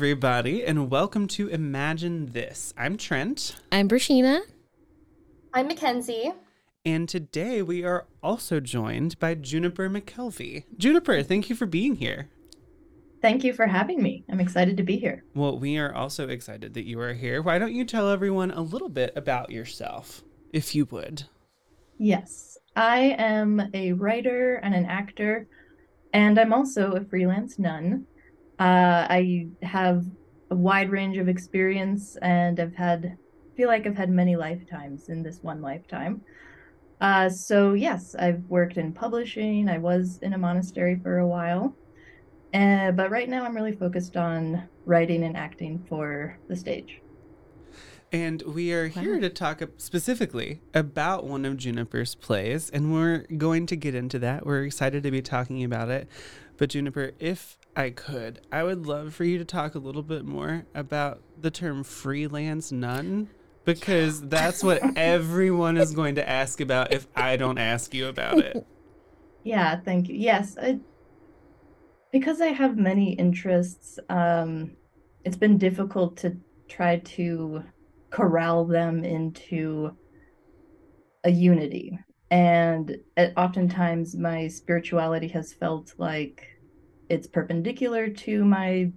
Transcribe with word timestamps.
Everybody, 0.00 0.64
and 0.64 0.90
welcome 0.90 1.28
to 1.28 1.48
Imagine 1.48 2.32
This. 2.32 2.72
I'm 2.78 2.96
Trent, 2.96 3.56
I'm 3.70 3.86
Brashina. 3.86 4.40
I'm 5.52 5.68
Mackenzie. 5.68 6.32
and 6.86 7.06
today 7.06 7.60
we 7.60 7.84
are 7.84 8.06
also 8.22 8.60
joined 8.60 9.18
by 9.18 9.34
Juniper 9.34 9.90
McKelvie. 9.90 10.64
Juniper, 10.78 11.22
thank 11.22 11.50
you 11.50 11.54
for 11.54 11.66
being 11.66 11.96
here. 11.96 12.30
Thank 13.20 13.44
you 13.44 13.52
for 13.52 13.66
having 13.66 14.02
me. 14.02 14.24
I'm 14.30 14.40
excited 14.40 14.78
to 14.78 14.82
be 14.82 14.96
here. 14.96 15.22
Well, 15.34 15.58
we 15.58 15.76
are 15.76 15.94
also 15.94 16.30
excited 16.30 16.72
that 16.72 16.86
you 16.86 16.98
are 16.98 17.12
here. 17.12 17.42
Why 17.42 17.58
don't 17.58 17.74
you 17.74 17.84
tell 17.84 18.08
everyone 18.08 18.52
a 18.52 18.62
little 18.62 18.88
bit 18.88 19.12
about 19.14 19.50
yourself, 19.50 20.22
if 20.50 20.74
you 20.74 20.86
would? 20.86 21.24
Yes, 21.98 22.56
I 22.74 23.14
am 23.18 23.60
a 23.74 23.92
writer 23.92 24.54
and 24.62 24.74
an 24.74 24.86
actor, 24.86 25.46
and 26.14 26.40
I'm 26.40 26.54
also 26.54 26.92
a 26.92 27.04
freelance 27.04 27.58
nun. 27.58 28.06
Uh, 28.60 29.06
I 29.08 29.48
have 29.62 30.04
a 30.50 30.54
wide 30.54 30.90
range 30.90 31.16
of 31.16 31.28
experience, 31.28 32.16
and 32.20 32.60
I've 32.60 32.74
had, 32.74 33.16
feel 33.56 33.68
like 33.68 33.86
I've 33.86 33.96
had 33.96 34.10
many 34.10 34.36
lifetimes 34.36 35.08
in 35.08 35.22
this 35.22 35.38
one 35.42 35.62
lifetime. 35.62 36.20
Uh, 37.00 37.30
so 37.30 37.72
yes, 37.72 38.14
I've 38.14 38.42
worked 38.50 38.76
in 38.76 38.92
publishing. 38.92 39.70
I 39.70 39.78
was 39.78 40.18
in 40.20 40.34
a 40.34 40.38
monastery 40.38 41.00
for 41.02 41.18
a 41.18 41.26
while, 41.26 41.74
uh, 42.52 42.90
but 42.90 43.10
right 43.10 43.30
now 43.30 43.44
I'm 43.44 43.54
really 43.54 43.72
focused 43.72 44.18
on 44.18 44.68
writing 44.84 45.24
and 45.24 45.38
acting 45.38 45.82
for 45.88 46.38
the 46.48 46.54
stage. 46.54 47.00
And 48.12 48.42
we 48.42 48.72
are 48.72 48.88
here 48.88 49.20
to 49.20 49.30
talk 49.30 49.62
specifically 49.78 50.60
about 50.74 51.24
one 51.24 51.46
of 51.46 51.56
Juniper's 51.56 52.14
plays, 52.14 52.68
and 52.68 52.92
we're 52.92 53.24
going 53.38 53.64
to 53.66 53.76
get 53.76 53.94
into 53.94 54.18
that. 54.18 54.44
We're 54.44 54.64
excited 54.64 55.04
to 55.04 55.10
be 55.10 55.22
talking 55.22 55.64
about 55.64 55.88
it. 55.88 56.08
But, 56.56 56.70
Juniper, 56.70 57.12
if 57.18 57.56
I 57.76 57.90
could, 57.90 58.40
I 58.50 58.62
would 58.62 58.86
love 58.86 59.14
for 59.14 59.24
you 59.24 59.38
to 59.38 59.44
talk 59.44 59.74
a 59.74 59.78
little 59.78 60.02
bit 60.02 60.24
more 60.24 60.66
about 60.74 61.22
the 61.40 61.50
term 61.50 61.84
freelance 61.84 62.72
nun, 62.72 63.30
because 63.64 64.20
that's 64.28 64.62
what 64.62 64.82
everyone 64.96 65.76
is 65.76 65.94
going 65.94 66.16
to 66.16 66.28
ask 66.28 66.60
about 66.60 66.92
if 66.92 67.06
I 67.14 67.36
don't 67.36 67.58
ask 67.58 67.94
you 67.94 68.08
about 68.08 68.38
it. 68.38 68.66
Yeah, 69.44 69.80
thank 69.80 70.08
you. 70.08 70.16
Yes, 70.16 70.56
I, 70.60 70.80
because 72.12 72.40
I 72.40 72.48
have 72.48 72.76
many 72.76 73.12
interests, 73.12 73.98
um, 74.08 74.76
it's 75.24 75.36
been 75.36 75.58
difficult 75.58 76.16
to 76.18 76.36
try 76.68 76.98
to 76.98 77.62
corral 78.10 78.64
them 78.64 79.04
into 79.04 79.96
a 81.24 81.30
unity. 81.30 81.98
And 82.30 82.96
uh, 83.16 83.28
oftentimes 83.36 84.16
my 84.16 84.48
spirituality 84.48 85.28
has 85.28 85.52
felt 85.52 85.94
like 85.98 86.46
it's 87.10 87.26
perpendicular 87.26 88.08
to 88.08 88.44
my 88.44 88.92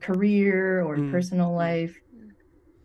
career 0.00 0.80
or 0.82 0.96
Mm. 0.96 1.10
personal 1.10 1.52
life. 1.52 2.00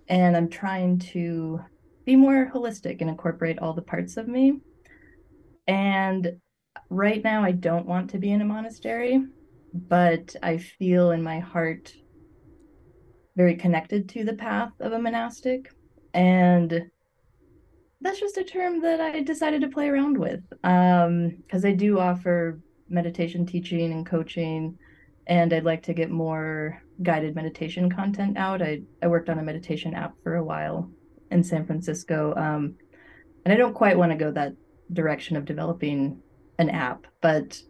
And 0.07 0.35
I'm 0.35 0.50
trying 0.50 1.00
to 1.13 1.62
be 2.06 2.16
more 2.16 2.50
holistic 2.53 3.01
and 3.01 3.09
incorporate 3.09 3.59
all 3.59 3.73
the 3.73 3.81
parts 3.81 4.17
of 4.17 4.28
me. 4.28 4.59
And 5.67 6.40
right 6.90 7.23
now, 7.23 7.44
I 7.44 7.51
don't 7.51 7.85
want 7.85 8.12
to 8.12 8.17
be 8.17 8.31
in 8.31 8.41
a 8.41 8.46
monastery, 8.46 9.22
but 9.73 10.35
I 10.41 10.57
feel 10.57 11.12
in 11.12 11.22
my 11.22 11.40
heart 11.40 11.94
very 13.35 13.56
connected 13.56 14.09
to 14.09 14.23
the 14.23 14.34
path 14.34 14.72
of 14.79 14.94
a 14.94 15.00
monastic. 15.00 15.69
And 16.13 16.90
that's 18.01 18.19
just 18.19 18.38
a 18.38 18.44
term 18.44 18.81
that 18.81 19.01
I 19.01 19.22
decided 19.22 19.62
to 19.62 19.69
play 19.69 19.90
around 19.90 20.17
with 20.17 20.41
because 20.51 21.66
I 21.66 21.73
do 21.73 22.00
offer 22.00 22.59
meditation 22.89 23.45
teaching 23.45 23.91
and 23.91 24.05
coaching, 24.05 24.77
and 25.27 25.53
I'd 25.53 25.65
like 25.65 25.83
to 25.83 25.93
get 25.93 26.09
more 26.09 26.81
guided 27.03 27.35
meditation 27.35 27.89
content 27.89 28.37
out. 28.37 28.61
I, 28.61 28.81
I 29.01 29.07
worked 29.07 29.29
on 29.29 29.39
a 29.39 29.43
meditation 29.43 29.93
app 29.93 30.15
for 30.23 30.35
a 30.35 30.43
while 30.43 30.89
in 31.31 31.43
San 31.43 31.65
Francisco, 31.65 32.33
um, 32.35 32.75
and 33.45 33.53
I 33.53 33.57
don't 33.57 33.73
quite 33.73 33.97
want 33.97 34.11
to 34.11 34.17
go 34.17 34.31
that 34.31 34.53
direction 34.93 35.35
of 35.35 35.45
developing 35.45 36.21
an 36.59 36.69
app, 36.69 37.05
but 37.21 37.61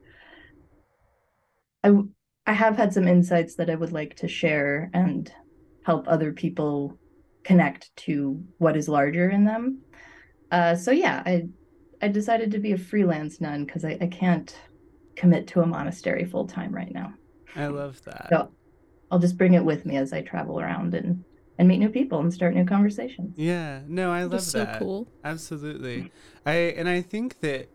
I, 1.84 1.92
I 2.46 2.54
have 2.54 2.78
had 2.78 2.94
some 2.94 3.08
insights 3.08 3.56
that 3.56 3.70
I 3.70 3.76
would 3.76 3.92
like 3.92 4.16
to 4.18 4.28
share 4.28 4.90
and 4.94 5.32
help 5.84 6.08
other 6.08 6.32
people 6.32 6.98
connect 7.44 7.96
to 7.96 8.44
what 8.58 8.76
is 8.78 8.90
larger 8.90 9.30
in 9.30 9.46
them. 9.46 9.82
Uh, 10.52 10.76
so 10.76 10.92
yeah, 10.92 11.24
I 11.26 11.48
I 12.02 12.10
decided 12.10 12.52
to 12.52 12.60
be 12.60 12.74
a 12.74 12.78
freelance 12.78 13.42
nun 13.42 13.66
because 13.66 13.84
I, 13.84 13.98
I 14.00 14.08
can't 14.08 14.56
commit 15.18 15.48
to 15.48 15.62
a 15.62 15.66
monastery 15.66 16.24
full 16.24 16.48
time 16.48 16.74
right 16.74 16.94
now. 16.94 17.14
I 17.56 17.68
love 17.68 18.02
that. 18.06 18.28
So 18.30 18.52
I'll 19.12 19.20
just 19.20 19.38
bring 19.38 19.56
it 19.56 19.66
with 19.66 19.86
me 19.86 19.98
as 19.98 20.14
I 20.14 20.22
travel 20.22 20.60
around 20.60 20.94
and 20.94 21.26
and 21.60 21.68
meet 21.68 21.80
new 21.80 21.90
people 21.90 22.20
and 22.20 22.32
start 22.32 22.54
new 22.54 22.66
conversations. 22.66 23.34
Yeah, 23.36 23.82
no, 23.88 24.12
I 24.12 24.22
love 24.22 24.32
That's 24.32 24.52
so 24.52 24.68
cool. 24.78 25.08
Absolutely. 25.24 26.04
Mm. 26.04 26.12
I 26.46 26.54
and 26.54 26.88
I 26.88 27.02
think 27.02 27.40
that 27.40 27.70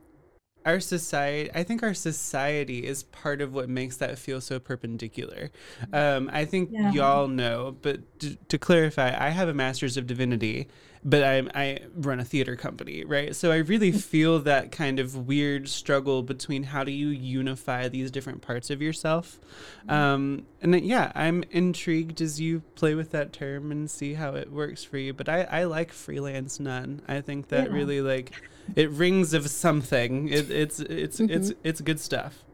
our 0.65 0.81
society 0.81 1.51
I 1.55 1.63
think 1.63 1.83
our 1.83 1.95
society 1.95 2.87
is 2.87 3.03
part 3.05 3.41
of 3.41 3.53
what 3.53 3.69
makes 3.69 3.97
that 3.99 4.19
feel 4.19 4.41
so 4.41 4.59
perpendicular. 4.59 5.51
Um, 5.93 6.31
I 6.33 6.45
think 6.45 6.71
Yeah. 6.71 6.91
y'all 6.91 7.29
know, 7.29 7.77
but 7.83 8.01
to, 8.21 8.37
to 8.49 8.59
clarify, 8.59 9.15
I 9.19 9.31
have 9.31 9.49
a 9.49 9.55
master's 9.55 9.97
of 9.97 10.07
divinity, 10.07 10.69
but 11.05 11.23
I 11.25 11.43
I 11.55 11.79
run 11.95 12.21
a 12.21 12.25
theater 12.25 12.57
company, 12.57 13.05
right? 13.05 13.35
So 13.35 13.51
I 13.53 13.57
really 13.57 13.93
feel 13.93 14.39
that 14.41 14.71
kind 14.73 14.99
of 15.01 15.27
weird 15.27 15.69
struggle 15.69 16.23
between 16.23 16.63
how 16.65 16.85
do 16.85 16.93
you 16.93 17.09
unify 17.09 17.89
these 17.89 18.11
different 18.11 18.41
parts 18.43 18.71
of 18.71 18.81
yourself. 18.81 19.41
Um, 19.89 20.47
and 20.61 20.73
then, 20.73 20.85
yeah, 20.85 21.13
I'm 21.15 21.43
intrigued 21.51 22.21
as 22.21 22.41
you 22.41 22.63
play 22.75 22.95
with 22.95 23.11
that 23.11 23.33
term 23.33 23.71
and 23.73 23.91
see 23.91 24.15
how 24.15 24.35
it 24.35 24.51
works 24.51 24.85
for 24.85 24.99
you. 24.99 25.13
But 25.13 25.29
I, 25.29 25.43
I 25.43 25.65
like 25.65 25.93
freelance 25.93 26.61
nun. 26.61 27.03
I 27.09 27.21
think 27.21 27.49
that 27.49 27.69
Yeah. 27.69 27.73
really 27.73 28.01
like 28.01 28.33
it 28.77 28.91
rings 28.91 29.35
of 29.35 29.49
something. 29.49 30.29
It, 30.29 30.51
it's 30.51 30.81
it's 30.81 31.21
mm-hmm. 31.21 31.33
it's 31.33 31.53
it's 31.63 31.81
good 31.81 32.01
stuff. 32.01 32.45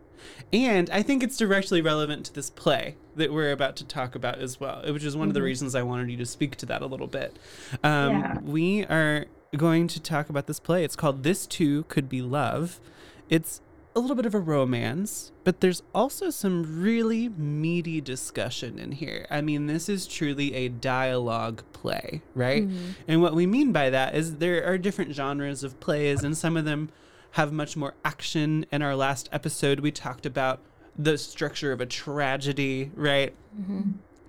And 0.52 0.88
I 0.90 1.02
think 1.02 1.22
it's 1.22 1.37
directly 1.37 1.81
relevant 1.81 2.26
to 2.26 2.34
this 2.34 2.50
play 2.50 2.96
that 3.16 3.32
we're 3.32 3.52
about 3.52 3.76
to 3.76 3.84
talk 3.84 4.14
about 4.14 4.38
as 4.38 4.58
well, 4.58 4.82
uh, 4.87 4.93
which 4.93 5.05
is 5.05 5.16
one 5.16 5.28
of 5.28 5.34
the 5.34 5.40
mm-hmm. 5.40 5.46
reasons 5.46 5.75
I 5.75 5.82
wanted 5.82 6.10
you 6.10 6.16
to 6.16 6.26
speak 6.26 6.56
to 6.56 6.66
that 6.66 6.82
a 6.82 6.87
little 6.87 7.06
bit. 7.06 7.37
Um, 7.84 8.20
Yeah. 8.20 8.38
We 8.40 8.84
are 8.87 9.26
going 9.56 9.88
to 9.88 10.00
talk 10.00 10.28
about 10.28 10.46
this 10.46 10.60
play. 10.60 10.84
It's 10.84 10.96
called 10.96 11.22
This 11.22 11.46
Too 11.46 11.84
Could 11.84 12.08
Be 12.08 12.22
Love. 12.22 12.81
It's 13.28 13.60
a 13.99 14.00
little 14.00 14.15
bit 14.15 14.27
of 14.27 14.35
a 14.35 14.39
romance, 14.39 15.33
but 15.43 15.61
there's 15.61 15.83
also 15.93 16.31
some 16.31 16.81
really 16.81 17.29
meaty 17.31 18.00
discussion 18.00 18.79
in 18.79 18.93
here. 18.93 19.27
I 19.29 19.41
mean, 19.41 19.67
this 19.67 19.89
is 19.89 20.06
truly 20.06 20.55
a 20.55 20.69
dialogue 20.69 21.65
play, 21.73 22.23
right? 22.33 22.62
Mm-hmm. 22.62 22.91
And 23.09 23.21
what 23.21 23.35
we 23.35 23.45
mean 23.45 23.73
by 23.73 23.91
that 23.91 24.15
is 24.15 24.37
there 24.37 24.65
are 24.65 24.79
different 24.79 25.17
genres 25.17 25.65
of 25.65 25.81
plays, 25.81 26.23
and 26.23 26.37
some 26.37 26.56
of 26.56 26.65
them 26.65 26.91
have 27.33 27.53
much 27.53 27.77
more 27.77 27.95
action. 28.05 28.65
In 28.71 28.83
our 28.83 28.95
last 28.95 29.29
episode, 29.33 29.81
we 29.81 29.91
talked 29.91 30.25
about 30.25 30.61
the 30.97 31.19
structure 31.19 31.73
of 31.73 31.81
a 31.81 31.87
tragedy, 31.87 32.93
right? 32.94 33.35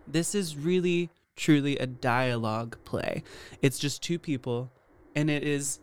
This 0.08 0.34
is 0.34 0.58
really, 0.58 1.12
truly 1.36 1.78
a 1.78 1.86
dialogue 1.86 2.76
play. 2.86 3.24
It's 3.62 3.78
just 3.78 4.02
two 4.02 4.18
people, 4.18 4.72
and 5.16 5.30
it 5.30 5.44
is 5.44 5.80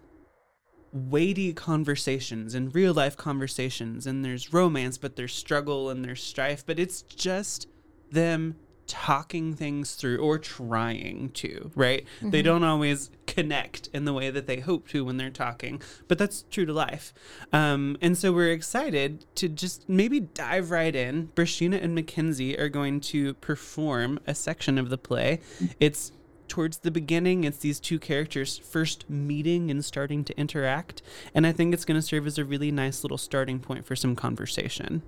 weighty 0.97 1.53
conversations 1.53 2.55
and 2.55 2.75
real 2.75 2.95
life 2.95 3.17
conversations 3.17 4.07
and 4.07 4.25
there's 4.25 4.53
romance 4.53 4.99
but 4.99 5.17
there's 5.17 5.35
struggle 5.35 5.91
and 5.91 6.05
there's 6.05 6.23
strife 6.23 6.65
but 6.65 6.79
it's 6.79 7.03
just 7.03 7.69
them 8.11 8.57
talking 8.87 9.53
things 9.53 9.95
through 9.97 10.19
or 10.19 10.39
trying 10.39 11.29
to 11.31 11.71
right? 11.75 12.07
They 12.23 12.41
don't 12.43 12.63
always 12.63 13.11
connect 13.27 13.89
in 13.93 14.05
the 14.05 14.13
way 14.13 14.31
that 14.31 14.47
they 14.47 14.61
hope 14.61 14.87
to 14.89 15.05
when 15.05 15.17
they're 15.17 15.29
talking 15.31 15.83
but 16.07 16.19
that's 16.19 16.45
true 16.51 16.65
to 16.67 16.73
life. 16.73 17.13
Um, 17.53 17.97
and 18.01 18.17
so 18.17 18.33
we're 18.33 18.53
excited 18.53 19.27
to 19.37 19.49
just 19.49 19.89
maybe 19.89 20.21
dive 20.21 20.71
right 20.71 20.95
in. 20.95 21.29
Brashina 21.35 21.83
and 21.83 21.95
mackenzie 21.95 22.59
are 22.59 22.69
going 22.69 23.01
to 23.01 23.35
perform 23.35 24.21
a 24.27 24.35
section 24.35 24.79
of 24.79 24.89
the 24.89 24.99
play. 24.99 25.41
It's 25.81 26.13
towards 26.49 26.79
the 26.79 26.91
beginning 26.91 27.45
it's 27.45 27.59
these 27.59 27.81
two 27.81 27.99
characters 27.99 28.59
first 28.59 29.09
meeting 29.11 29.71
and 29.71 29.85
starting 29.85 30.25
to 30.25 30.37
interact 30.39 31.03
and 31.35 31.47
i 31.47 31.53
think 31.53 31.73
it's 31.75 31.85
going 31.85 31.99
to 31.99 32.07
serve 32.07 32.27
as 32.27 32.39
a 32.39 32.45
really 32.45 32.71
nice 32.71 33.03
little 33.05 33.19
starting 33.19 33.59
point 33.61 33.85
for 33.85 33.97
some 33.97 34.15
conversation 34.17 35.03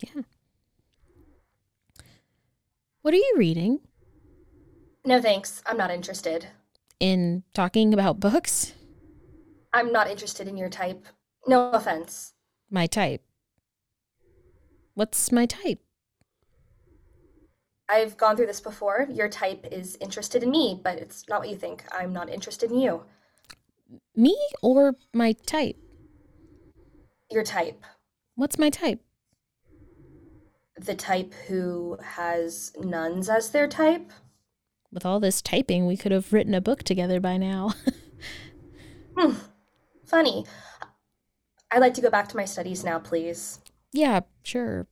Yeah. 0.00 0.22
What 3.02 3.14
are 3.14 3.18
you 3.18 3.34
reading? 3.36 3.80
No 5.04 5.20
thanks. 5.20 5.62
I'm 5.64 5.76
not 5.78 5.90
interested. 5.90 6.48
In 6.98 7.44
talking 7.54 7.94
about 7.94 8.20
books? 8.20 8.74
I'm 9.72 9.90
not 9.90 10.10
interested 10.10 10.46
in 10.48 10.56
your 10.58 10.68
type. 10.68 11.06
No 11.46 11.70
offense. 11.70 12.34
My 12.70 12.86
type. 12.86 13.22
What's 14.94 15.32
my 15.32 15.46
type? 15.46 15.80
I've 17.90 18.16
gone 18.16 18.36
through 18.36 18.46
this 18.46 18.60
before. 18.60 19.08
Your 19.12 19.28
type 19.28 19.66
is 19.72 19.96
interested 20.00 20.42
in 20.42 20.50
me, 20.50 20.80
but 20.82 20.98
it's 20.98 21.28
not 21.28 21.40
what 21.40 21.48
you 21.48 21.56
think. 21.56 21.84
I'm 21.90 22.12
not 22.12 22.30
interested 22.30 22.70
in 22.70 22.78
you. 22.78 23.02
Me 24.14 24.38
or 24.62 24.94
my 25.12 25.32
type? 25.32 25.76
Your 27.30 27.42
type. 27.42 27.82
What's 28.36 28.58
my 28.58 28.70
type? 28.70 29.00
The 30.78 30.94
type 30.94 31.34
who 31.48 31.98
has 32.02 32.72
nuns 32.78 33.28
as 33.28 33.50
their 33.50 33.66
type. 33.66 34.10
With 34.92 35.04
all 35.04 35.20
this 35.20 35.42
typing, 35.42 35.86
we 35.86 35.96
could 35.96 36.12
have 36.12 36.32
written 36.32 36.54
a 36.54 36.60
book 36.60 36.82
together 36.84 37.20
by 37.20 37.36
now. 37.36 37.72
Hmm. 39.18 39.34
Funny. 40.06 40.46
I'd 41.70 41.80
like 41.80 41.94
to 41.94 42.00
go 42.00 42.10
back 42.10 42.28
to 42.28 42.36
my 42.36 42.44
studies 42.44 42.84
now, 42.84 43.00
please. 43.00 43.58
yeah, 43.92 44.20
sure. 44.44 44.86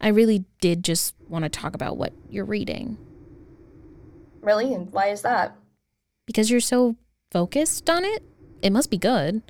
I 0.00 0.08
really 0.08 0.44
did 0.60 0.84
just 0.84 1.14
want 1.28 1.44
to 1.44 1.48
talk 1.48 1.74
about 1.74 1.96
what 1.96 2.12
you're 2.28 2.44
reading 2.44 2.98
Really? 4.42 4.72
And 4.72 4.90
why 4.92 5.08
is 5.08 5.22
that? 5.22 5.54
because 6.26 6.48
you're 6.48 6.60
so 6.60 6.94
focused 7.32 7.90
on 7.90 8.04
it. 8.04 8.22
It 8.62 8.70
must 8.70 8.88
be 8.88 8.98
good. 8.98 9.42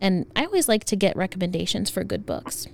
And 0.00 0.26
I 0.36 0.44
always 0.44 0.68
like 0.68 0.84
to 0.84 0.94
get 0.96 1.16
recommendations 1.16 1.90
for 1.90 2.04
good 2.04 2.24
books. 2.24 2.68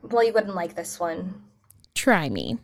Well, 0.00 0.24
you 0.24 0.32
wouldn't 0.32 0.54
like 0.54 0.74
this 0.74 0.98
one. 0.98 1.42
Try 1.94 2.30
me. 2.30 2.58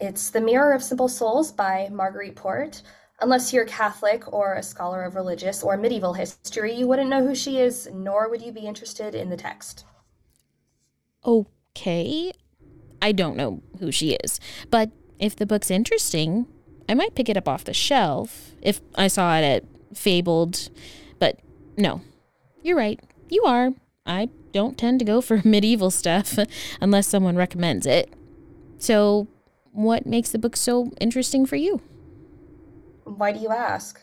It's 0.00 0.30
The 0.30 0.40
Mirror 0.40 0.72
of 0.72 0.82
Simple 0.82 1.06
Souls 1.08 1.52
by 1.52 1.88
Marguerite 1.92 2.34
Porete. 2.34 2.82
Unless 3.20 3.52
you're 3.52 3.64
Catholic 3.64 4.32
or 4.32 4.54
a 4.54 4.62
scholar 4.62 5.04
of 5.04 5.14
religious 5.14 5.62
or 5.62 5.76
medieval 5.76 6.12
history, 6.14 6.74
you 6.74 6.88
wouldn't 6.88 7.10
know 7.10 7.24
who 7.24 7.36
she 7.36 7.58
is, 7.60 7.88
nor 7.94 8.28
would 8.28 8.42
you 8.42 8.50
be 8.50 8.66
interested 8.66 9.14
in 9.14 9.30
the 9.30 9.36
text. 9.36 9.84
Oh, 11.22 11.46
Okay. 11.76 12.32
I 13.00 13.12
don't 13.12 13.36
know 13.36 13.62
who 13.80 13.90
she 13.90 14.12
is, 14.12 14.38
but 14.70 14.90
if 15.18 15.34
the 15.34 15.46
book's 15.46 15.70
interesting, 15.70 16.46
I 16.88 16.94
might 16.94 17.14
pick 17.14 17.28
it 17.28 17.36
up 17.36 17.48
off 17.48 17.64
the 17.64 17.74
shelf 17.74 18.52
if 18.60 18.80
I 18.94 19.08
saw 19.08 19.36
it 19.36 19.42
at 19.42 19.64
Fabled. 19.94 20.70
But 21.18 21.40
no, 21.76 22.02
you're 22.62 22.76
right. 22.76 23.00
You 23.28 23.42
are. 23.44 23.72
I 24.06 24.28
don't 24.52 24.76
tend 24.76 24.98
to 24.98 25.04
go 25.04 25.20
for 25.20 25.40
medieval 25.44 25.90
stuff 25.90 26.38
unless 26.80 27.06
someone 27.06 27.36
recommends 27.36 27.86
it. 27.86 28.12
So, 28.78 29.28
what 29.72 30.06
makes 30.06 30.30
the 30.30 30.38
book 30.38 30.56
so 30.56 30.92
interesting 31.00 31.46
for 31.46 31.56
you? 31.56 31.80
Why 33.04 33.32
do 33.32 33.40
you 33.40 33.50
ask? 33.50 34.00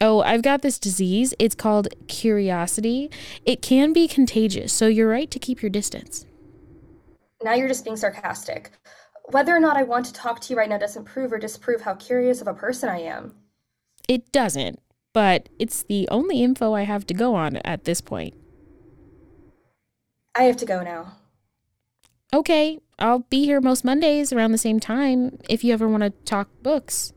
Oh, 0.00 0.20
I've 0.20 0.42
got 0.42 0.62
this 0.62 0.78
disease. 0.78 1.32
It's 1.38 1.54
called 1.54 1.88
curiosity. 2.08 3.10
It 3.44 3.62
can 3.62 3.92
be 3.92 4.08
contagious, 4.08 4.72
so 4.72 4.86
you're 4.86 5.08
right 5.08 5.30
to 5.30 5.38
keep 5.38 5.62
your 5.62 5.70
distance. 5.70 6.26
Now 7.42 7.54
you're 7.54 7.68
just 7.68 7.84
being 7.84 7.96
sarcastic. 7.96 8.70
Whether 9.26 9.54
or 9.54 9.60
not 9.60 9.76
I 9.76 9.82
want 9.82 10.06
to 10.06 10.12
talk 10.12 10.40
to 10.40 10.52
you 10.52 10.58
right 10.58 10.68
now 10.68 10.78
doesn't 10.78 11.04
prove 11.04 11.32
or 11.32 11.38
disprove 11.38 11.80
how 11.80 11.94
curious 11.94 12.40
of 12.40 12.48
a 12.48 12.54
person 12.54 12.88
I 12.88 13.00
am. 13.00 13.34
It 14.08 14.32
doesn't, 14.32 14.80
but 15.12 15.48
it's 15.58 15.82
the 15.82 16.08
only 16.10 16.42
info 16.42 16.72
I 16.74 16.82
have 16.82 17.06
to 17.06 17.14
go 17.14 17.34
on 17.34 17.56
at 17.58 17.84
this 17.84 18.00
point. 18.00 18.34
I 20.34 20.44
have 20.44 20.56
to 20.58 20.66
go 20.66 20.82
now. 20.82 21.18
Okay, 22.34 22.78
I'll 22.98 23.20
be 23.20 23.44
here 23.44 23.60
most 23.60 23.84
Mondays 23.84 24.32
around 24.32 24.52
the 24.52 24.58
same 24.58 24.80
time 24.80 25.38
if 25.50 25.62
you 25.62 25.72
ever 25.72 25.86
want 25.86 26.02
to 26.02 26.10
talk 26.10 26.48
books. 26.62 27.12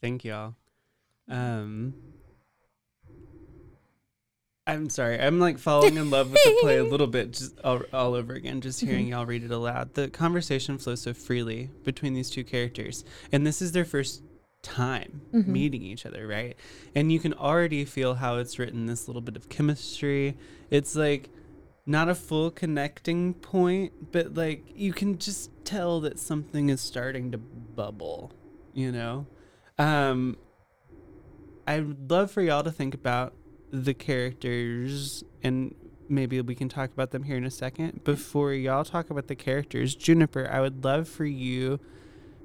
Thank 0.00 0.24
y'all. 0.24 0.54
Um, 1.28 1.94
I'm 4.66 4.88
sorry. 4.88 5.20
I'm 5.20 5.38
like 5.38 5.58
falling 5.58 5.96
in 5.96 6.08
love 6.08 6.30
with 6.30 6.42
the 6.42 6.58
play 6.62 6.78
a 6.78 6.84
little 6.90 7.06
bit, 7.06 7.32
just 7.32 7.60
all, 7.60 7.82
all 7.92 8.14
over 8.14 8.32
again. 8.32 8.62
Just 8.62 8.80
hearing 8.80 9.08
y'all 9.08 9.26
read 9.26 9.44
it 9.44 9.50
aloud. 9.50 9.92
The 9.94 10.08
conversation 10.08 10.78
flows 10.78 11.02
so 11.02 11.12
freely 11.12 11.70
between 11.84 12.14
these 12.14 12.30
two 12.30 12.44
characters, 12.44 13.04
and 13.30 13.46
this 13.46 13.60
is 13.60 13.72
their 13.72 13.84
first 13.84 14.22
time 14.62 15.20
meeting 15.32 15.82
each 15.82 16.06
other, 16.06 16.26
right? 16.26 16.56
And 16.94 17.12
you 17.12 17.20
can 17.20 17.34
already 17.34 17.84
feel 17.84 18.14
how 18.14 18.38
it's 18.38 18.58
written. 18.58 18.86
This 18.86 19.06
little 19.06 19.20
bit 19.20 19.36
of 19.36 19.50
chemistry. 19.50 20.38
It's 20.70 20.96
like 20.96 21.28
not 21.84 22.08
a 22.08 22.14
full 22.14 22.50
connecting 22.50 23.34
point, 23.34 24.12
but 24.12 24.32
like 24.32 24.64
you 24.74 24.94
can 24.94 25.18
just 25.18 25.50
tell 25.64 26.00
that 26.00 26.18
something 26.18 26.70
is 26.70 26.80
starting 26.80 27.32
to 27.32 27.38
bubble. 27.38 28.32
You 28.72 28.92
know. 28.92 29.26
Um, 29.76 30.38
I'd 31.66 32.10
love 32.10 32.30
for 32.30 32.40
y'all 32.40 32.62
to 32.62 32.72
think 32.72 32.94
about 32.94 33.34
the 33.82 33.94
characters 33.94 35.24
and 35.42 35.74
maybe 36.08 36.40
we 36.40 36.54
can 36.54 36.68
talk 36.68 36.92
about 36.92 37.10
them 37.10 37.24
here 37.24 37.36
in 37.36 37.44
a 37.44 37.50
second. 37.50 38.04
Before 38.04 38.52
y'all 38.52 38.84
talk 38.84 39.10
about 39.10 39.26
the 39.26 39.34
characters, 39.34 39.94
Juniper, 39.96 40.48
I 40.50 40.60
would 40.60 40.84
love 40.84 41.08
for 41.08 41.24
you 41.24 41.80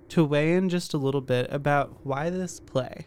to 0.09 0.25
weigh 0.25 0.53
in 0.53 0.69
just 0.69 0.93
a 0.93 0.97
little 0.97 1.21
bit 1.21 1.47
about 1.51 1.97
why 2.03 2.31
this 2.31 2.59
play. 2.59 3.05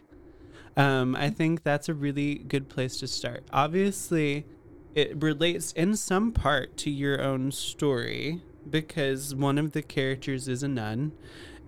Um, 0.76 1.16
I 1.16 1.30
think 1.30 1.64
that's 1.64 1.88
a 1.88 1.94
really 1.94 2.36
good 2.36 2.68
place 2.68 2.98
to 2.98 3.08
start. 3.08 3.44
Obviously, 3.52 4.46
it 4.94 5.20
relates 5.20 5.72
in 5.72 5.96
some 5.96 6.32
part 6.32 6.76
to 6.78 6.90
your 6.90 7.20
own 7.20 7.50
story 7.50 8.40
because 8.68 9.34
one 9.34 9.58
of 9.58 9.72
the 9.72 9.82
characters 9.82 10.46
is 10.46 10.62
a 10.62 10.68
nun, 10.68 11.12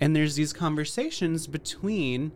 and 0.00 0.14
there's 0.14 0.36
these 0.36 0.52
conversations 0.52 1.46
between 1.48 2.32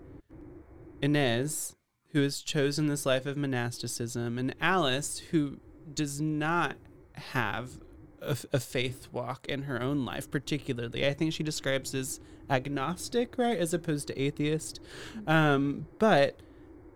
Inez, 1.00 1.76
who 2.12 2.22
has 2.22 2.40
chosen 2.40 2.86
this 2.86 3.04
life 3.04 3.26
of 3.26 3.36
monasticism, 3.36 4.38
and 4.38 4.54
Alice, 4.60 5.18
who 5.30 5.58
does 5.92 6.20
not 6.20 6.76
have 7.14 7.78
a, 8.22 8.36
a 8.52 8.60
faith 8.60 9.08
walk 9.12 9.46
in 9.48 9.62
her 9.62 9.80
own 9.80 10.04
life, 10.04 10.30
particularly. 10.30 11.06
I 11.06 11.12
think 11.12 11.32
she 11.32 11.42
describes 11.42 11.94
as 11.94 12.20
agnostic, 12.48 13.36
right, 13.36 13.58
as 13.58 13.74
opposed 13.74 14.08
to 14.08 14.20
atheist. 14.20 14.80
Um, 15.26 15.86
but 15.98 16.40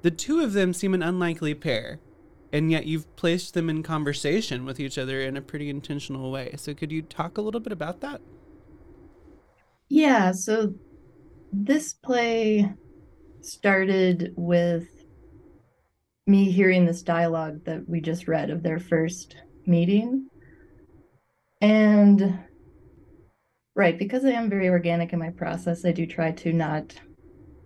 the 0.02 0.10
two 0.10 0.40
of 0.40 0.52
them 0.52 0.72
seem 0.72 0.94
an 0.94 1.02
unlikely 1.02 1.54
pair, 1.54 2.00
and 2.52 2.70
yet 2.70 2.86
you've 2.86 3.14
placed 3.16 3.54
them 3.54 3.68
in 3.68 3.82
conversation 3.82 4.64
with 4.64 4.80
each 4.80 4.98
other 4.98 5.20
in 5.20 5.36
a 5.36 5.42
pretty 5.42 5.68
intentional 5.68 6.30
way. 6.30 6.54
So, 6.56 6.74
could 6.74 6.92
you 6.92 7.02
talk 7.02 7.38
a 7.38 7.42
little 7.42 7.60
bit 7.60 7.72
about 7.72 8.00
that? 8.00 8.20
Yeah, 9.88 10.32
so 10.32 10.74
this 11.52 11.92
play 11.92 12.72
started 13.42 14.32
with 14.36 15.01
me 16.26 16.50
hearing 16.50 16.84
this 16.84 17.02
dialogue 17.02 17.64
that 17.64 17.88
we 17.88 18.00
just 18.00 18.28
read 18.28 18.50
of 18.50 18.62
their 18.62 18.78
first 18.78 19.36
meeting. 19.66 20.28
And 21.60 22.38
right, 23.74 23.98
because 23.98 24.24
I 24.24 24.30
am 24.30 24.50
very 24.50 24.68
organic 24.68 25.12
in 25.12 25.18
my 25.18 25.30
process, 25.30 25.84
I 25.84 25.92
do 25.92 26.06
try 26.06 26.32
to 26.32 26.52
not 26.52 26.94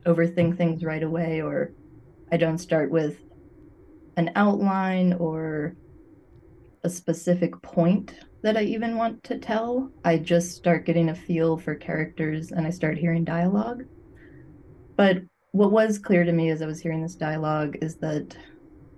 overthink 0.04 0.56
things 0.56 0.84
right 0.84 1.02
away 1.02 1.42
or 1.42 1.72
I 2.30 2.36
don't 2.36 2.58
start 2.58 2.90
with 2.90 3.18
an 4.16 4.32
outline 4.36 5.12
or 5.14 5.76
a 6.82 6.88
specific 6.88 7.60
point 7.62 8.14
that 8.42 8.56
I 8.56 8.62
even 8.62 8.96
want 8.96 9.22
to 9.24 9.38
tell. 9.38 9.90
I 10.04 10.18
just 10.18 10.56
start 10.56 10.86
getting 10.86 11.10
a 11.10 11.14
feel 11.14 11.56
for 11.58 11.74
characters 11.74 12.52
and 12.52 12.66
I 12.66 12.70
start 12.70 12.96
hearing 12.96 13.24
dialogue. 13.24 13.84
But 14.96 15.18
what 15.56 15.72
was 15.72 15.98
clear 15.98 16.22
to 16.22 16.32
me 16.32 16.50
as 16.50 16.60
I 16.60 16.66
was 16.66 16.80
hearing 16.80 17.00
this 17.00 17.14
dialogue 17.14 17.78
is 17.80 17.96
that 17.96 18.36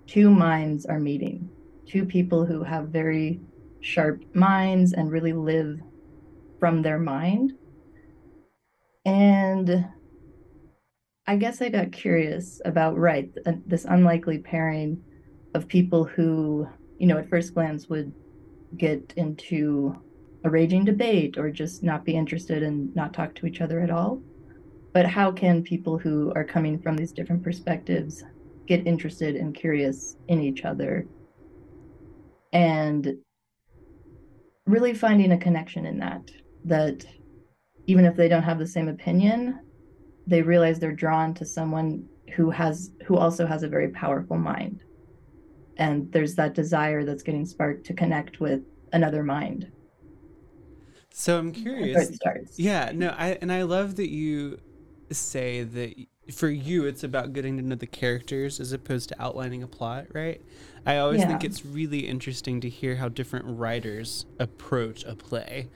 two 0.07 0.29
minds 0.29 0.85
are 0.85 0.99
meeting, 0.99 1.49
two 1.87 2.03
people 2.03 2.45
who 2.45 2.63
have 2.63 2.89
very 2.89 3.39
sharp 3.79 4.21
minds 4.35 4.91
and 4.91 5.09
really 5.09 5.31
live 5.31 5.79
from 6.59 6.81
their 6.81 6.99
mind. 6.99 7.53
And 9.05 9.87
I 11.27 11.37
guess 11.37 11.61
I 11.61 11.69
got 11.69 11.93
curious 11.93 12.59
about, 12.65 12.97
right, 12.97 13.31
uh, 13.45 13.53
this 13.65 13.85
unlikely 13.85 14.39
pairing 14.39 15.01
of 15.53 15.65
people 15.65 16.03
who, 16.03 16.67
you 16.97 17.07
know, 17.07 17.17
at 17.17 17.29
first 17.29 17.53
glance 17.53 17.87
would 17.87 18.11
get 18.75 19.13
into 19.15 19.95
a 20.43 20.49
raging 20.49 20.83
debate 20.83 21.37
or 21.37 21.51
just 21.51 21.83
not 21.83 22.03
be 22.03 22.17
interested 22.17 22.63
and 22.63 22.93
not 22.97 23.13
talk 23.13 23.33
to 23.35 23.45
each 23.45 23.61
other 23.61 23.79
at 23.79 23.89
all. 23.89 24.21
But 24.93 25.05
how 25.05 25.31
can 25.31 25.63
people 25.63 25.97
who 25.97 26.31
are 26.35 26.43
coming 26.43 26.79
from 26.79 26.97
these 26.97 27.11
different 27.11 27.43
perspectives 27.43 28.23
get 28.65 28.87
interested 28.87 29.35
and 29.35 29.53
curious 29.53 30.17
in 30.27 30.41
each 30.41 30.65
other? 30.65 31.07
And 32.53 33.17
really 34.65 34.93
finding 34.93 35.31
a 35.31 35.37
connection 35.37 35.85
in 35.85 35.99
that? 35.99 36.31
That 36.65 37.05
even 37.87 38.05
if 38.05 38.15
they 38.15 38.27
don't 38.27 38.43
have 38.43 38.59
the 38.59 38.67
same 38.67 38.87
opinion, 38.87 39.59
they 40.27 40.41
realize 40.41 40.79
they're 40.79 40.91
drawn 40.91 41.33
to 41.35 41.45
someone 41.45 42.07
who 42.35 42.49
has 42.51 42.91
who 43.05 43.17
also 43.17 43.45
has 43.45 43.63
a 43.63 43.67
very 43.67 43.89
powerful 43.89 44.37
mind. 44.37 44.83
And 45.77 46.11
there's 46.11 46.35
that 46.35 46.53
desire 46.53 47.05
that's 47.05 47.23
getting 47.23 47.45
sparked 47.45 47.85
to 47.85 47.93
connect 47.93 48.39
with 48.39 48.61
another 48.91 49.23
mind. 49.23 49.71
So 51.11 51.37
i'm 51.37 51.51
curious 51.51 52.17
yeah 52.55 52.91
no 52.93 53.09
i 53.17 53.37
and 53.41 53.51
i 53.51 53.63
love 53.63 53.95
that 53.97 54.09
you 54.09 54.59
say 55.11 55.63
that 55.63 55.95
for 56.31 56.49
you 56.49 56.85
it's 56.85 57.03
about 57.03 57.33
getting 57.33 57.57
to 57.57 57.63
know 57.63 57.75
the 57.75 57.87
characters 57.87 58.59
as 58.59 58.71
opposed 58.71 59.09
to 59.09 59.21
outlining 59.21 59.63
a 59.63 59.67
plot 59.67 60.05
right 60.13 60.41
i 60.85 60.97
always 60.97 61.21
yeah. 61.21 61.27
think 61.27 61.43
it's 61.43 61.65
really 61.65 62.07
interesting 62.07 62.61
to 62.61 62.69
hear 62.69 62.97
how 62.97 63.09
different 63.09 63.45
writers 63.47 64.25
approach 64.39 65.03
a 65.05 65.15
play 65.15 65.67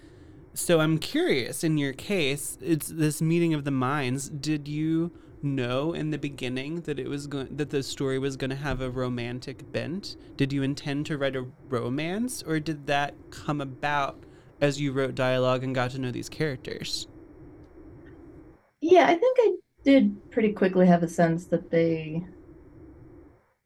so 0.54 0.80
i'm 0.80 1.00
curious 1.00 1.64
in 1.64 1.78
your 1.78 1.94
case 1.94 2.58
it's 2.62 2.88
this 2.88 3.22
meeting 3.22 3.54
of 3.54 3.64
the 3.64 3.72
minds 3.72 4.30
did 4.30 4.68
you 4.68 5.12
know 5.44 5.94
in 5.94 6.10
the 6.10 6.18
beginning 6.18 6.82
that 6.82 6.98
it 6.98 7.08
was 7.08 7.28
going 7.28 7.48
that 7.56 7.70
the 7.70 7.84
story 7.84 8.18
was 8.18 8.38
going 8.38 8.50
to 8.50 8.56
have 8.56 8.82
a 8.82 8.90
romantic 8.90 9.72
bent? 9.72 10.16
Did 10.38 10.54
you 10.54 10.64
intend 10.64 11.06
to 11.08 11.18
write 11.18 11.36
a 11.36 11.46
romance 11.68 12.42
or 12.44 12.60
did 12.60 12.88
that 12.88 13.14
come 13.30 13.60
about 13.60 14.24
as 14.62 14.80
you 14.80 14.94
wrote 14.94 15.16
dialogue 15.16 15.64
and 15.64 15.76
got 15.76 15.92
to 15.92 16.00
know 16.00 16.12
these 16.12 16.30
characters? 16.30 17.08
Yeah, 18.84 19.08
I 19.08 19.16
think 19.16 19.38
I 19.40 19.52
did 19.84 20.32
pretty 20.32 20.52
quickly 20.52 20.86
have 20.88 21.04
a 21.04 21.08
sense 21.08 21.46
that 21.48 21.72
they 21.72 22.24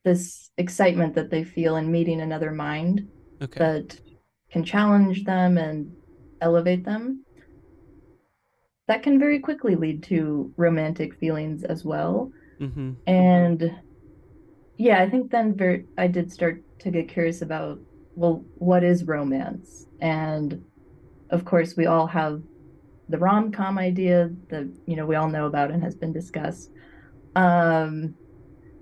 this 0.04 0.52
excitement 0.58 1.16
that 1.16 1.30
they 1.30 1.44
feel 1.44 1.76
in 1.76 1.92
meeting 1.92 2.22
another 2.22 2.52
mind 2.52 3.08
okay. 3.42 3.60
that 3.60 4.00
can 4.52 4.64
challenge 4.64 5.26
them 5.26 5.58
and 5.58 5.92
elevate 6.40 6.86
them 6.86 7.26
that 8.88 9.04
can 9.04 9.20
very 9.20 9.40
quickly 9.40 9.76
lead 9.76 10.02
to 10.04 10.54
romantic 10.56 11.14
feelings 11.16 11.64
as 11.64 11.84
well. 11.84 12.32
Mm-hmm. 12.60 12.94
And 13.06 13.76
yeah, 14.78 15.02
I 15.02 15.10
think 15.10 15.30
then 15.30 15.56
very, 15.56 15.86
I 15.98 16.08
did 16.08 16.32
start 16.32 16.64
to 16.80 16.92
get 16.92 17.10
curious 17.10 17.42
about 17.42 17.80
well, 18.16 18.44
what 18.56 18.84
is 18.84 19.04
romance? 19.04 19.86
And 20.02 20.64
of 21.30 21.46
course, 21.46 21.76
we 21.76 21.86
all 21.86 22.08
have 22.08 22.42
the 23.10 23.18
rom 23.18 23.52
com 23.52 23.78
idea 23.78 24.30
that 24.50 24.68
you 24.86 24.96
know 24.96 25.06
we 25.06 25.16
all 25.16 25.30
know 25.30 25.46
about 25.46 25.72
and 25.72 25.84
has 25.84 25.96
been 25.96 26.14
discussed. 26.14 26.72
Um, 27.36 28.16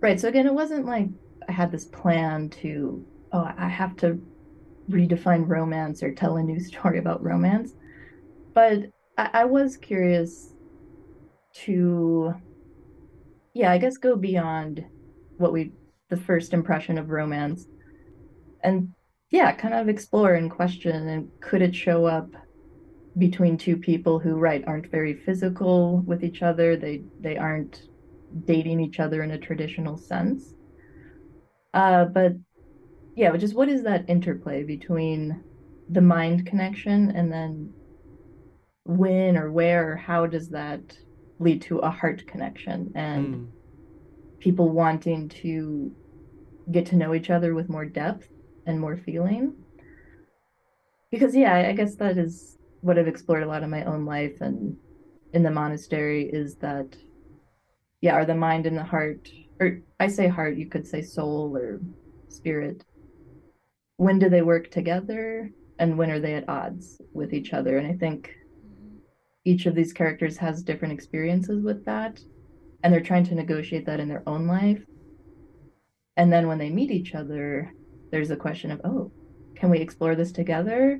right. 0.02 0.20
So 0.20 0.28
again, 0.28 0.48
it 0.48 0.54
wasn't 0.54 0.86
like 0.86 1.10
I 1.48 1.52
had 1.52 1.72
this 1.72 1.86
plan 1.86 2.50
to 2.62 3.06
oh 3.32 3.52
I 3.58 3.68
have 3.68 3.96
to 3.98 4.22
redefine 4.90 5.48
romance 5.48 6.04
or 6.04 6.14
tell 6.14 6.38
a 6.38 6.44
new 6.44 6.60
story 6.72 7.00
about 7.00 7.24
romance, 7.24 7.74
but 8.54 8.90
I, 9.18 9.30
I 9.34 9.46
was 9.46 9.78
curious 9.78 10.52
to, 11.56 12.34
yeah, 13.54 13.72
I 13.72 13.78
guess 13.78 13.98
go 13.98 14.16
beyond 14.16 14.84
what 15.38 15.54
we, 15.54 15.72
the 16.10 16.18
first 16.18 16.54
impression 16.54 16.98
of 16.98 17.10
romance, 17.10 17.68
and 18.64 18.92
yeah, 19.32 19.52
kind 19.54 19.74
of 19.74 19.90
explore 19.90 20.36
and 20.36 20.52
question 20.52 21.08
and 21.10 21.30
could 21.42 21.62
it 21.62 21.76
show 21.76 22.06
up 22.06 22.30
between 23.18 23.58
two 23.58 23.78
people 23.78 24.20
who 24.20 24.36
right 24.36 24.64
aren't 24.68 24.92
very 24.92 25.14
physical 25.14 26.00
with 26.06 26.24
each 26.24 26.42
other. 26.42 26.76
They 26.76 27.04
they 27.20 27.38
aren't 27.38 27.88
dating 28.46 28.82
each 28.82 29.00
other 29.00 29.24
in 29.24 29.32
a 29.32 29.38
traditional 29.38 29.98
sense. 29.98 30.54
Uh 31.74 32.06
but 32.06 32.34
yeah 33.16 33.36
just 33.38 33.56
what 33.56 33.70
is 33.70 33.84
that 33.84 34.10
interplay 34.10 34.64
between 34.64 35.42
the 35.90 36.02
mind 36.02 36.46
connection 36.46 37.12
and 37.12 37.32
then 37.32 37.72
when 38.84 39.38
or 39.38 39.52
where 39.52 39.92
or 39.92 39.96
how 39.96 40.26
does 40.26 40.50
that 40.50 40.98
lead 41.40 41.62
to 41.62 41.80
a 41.80 41.90
heart 41.90 42.26
connection 42.28 42.92
and 42.96 43.36
mm. 43.36 43.48
people 44.40 44.70
wanting 44.70 45.30
to 45.30 45.92
get 46.72 46.86
to 46.88 46.96
know 46.96 47.14
each 47.14 47.30
other 47.30 47.54
with 47.54 47.70
more 47.70 47.86
depth 47.86 48.28
and 48.66 48.80
more 48.80 48.98
feeling? 48.98 49.54
Because 51.12 51.36
yeah 51.36 51.56
i 51.56 51.72
guess 51.72 51.96
that 51.96 52.18
is 52.18 52.58
what 52.86 52.98
i've 53.00 53.08
explored 53.08 53.44
a 53.44 53.48
lot 53.48 53.64
in 53.64 53.70
my 53.70 53.84
own 53.86 54.06
life 54.06 54.42
and 54.42 54.78
in 55.34 55.44
the 55.44 55.52
monastery 55.52 56.30
is 56.30 56.56
that 56.56 56.96
yeah 58.02 58.14
are 58.14 58.26
the 58.26 58.36
mind 58.36 58.66
and 58.66 58.78
the 58.78 58.84
heart 58.84 59.30
or 59.60 59.80
i 60.00 60.08
say 60.08 60.28
heart 60.28 60.56
you 60.56 60.68
could 60.68 60.88
say 60.88 61.02
soul 61.02 61.56
or 61.58 61.80
spirit. 62.36 62.84
When 63.98 64.20
do 64.20 64.30
they 64.30 64.42
work 64.42 64.70
together 64.70 65.50
and 65.80 65.98
when 65.98 66.12
are 66.12 66.20
they 66.20 66.36
at 66.36 66.50
odds 66.50 67.02
with 67.14 67.34
each 67.34 67.54
other? 67.54 67.78
And 67.78 67.88
i 67.88 67.94
think 67.94 68.36
each 69.46 69.66
of 69.66 69.76
these 69.76 69.94
characters 69.94 70.38
has 70.38 70.64
different 70.64 70.94
experiences 70.94 71.64
with 71.64 71.86
that 71.86 72.20
and 72.84 72.94
they're 72.94 73.10
trying 73.10 73.24
to 73.26 73.36
negotiate 73.36 73.86
that 73.86 74.00
in 74.00 74.10
their 74.10 74.24
own 74.28 74.48
life. 74.48 74.84
And 76.18 76.32
then 76.32 76.48
when 76.48 76.58
they 76.60 76.70
meet 76.70 76.92
each 76.92 77.16
other 77.16 77.74
there's 78.12 78.32
a 78.32 78.36
question 78.36 78.72
of 78.72 78.82
oh 78.84 79.12
can 79.56 79.70
we 79.70 79.80
explore 79.80 80.16
this 80.16 80.34
together? 80.34 81.00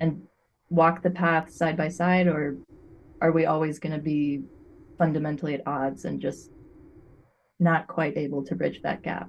And 0.00 0.26
walk 0.72 1.02
the 1.02 1.10
path 1.10 1.50
side 1.50 1.76
by 1.76 1.88
side 1.88 2.26
or 2.26 2.56
are 3.20 3.32
we 3.32 3.46
always 3.46 3.78
going 3.78 3.92
to 3.92 4.00
be 4.00 4.42
fundamentally 4.98 5.54
at 5.54 5.66
odds 5.66 6.04
and 6.04 6.20
just 6.20 6.50
not 7.60 7.86
quite 7.86 8.16
able 8.16 8.42
to 8.44 8.54
bridge 8.54 8.80
that 8.82 9.02
gap 9.02 9.28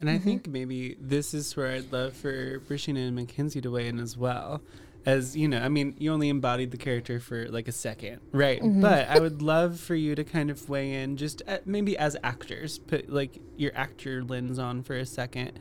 and 0.00 0.08
I 0.08 0.14
mm-hmm. 0.14 0.24
think 0.24 0.46
maybe 0.48 0.96
this 1.00 1.34
is 1.34 1.56
where 1.56 1.72
I'd 1.72 1.92
love 1.92 2.14
for 2.14 2.60
Brashina 2.60 3.06
and 3.06 3.16
Mackenzie 3.16 3.60
to 3.60 3.70
weigh 3.70 3.88
in 3.88 3.98
as 3.98 4.16
well 4.16 4.62
as 5.08 5.34
you 5.34 5.48
know, 5.48 5.58
I 5.58 5.68
mean, 5.68 5.94
you 5.98 6.12
only 6.12 6.28
embodied 6.28 6.70
the 6.70 6.76
character 6.76 7.18
for 7.18 7.48
like 7.48 7.66
a 7.66 7.72
second, 7.72 8.20
right? 8.32 8.60
Mm-hmm. 8.60 8.82
But 8.82 9.08
I 9.08 9.18
would 9.18 9.40
love 9.40 9.80
for 9.80 9.94
you 9.94 10.14
to 10.14 10.22
kind 10.22 10.50
of 10.50 10.68
weigh 10.68 10.92
in, 11.02 11.16
just 11.16 11.40
at, 11.46 11.66
maybe 11.66 11.96
as 11.96 12.16
actors, 12.22 12.78
put 12.78 13.08
like 13.08 13.40
your 13.56 13.72
actor 13.74 14.22
lens 14.22 14.58
on 14.58 14.82
for 14.82 14.96
a 14.96 15.06
second. 15.06 15.58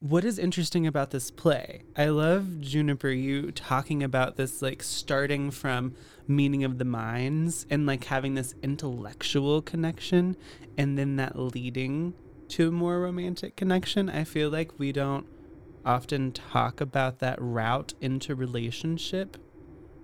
What 0.00 0.24
is 0.24 0.38
interesting 0.38 0.86
about 0.86 1.10
this 1.10 1.32
play? 1.32 1.82
I 1.96 2.06
love 2.06 2.60
Juniper, 2.60 3.08
you 3.08 3.50
talking 3.50 4.04
about 4.04 4.36
this 4.36 4.62
like 4.62 4.80
starting 4.80 5.50
from 5.50 5.96
meaning 6.28 6.62
of 6.62 6.78
the 6.78 6.84
minds 6.84 7.66
and 7.68 7.84
like 7.84 8.04
having 8.04 8.34
this 8.34 8.54
intellectual 8.62 9.60
connection 9.60 10.36
and 10.76 10.96
then 10.96 11.16
that 11.16 11.36
leading 11.36 12.14
to 12.50 12.68
a 12.68 12.70
more 12.70 13.00
romantic 13.00 13.56
connection. 13.56 14.08
I 14.08 14.22
feel 14.22 14.50
like 14.50 14.78
we 14.78 14.92
don't 14.92 15.26
often 15.84 16.30
talk 16.30 16.80
about 16.80 17.18
that 17.18 17.36
route 17.40 17.94
into 18.00 18.36
relationship. 18.36 19.36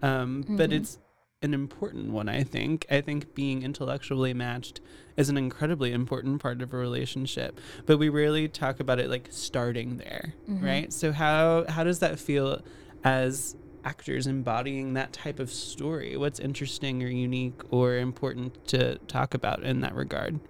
Um, 0.03 0.43
mm-hmm. 0.43 0.57
But 0.57 0.73
it's 0.73 0.99
an 1.45 1.55
important 1.55 2.11
one, 2.11 2.29
I 2.29 2.43
think. 2.43 2.87
I 2.91 3.01
think 3.01 3.35
being 3.35 3.63
intellectually 3.63 4.33
matched 4.35 4.81
is 5.17 5.29
an 5.29 5.37
incredibly 5.37 5.93
important 5.93 6.41
part 6.41 6.63
of 6.63 6.73
a 6.73 6.77
relationship, 6.77 7.61
but 7.87 7.99
we 7.99 8.09
rarely 8.09 8.49
talk 8.49 8.81
about 8.81 8.99
it 8.99 9.09
like 9.09 9.29
starting 9.31 9.99
there, 9.99 10.35
mm-hmm. 10.49 10.65
right? 10.65 10.93
So 10.93 11.13
how 11.13 11.67
how 11.69 11.85
does 11.85 12.01
that 12.01 12.19
feel 12.19 12.63
as 13.05 13.57
actors 13.85 14.27
embodying 14.27 14.95
that 14.95 15.13
type 15.13 15.39
of 15.39 15.53
story? 15.53 16.17
What's 16.17 16.41
interesting 16.41 17.03
or 17.03 17.09
unique 17.09 17.61
or 17.71 17.99
important 17.99 18.67
to 18.69 18.97
talk 19.07 19.35
about 19.35 19.63
in 19.63 19.83
that 19.83 19.95
regard? 19.95 20.41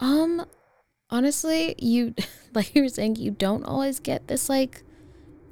Um, 0.00 0.44
honestly, 1.08 1.76
you 1.78 2.14
like 2.54 2.74
you 2.74 2.82
were 2.82 2.88
saying, 2.88 3.16
you 3.16 3.30
don't 3.30 3.64
always 3.64 4.00
get 4.00 4.26
this 4.26 4.48
like 4.48 4.82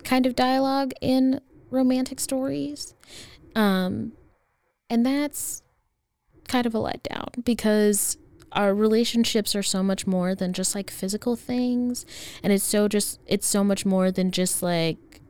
kind 0.02 0.26
of 0.26 0.34
dialogue 0.34 0.92
in 1.00 1.40
romantic 1.70 2.18
stories. 2.20 2.94
Um, 3.54 4.12
And 4.90 5.06
that's 5.06 5.62
kind 6.48 6.66
of 6.66 6.74
a 6.74 6.78
letdown 6.78 7.44
because 7.44 8.18
our 8.52 8.74
relationships 8.74 9.54
are 9.54 9.62
so 9.62 9.82
much 9.82 10.06
more 10.06 10.34
than 10.34 10.52
just 10.52 10.74
like 10.74 10.90
physical 10.90 11.36
things. 11.36 12.04
And 12.42 12.52
it's 12.52 12.64
so 12.64 12.88
just 12.88 13.20
it's 13.26 13.46
so 13.46 13.62
much 13.62 13.86
more 13.86 14.10
than 14.10 14.32
just 14.32 14.62
like 14.62 15.20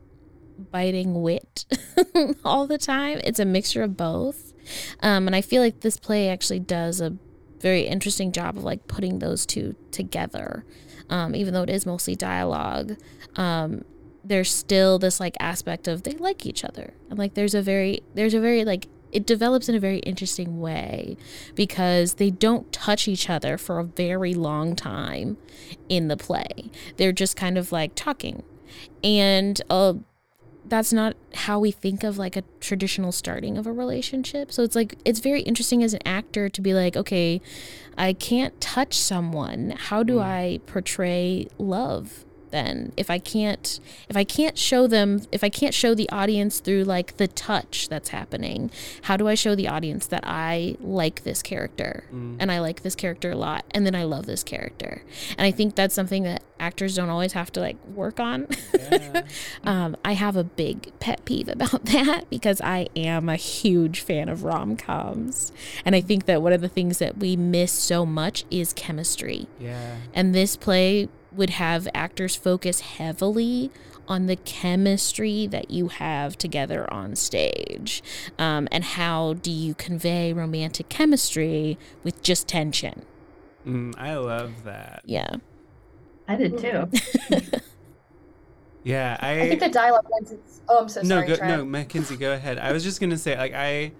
biting 0.73 1.23
wit 1.23 1.67
all 2.45 2.67
the 2.67 2.79
time. 2.79 3.21
It's 3.23 3.38
a 3.38 3.45
mixture 3.45 3.83
of 3.83 3.97
both. 3.97 4.52
Um, 5.00 5.26
and 5.26 5.35
i 5.35 5.40
feel 5.40 5.62
like 5.62 5.81
this 5.81 5.97
play 5.97 6.29
actually 6.29 6.61
does 6.61 7.00
a 7.00 7.17
very 7.61 7.83
interesting 7.83 8.31
job 8.31 8.57
of 8.57 8.64
like 8.64 8.87
putting 8.88 9.19
those 9.19 9.45
two 9.45 9.76
together. 9.90 10.64
Um, 11.11 11.35
even 11.35 11.55
though 11.55 11.64
it 11.64 11.71
is 11.71 11.85
mostly 11.85 12.14
dialogue 12.14 12.97
um, 13.37 13.85
there's 14.23 14.52
still 14.52 14.99
this 14.99 15.19
like 15.19 15.37
aspect 15.40 15.88
of 15.88 16.02
they 16.02 16.12
like 16.12 16.47
each 16.47 16.64
other. 16.64 16.95
And 17.09 17.19
like 17.19 17.35
there's 17.35 17.55
a 17.55 17.62
very 17.62 18.02
there's 18.14 18.35
a 18.35 18.40
very 18.40 18.64
like 18.64 18.87
it 19.12 19.26
develops 19.26 19.69
in 19.69 19.75
a 19.75 19.81
very 19.81 19.99
interesting 20.00 20.61
way 20.61 21.17
because 21.55 22.14
they 22.14 22.31
don't 22.31 22.73
touch 22.73 23.09
each 23.09 23.29
other 23.29 23.59
for 23.59 23.79
a 23.79 23.85
very 23.85 24.35
long 24.35 24.76
time 24.76 25.37
in 25.88 26.09
the 26.09 26.17
play. 26.17 26.71
They're 26.97 27.12
just 27.12 27.37
kind 27.37 27.59
of 27.59 27.73
like 27.73 27.95
talking. 27.95 28.43
And 29.02 29.61
uh, 29.69 29.95
that's 30.64 30.93
not 30.93 31.17
how 31.35 31.59
we 31.59 31.71
think 31.71 32.05
of 32.05 32.19
like 32.19 32.37
a 32.37 32.45
traditional 32.61 33.12
starting 33.12 33.59
of 33.59 33.67
a 33.67 33.73
relationship. 33.73 34.52
So 34.52 34.62
it's 34.62 34.76
like, 34.76 34.97
it's 35.05 35.21
very 35.21 35.43
interesting 35.43 35.83
as 35.83 35.95
an 35.95 36.00
actor 36.07 36.49
to 36.49 36.61
be 36.61 36.75
like, 36.75 36.97
okay, 36.97 37.40
I 37.99 38.12
can't 38.12 38.59
touch 38.61 38.95
someone. 38.95 39.75
How 39.76 40.02
do 40.02 40.21
I 40.21 40.61
portray 40.67 41.49
love? 41.59 42.25
Then 42.50 42.92
if 42.97 43.11
i 43.11 43.19
can't 43.19 43.80
if 44.09 44.16
i 44.16 44.25
can't 44.25 44.59
show 44.59 44.87
them 44.87 45.21
if 45.33 45.42
i 45.42 45.49
can't 45.49 45.75
show 45.75 45.95
the 45.95 46.09
audience 46.11 46.61
through 46.61 46.85
like 46.85 47.16
the 47.16 47.28
touch 47.28 47.88
that's 47.88 48.11
happening 48.11 48.71
how 49.02 49.16
do 49.16 49.28
i 49.28 49.35
show 49.35 49.54
the 49.54 49.69
audience 49.69 50.07
that 50.07 50.23
i 50.25 50.76
like 50.80 51.23
this 51.25 51.42
character 51.42 52.04
mm. 52.12 52.37
and 52.38 52.50
i 52.50 52.61
like 52.61 52.83
this 52.83 52.95
character 52.95 53.33
a 53.33 53.37
lot 53.37 53.64
and 53.71 53.87
then 53.87 53.95
i 53.95 54.04
love 54.04 54.26
this 54.26 54.42
character? 54.42 55.02
And 55.38 55.47
i 55.47 55.50
think 55.50 55.75
that's 55.75 55.95
something 55.95 56.25
that 56.25 56.42
actors 56.59 56.95
don't 56.95 57.09
always 57.09 57.33
have 57.33 57.50
to 57.52 57.61
like 57.61 57.76
work 57.87 58.21
on. 58.21 58.47
Yeah. 58.78 59.23
um, 59.64 59.97
i 60.04 60.12
have 60.12 60.37
a 60.37 60.45
big 60.45 60.92
pet 61.00 61.25
peeve 61.25 61.49
about 61.49 61.85
that 61.87 62.28
because 62.28 62.61
i 62.61 62.88
am 62.95 63.28
a 63.28 63.37
huge 63.37 64.00
fan 64.00 64.28
of 64.28 64.45
rom-coms. 64.45 65.52
And 65.85 65.95
i 65.95 66.00
think 66.00 66.26
that 66.26 66.42
one 66.42 66.52
of 66.52 66.61
the 66.61 66.69
things 66.69 66.99
that 66.99 67.19
we 67.19 67.37
miss 67.37 67.73
so 67.73 68.04
much 68.04 68.45
is 68.50 68.73
chemistry. 68.73 69.49
Yeah. 69.59 69.97
And 70.12 70.35
this 70.35 70.57
play 70.57 71.09
would 71.33 71.51
have 71.51 71.89
actors 71.95 72.37
focus 72.37 72.81
heavily 72.81 73.71
on 74.09 74.27
the 74.27 74.37
chemistry 74.37 75.47
that 75.47 75.71
you 75.71 75.89
have 75.89 76.37
together 76.37 76.93
on 76.93 77.15
stage. 77.15 78.03
Um, 78.39 78.67
and 78.73 78.83
how 78.83 79.35
do 79.35 79.53
you 79.53 79.75
convey 79.75 80.33
romantic 80.33 80.89
chemistry 80.89 81.79
with 82.03 82.21
just 82.23 82.49
tension? 82.49 83.07
Mm, 83.65 83.95
I 83.97 84.17
love 84.17 84.65
that. 84.65 85.03
Yeah. 85.05 85.37
I 86.27 86.37
did 86.37 86.59
too. 86.59 86.89
yeah, 88.85 89.17
I, 89.21 89.41
I 89.41 89.49
think 89.49 89.61
the 89.61 89.69
dialogue 89.69 90.07
lends 90.11 90.33
its. 90.33 90.61
Oh, 90.69 90.79
I'm 90.79 90.89
so 90.89 91.03
no, 91.03 91.17
sorry. 91.17 91.27
Go, 91.29 91.37
Trent. 91.37 91.59
no, 91.59 91.65
Mackenzie, 91.65 92.17
go 92.17 92.33
ahead. 92.33 92.59
I 92.59 92.73
was 92.73 92.83
just 92.83 93.01
gonna 93.01 93.19
say, 93.19 93.37
like, 93.37 93.53
I, 93.55 93.93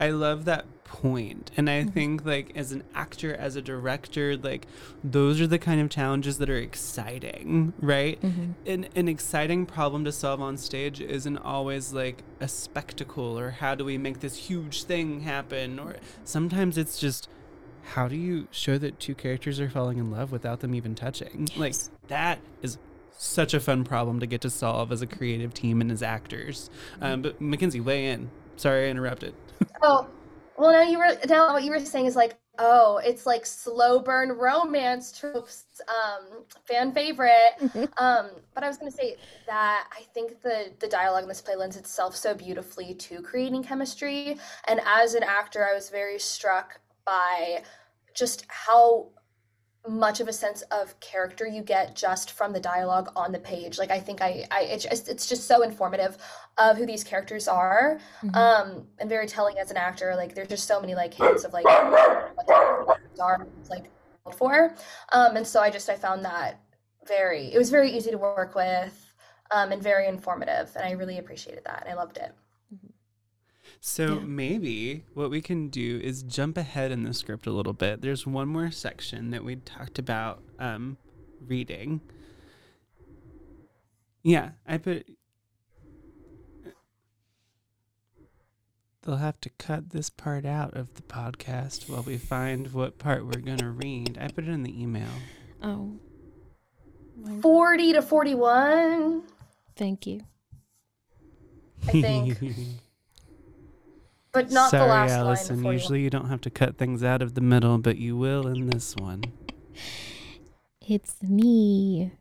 I 0.00 0.10
love 0.10 0.46
that 0.46 0.66
point. 0.88 1.50
And 1.56 1.68
i 1.68 1.82
mm-hmm. 1.82 1.90
think 1.90 2.24
like 2.24 2.52
as 2.56 2.72
an 2.72 2.82
actor 2.94 3.34
as 3.34 3.56
a 3.56 3.62
director 3.62 4.36
like 4.36 4.66
those 5.04 5.40
are 5.40 5.46
the 5.46 5.58
kind 5.58 5.80
of 5.80 5.90
challenges 5.90 6.38
that 6.38 6.48
are 6.48 6.56
exciting 6.56 7.72
right? 7.80 8.20
Mm-hmm. 8.20 8.52
an, 8.66 8.88
an 8.96 9.08
exciting 9.08 9.66
problem 9.66 10.04
to 10.04 10.12
solve 10.12 10.40
on 10.40 10.56
stage 10.56 11.00
isn't 11.00 11.38
always 11.38 11.92
like 11.92 12.22
a 12.40 12.48
spectacle 12.48 13.38
or 13.38 13.50
how 13.50 13.74
do 13.74 13.84
we 13.84 13.98
make 13.98 14.20
this 14.20 14.36
huge 14.36 14.84
thing 14.84 15.20
happen 15.20 15.78
or 15.78 15.96
sometimes 16.24 16.78
it's 16.78 16.98
just 16.98 17.28
how 17.94 18.08
do 18.08 18.16
you 18.16 18.48
show 18.50 18.78
that 18.78 18.98
two 18.98 19.14
characters 19.14 19.60
are 19.60 19.70
falling 19.70 19.98
in 19.98 20.10
love 20.10 20.30
without 20.30 20.60
them 20.60 20.74
even 20.74 20.94
touching? 20.94 21.48
Yes. 21.54 21.58
like 21.58 22.08
that 22.08 22.38
is 22.62 22.78
such 23.16 23.54
a 23.54 23.60
fun 23.60 23.84
problem 23.84 24.20
to 24.20 24.26
get 24.26 24.40
to 24.42 24.50
solve 24.50 24.92
as 24.92 25.00
a 25.00 25.06
creative 25.06 25.54
team 25.54 25.80
and 25.80 25.90
as 25.90 26.02
actors. 26.02 26.70
Um, 27.00 27.22
but 27.22 27.40
mackenzie 27.40 27.80
weigh 27.80 28.10
in. 28.10 28.30
Sorry 28.56 28.86
i 28.86 28.90
interrupted. 28.90 29.34
Oh 29.80 30.06
well, 30.58 30.72
now 30.72 30.82
you 30.82 30.98
were 30.98 31.16
now 31.28 31.52
what 31.52 31.64
you 31.64 31.70
were 31.70 31.78
saying 31.78 32.06
is 32.06 32.16
like, 32.16 32.36
oh, 32.58 33.00
it's 33.04 33.26
like 33.26 33.46
slow 33.46 34.00
burn 34.00 34.30
romance 34.32 35.16
tropes, 35.16 35.64
um, 35.88 36.44
fan 36.66 36.92
favorite. 36.92 37.54
um, 37.98 38.30
but 38.54 38.64
I 38.64 38.68
was 38.68 38.76
gonna 38.76 38.90
say 38.90 39.16
that 39.46 39.86
I 39.96 40.02
think 40.14 40.42
the 40.42 40.72
the 40.80 40.88
dialogue 40.88 41.22
in 41.22 41.28
this 41.28 41.40
play 41.40 41.56
lends 41.56 41.76
itself 41.76 42.16
so 42.16 42.34
beautifully 42.34 42.94
to 42.94 43.22
creating 43.22 43.62
chemistry. 43.62 44.38
And 44.66 44.80
as 44.84 45.14
an 45.14 45.22
actor, 45.22 45.66
I 45.68 45.74
was 45.74 45.90
very 45.90 46.18
struck 46.18 46.80
by 47.06 47.62
just 48.14 48.44
how 48.48 49.08
much 49.86 50.20
of 50.20 50.28
a 50.28 50.32
sense 50.32 50.62
of 50.62 50.98
character 51.00 51.46
you 51.46 51.62
get 51.62 51.94
just 51.94 52.32
from 52.32 52.52
the 52.52 52.60
dialogue 52.60 53.10
on 53.14 53.32
the 53.32 53.38
page. 53.38 53.78
Like 53.78 53.90
I 53.90 54.00
think 54.00 54.20
I, 54.20 54.46
I 54.50 54.62
it's 54.62 54.84
just, 54.84 55.08
it's 55.08 55.26
just 55.26 55.46
so 55.46 55.62
informative 55.62 56.18
of 56.56 56.76
who 56.76 56.84
these 56.84 57.04
characters 57.04 57.48
are, 57.48 58.00
mm-hmm. 58.22 58.34
um, 58.34 58.86
and 58.98 59.08
very 59.08 59.26
telling 59.26 59.58
as 59.58 59.70
an 59.70 59.76
actor. 59.76 60.14
Like 60.16 60.34
there's 60.34 60.48
just 60.48 60.66
so 60.66 60.80
many 60.80 60.94
like 60.94 61.14
hints 61.14 61.44
of 61.44 61.52
like 61.52 61.64
what 61.64 62.98
are 63.20 63.46
like 63.70 63.90
for, 64.36 64.74
um, 65.12 65.36
and 65.36 65.46
so 65.46 65.60
I 65.60 65.70
just 65.70 65.88
I 65.88 65.96
found 65.96 66.24
that 66.24 66.60
very 67.06 67.52
it 67.52 67.58
was 67.58 67.70
very 67.70 67.90
easy 67.90 68.10
to 68.10 68.18
work 68.18 68.54
with, 68.54 69.14
um, 69.50 69.72
and 69.72 69.82
very 69.82 70.06
informative, 70.06 70.70
and 70.76 70.84
I 70.84 70.92
really 70.92 71.18
appreciated 71.18 71.64
that. 71.64 71.82
And 71.82 71.92
I 71.92 71.96
loved 71.96 72.18
it. 72.18 72.32
So 73.80 74.14
yeah. 74.14 74.20
maybe 74.24 75.04
what 75.14 75.30
we 75.30 75.40
can 75.40 75.68
do 75.68 76.00
is 76.02 76.22
jump 76.22 76.56
ahead 76.56 76.90
in 76.90 77.04
the 77.04 77.14
script 77.14 77.46
a 77.46 77.50
little 77.50 77.72
bit. 77.72 78.00
There's 78.00 78.26
one 78.26 78.48
more 78.48 78.70
section 78.70 79.30
that 79.30 79.44
we 79.44 79.56
talked 79.56 79.98
about 79.98 80.42
um, 80.58 80.96
reading. 81.46 82.00
Yeah, 84.22 84.50
I 84.66 84.78
put. 84.78 85.06
They'll 89.02 89.16
have 89.16 89.40
to 89.42 89.50
cut 89.50 89.90
this 89.90 90.10
part 90.10 90.44
out 90.44 90.74
of 90.74 90.94
the 90.94 91.02
podcast 91.02 91.88
while 91.88 92.02
we 92.02 92.18
find 92.18 92.72
what 92.72 92.98
part 92.98 93.24
we're 93.24 93.40
going 93.40 93.58
to 93.58 93.70
read. 93.70 94.18
I 94.20 94.28
put 94.28 94.44
it 94.44 94.50
in 94.50 94.64
the 94.64 94.82
email. 94.82 95.08
Oh. 95.62 95.98
40 97.40 97.94
to 97.94 98.02
41. 98.02 99.22
Thank 99.76 100.06
you. 100.06 100.20
I 101.86 101.92
think. 101.92 102.38
But 104.32 104.50
not 104.50 104.70
Sorry, 104.70 104.82
the 104.82 104.88
last 104.88 105.12
Allison. 105.12 105.62
line. 105.62 105.72
Usually 105.72 106.00
you 106.02 106.10
don't 106.10 106.28
have 106.28 106.40
to 106.42 106.50
cut 106.50 106.76
things 106.76 107.02
out 107.02 107.22
of 107.22 107.34
the 107.34 107.40
middle, 107.40 107.78
but 107.78 107.96
you 107.96 108.16
will 108.16 108.46
in 108.46 108.68
this 108.68 108.94
one. 108.96 109.24
It's 110.86 111.22
me. 111.22 112.12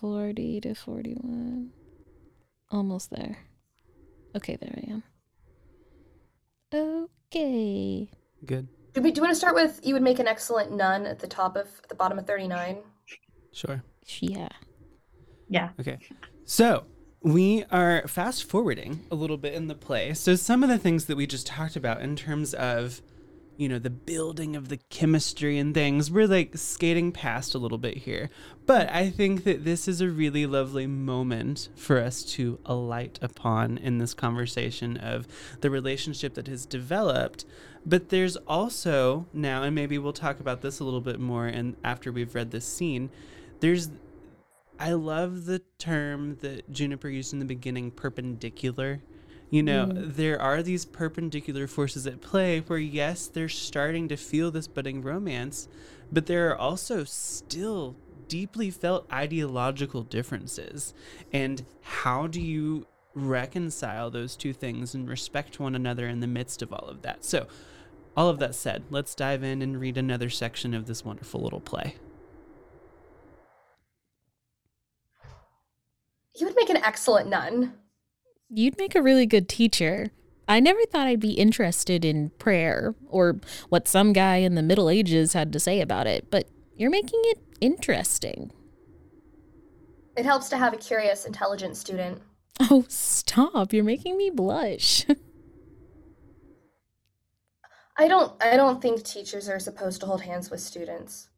40 0.00 0.60
to 0.62 0.74
41. 0.74 1.70
Almost 2.70 3.10
there. 3.10 3.38
Okay, 4.34 4.56
there 4.56 4.74
I 4.76 4.92
am. 4.92 5.02
Okay. 7.32 8.10
Good. 8.44 8.68
Do, 8.92 9.00
we, 9.02 9.10
do 9.10 9.18
you 9.18 9.22
want 9.22 9.32
to 9.32 9.38
start 9.38 9.54
with 9.54 9.80
you 9.84 9.94
would 9.94 10.02
make 10.02 10.18
an 10.18 10.26
excellent 10.28 10.72
nun 10.72 11.06
at 11.06 11.18
the 11.18 11.26
top 11.26 11.56
of 11.56 11.68
the 11.88 11.94
bottom 11.94 12.18
of 12.18 12.26
39? 12.26 12.78
Sure. 13.52 13.82
Yeah. 14.18 14.48
Yeah. 15.48 15.70
Okay. 15.80 15.98
So, 16.44 16.84
we 17.22 17.64
are 17.70 18.06
fast 18.06 18.44
forwarding 18.44 19.04
a 19.10 19.14
little 19.14 19.36
bit 19.36 19.54
in 19.54 19.68
the 19.68 19.74
play. 19.74 20.14
So 20.14 20.36
some 20.36 20.62
of 20.62 20.68
the 20.68 20.78
things 20.78 21.06
that 21.06 21.16
we 21.16 21.26
just 21.26 21.46
talked 21.46 21.76
about 21.76 22.00
in 22.00 22.14
terms 22.16 22.54
of, 22.54 23.02
you 23.56 23.68
know, 23.68 23.78
the 23.78 23.90
building 23.90 24.54
of 24.54 24.68
the 24.68 24.76
chemistry 24.90 25.58
and 25.58 25.74
things, 25.74 26.10
we're 26.10 26.26
like 26.26 26.56
skating 26.56 27.12
past 27.12 27.54
a 27.54 27.58
little 27.58 27.78
bit 27.78 27.98
here. 27.98 28.30
But 28.66 28.90
I 28.92 29.10
think 29.10 29.44
that 29.44 29.64
this 29.64 29.88
is 29.88 30.00
a 30.00 30.08
really 30.08 30.46
lovely 30.46 30.86
moment 30.86 31.70
for 31.74 31.98
us 31.98 32.22
to 32.34 32.58
alight 32.66 33.18
upon 33.22 33.78
in 33.78 33.98
this 33.98 34.14
conversation 34.14 34.96
of 34.96 35.26
the 35.62 35.70
relationship 35.70 36.34
that 36.34 36.48
has 36.48 36.66
developed. 36.66 37.44
But 37.84 38.10
there's 38.10 38.36
also 38.36 39.26
now, 39.32 39.62
and 39.62 39.74
maybe 39.74 39.96
we'll 39.96 40.12
talk 40.12 40.38
about 40.38 40.60
this 40.60 40.80
a 40.80 40.84
little 40.84 41.00
bit 41.00 41.18
more 41.18 41.46
and 41.46 41.76
after 41.82 42.12
we've 42.12 42.34
read 42.34 42.50
this 42.50 42.66
scene, 42.66 43.10
there's 43.60 43.88
I 44.78 44.92
love 44.92 45.46
the 45.46 45.60
term 45.78 46.36
that 46.40 46.70
Juniper 46.70 47.08
used 47.08 47.32
in 47.32 47.38
the 47.38 47.44
beginning, 47.44 47.90
perpendicular. 47.90 49.02
You 49.48 49.62
know, 49.62 49.86
mm. 49.86 50.14
there 50.14 50.40
are 50.40 50.62
these 50.62 50.84
perpendicular 50.84 51.66
forces 51.66 52.06
at 52.06 52.20
play 52.20 52.60
where, 52.60 52.78
yes, 52.78 53.26
they're 53.26 53.48
starting 53.48 54.08
to 54.08 54.16
feel 54.16 54.50
this 54.50 54.66
budding 54.66 55.02
romance, 55.02 55.68
but 56.12 56.26
there 56.26 56.50
are 56.50 56.56
also 56.56 57.04
still 57.04 57.96
deeply 58.28 58.70
felt 58.70 59.10
ideological 59.12 60.02
differences. 60.02 60.92
And 61.32 61.64
how 61.82 62.26
do 62.26 62.40
you 62.40 62.86
reconcile 63.14 64.10
those 64.10 64.36
two 64.36 64.52
things 64.52 64.94
and 64.94 65.08
respect 65.08 65.60
one 65.60 65.74
another 65.74 66.08
in 66.08 66.20
the 66.20 66.26
midst 66.26 66.60
of 66.60 66.72
all 66.72 66.88
of 66.88 67.02
that? 67.02 67.24
So, 67.24 67.46
all 68.16 68.28
of 68.28 68.38
that 68.38 68.54
said, 68.54 68.84
let's 68.90 69.14
dive 69.14 69.42
in 69.42 69.60
and 69.60 69.78
read 69.78 69.98
another 69.98 70.30
section 70.30 70.74
of 70.74 70.86
this 70.86 71.04
wonderful 71.04 71.42
little 71.42 71.60
play. 71.60 71.96
You 76.36 76.46
would 76.46 76.56
make 76.56 76.68
an 76.70 76.76
excellent 76.78 77.28
nun. 77.28 77.74
You'd 78.48 78.78
make 78.78 78.94
a 78.94 79.02
really 79.02 79.26
good 79.26 79.48
teacher. 79.48 80.08
I 80.48 80.60
never 80.60 80.84
thought 80.86 81.06
I'd 81.06 81.18
be 81.18 81.32
interested 81.32 82.04
in 82.04 82.30
prayer 82.38 82.94
or 83.08 83.40
what 83.68 83.88
some 83.88 84.12
guy 84.12 84.36
in 84.36 84.54
the 84.54 84.62
Middle 84.62 84.88
Ages 84.88 85.32
had 85.32 85.52
to 85.52 85.58
say 85.60 85.80
about 85.80 86.06
it, 86.06 86.30
but 86.30 86.46
you're 86.76 86.90
making 86.90 87.20
it 87.24 87.38
interesting. 87.60 88.52
It 90.16 90.24
helps 90.24 90.48
to 90.50 90.56
have 90.56 90.72
a 90.72 90.76
curious, 90.76 91.24
intelligent 91.24 91.76
student. 91.76 92.22
Oh, 92.60 92.84
stop. 92.88 93.72
You're 93.72 93.84
making 93.84 94.16
me 94.16 94.30
blush. 94.30 95.04
I 97.98 98.08
don't 98.08 98.32
I 98.42 98.56
don't 98.56 98.82
think 98.82 99.02
teachers 99.02 99.48
are 99.48 99.58
supposed 99.58 100.00
to 100.00 100.06
hold 100.06 100.22
hands 100.22 100.50
with 100.50 100.60
students. 100.60 101.28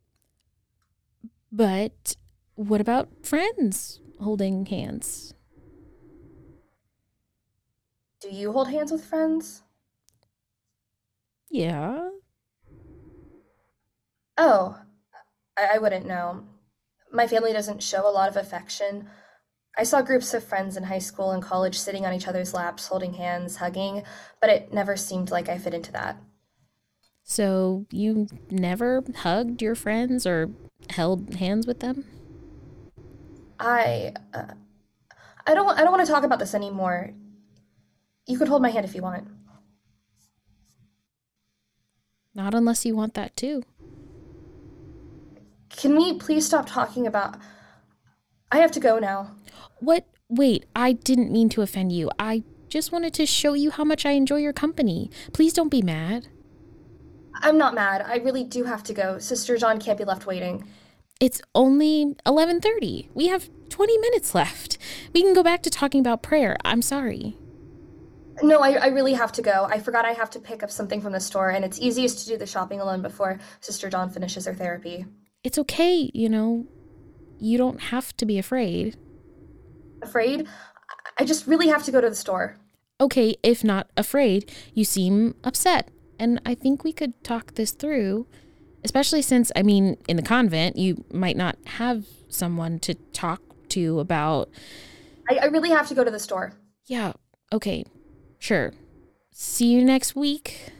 but 1.52 2.16
what 2.56 2.80
about 2.80 3.08
friends 3.24 4.00
holding 4.20 4.66
hands? 4.66 5.34
Do 8.20 8.30
you 8.30 8.52
hold 8.52 8.68
hands 8.68 8.90
with 8.90 9.04
friends? 9.04 9.62
Yeah. 11.50 12.10
Oh, 14.36 14.78
I, 15.56 15.70
I 15.74 15.78
wouldn't 15.78 16.06
know. 16.06 16.44
My 17.12 17.26
family 17.26 17.52
doesn't 17.52 17.82
show 17.82 18.08
a 18.08 18.12
lot 18.12 18.28
of 18.28 18.36
affection. 18.36 19.08
I 19.76 19.84
saw 19.84 20.02
groups 20.02 20.34
of 20.34 20.42
friends 20.42 20.76
in 20.76 20.82
high 20.82 20.98
school 20.98 21.30
and 21.30 21.42
college 21.42 21.78
sitting 21.78 22.04
on 22.04 22.12
each 22.12 22.26
other's 22.26 22.52
laps, 22.52 22.88
holding 22.88 23.14
hands, 23.14 23.56
hugging, 23.56 24.02
but 24.40 24.50
it 24.50 24.72
never 24.72 24.96
seemed 24.96 25.30
like 25.30 25.48
I 25.48 25.58
fit 25.58 25.74
into 25.74 25.92
that. 25.92 26.16
So 27.22 27.86
you 27.90 28.26
never 28.50 29.04
hugged 29.18 29.62
your 29.62 29.74
friends 29.74 30.26
or 30.26 30.50
held 30.90 31.34
hands 31.34 31.66
with 31.66 31.80
them? 31.80 32.04
I, 33.58 34.12
uh, 34.34 34.54
I 35.46 35.54
don't, 35.54 35.78
I 35.78 35.82
don't 35.82 35.92
want 35.92 36.06
to 36.06 36.12
talk 36.12 36.24
about 36.24 36.38
this 36.38 36.54
anymore. 36.54 37.10
You 38.26 38.38
could 38.38 38.48
hold 38.48 38.62
my 38.62 38.70
hand 38.70 38.84
if 38.84 38.94
you 38.94 39.02
want. 39.02 39.26
Not 42.34 42.54
unless 42.54 42.84
you 42.84 42.94
want 42.94 43.14
that 43.14 43.36
too. 43.36 43.64
Can 45.70 45.96
we 45.96 46.14
please 46.18 46.46
stop 46.46 46.66
talking 46.68 47.06
about? 47.06 47.36
I 48.50 48.58
have 48.58 48.70
to 48.72 48.80
go 48.80 48.98
now. 48.98 49.36
What? 49.80 50.06
Wait, 50.28 50.66
I 50.76 50.92
didn't 50.92 51.32
mean 51.32 51.48
to 51.50 51.62
offend 51.62 51.92
you. 51.92 52.10
I 52.18 52.42
just 52.68 52.92
wanted 52.92 53.14
to 53.14 53.26
show 53.26 53.54
you 53.54 53.70
how 53.70 53.84
much 53.84 54.04
I 54.04 54.10
enjoy 54.12 54.36
your 54.36 54.52
company. 54.52 55.10
Please 55.32 55.52
don't 55.52 55.70
be 55.70 55.82
mad. 55.82 56.28
I'm 57.34 57.56
not 57.56 57.74
mad. 57.74 58.02
I 58.06 58.16
really 58.16 58.44
do 58.44 58.64
have 58.64 58.82
to 58.84 58.92
go. 58.92 59.18
Sister 59.18 59.56
John 59.56 59.80
can't 59.80 59.96
be 59.96 60.04
left 60.04 60.26
waiting. 60.26 60.66
It's 61.20 61.42
only 61.54 62.14
11:30. 62.26 63.08
We 63.12 63.26
have 63.28 63.50
20 63.70 63.98
minutes 63.98 64.34
left. 64.34 64.78
We 65.12 65.22
can 65.22 65.34
go 65.34 65.42
back 65.42 65.62
to 65.62 65.70
talking 65.70 66.00
about 66.00 66.22
prayer. 66.22 66.56
I'm 66.64 66.82
sorry. 66.82 67.36
No, 68.40 68.60
I, 68.60 68.74
I 68.74 68.86
really 68.86 69.14
have 69.14 69.32
to 69.32 69.42
go. 69.42 69.66
I 69.68 69.80
forgot 69.80 70.04
I 70.04 70.12
have 70.12 70.30
to 70.30 70.38
pick 70.38 70.62
up 70.62 70.70
something 70.70 71.00
from 71.00 71.12
the 71.12 71.20
store, 71.20 71.50
and 71.50 71.64
it's 71.64 71.80
easiest 71.80 72.20
to 72.20 72.26
do 72.28 72.36
the 72.36 72.46
shopping 72.46 72.80
alone 72.80 73.02
before 73.02 73.40
Sister 73.60 73.90
John 73.90 74.10
finishes 74.10 74.46
her 74.46 74.54
therapy. 74.54 75.06
It's 75.42 75.58
okay, 75.58 76.10
you 76.14 76.28
know. 76.28 76.66
You 77.40 77.58
don't 77.58 77.80
have 77.80 78.16
to 78.16 78.26
be 78.26 78.38
afraid. 78.38 78.96
Afraid? 80.02 80.46
I 81.18 81.24
just 81.24 81.48
really 81.48 81.68
have 81.68 81.84
to 81.84 81.90
go 81.92 82.00
to 82.00 82.08
the 82.08 82.14
store. 82.14 82.56
Okay, 83.00 83.36
if 83.42 83.64
not 83.64 83.88
afraid, 83.96 84.52
you 84.74 84.84
seem 84.84 85.34
upset. 85.42 85.88
And 86.18 86.40
I 86.44 86.54
think 86.54 86.82
we 86.82 86.92
could 86.92 87.22
talk 87.22 87.54
this 87.54 87.70
through, 87.72 88.26
especially 88.84 89.22
since, 89.22 89.50
I 89.56 89.62
mean, 89.62 89.96
in 90.08 90.16
the 90.16 90.22
convent, 90.22 90.76
you 90.76 91.04
might 91.12 91.36
not 91.36 91.56
have 91.66 92.06
someone 92.28 92.78
to 92.80 92.94
talk 93.12 93.42
to 93.70 94.00
about. 94.00 94.48
I, 95.28 95.36
I 95.36 95.44
really 95.46 95.70
have 95.70 95.88
to 95.88 95.94
go 95.94 96.04
to 96.04 96.10
the 96.10 96.18
store. 96.18 96.54
Yeah, 96.86 97.12
okay, 97.52 97.84
sure. 98.38 98.72
See 99.32 99.66
you 99.66 99.84
next 99.84 100.16
week. 100.16 100.72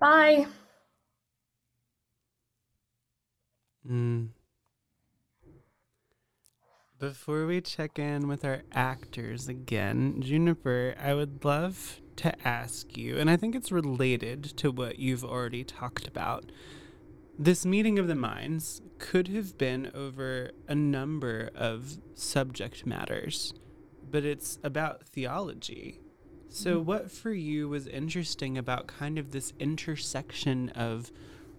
Bye. 0.00 0.46
Mm. 3.88 4.28
Before 6.98 7.46
we 7.46 7.62
check 7.62 7.98
in 7.98 8.28
with 8.28 8.44
our 8.44 8.62
actors 8.72 9.48
again, 9.48 10.20
Juniper, 10.20 10.94
I 11.02 11.14
would 11.14 11.44
love 11.44 12.00
to 12.16 12.46
ask 12.46 12.96
you, 12.96 13.16
and 13.16 13.30
I 13.30 13.38
think 13.38 13.54
it's 13.54 13.72
related 13.72 14.44
to 14.58 14.70
what 14.70 14.98
you've 14.98 15.24
already 15.24 15.64
talked 15.64 16.06
about. 16.06 16.52
This 17.42 17.64
meeting 17.64 17.98
of 17.98 18.06
the 18.06 18.14
minds 18.14 18.82
could 18.98 19.28
have 19.28 19.56
been 19.56 19.90
over 19.94 20.50
a 20.68 20.74
number 20.74 21.48
of 21.54 21.96
subject 22.12 22.84
matters, 22.84 23.54
but 24.10 24.26
it's 24.26 24.58
about 24.62 25.06
theology. 25.06 26.00
So, 26.50 26.76
mm-hmm. 26.76 26.84
what 26.86 27.10
for 27.10 27.32
you 27.32 27.66
was 27.66 27.86
interesting 27.86 28.58
about 28.58 28.88
kind 28.88 29.18
of 29.18 29.30
this 29.30 29.54
intersection 29.58 30.68
of 30.70 31.10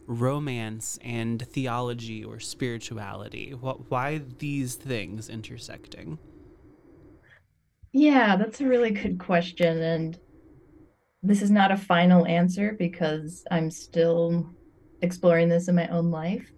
romance 0.06 1.00
and 1.02 1.42
theology 1.48 2.24
or 2.24 2.40
spirituality? 2.40 3.56
What, 3.60 3.90
why 3.90 4.22
these 4.38 4.76
things 4.76 5.30
intersecting? 5.30 6.20
Yeah, 7.92 8.36
that's 8.36 8.62
a 8.62 8.68
really 8.68 8.92
good 8.92 9.18
question. 9.18 9.82
And 9.82 10.20
this 11.24 11.42
is 11.42 11.50
not 11.50 11.72
a 11.72 11.78
final 11.78 12.28
answer 12.28 12.76
because 12.78 13.44
I'm 13.50 13.72
still 13.72 14.46
exploring 15.02 15.50
this 15.50 15.68
in 15.68 15.76
my 15.76 15.88
own 15.88 16.12
life. 16.12 16.52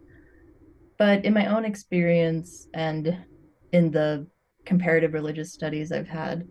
But 0.98 1.26
in 1.26 1.34
my 1.34 1.48
own 1.48 1.66
experience 1.66 2.68
and 2.74 3.26
in 3.72 3.92
the 3.92 4.28
comparative 4.66 5.14
religious 5.14 5.54
studies 5.54 5.92
I've 5.92 6.08
had, 6.08 6.48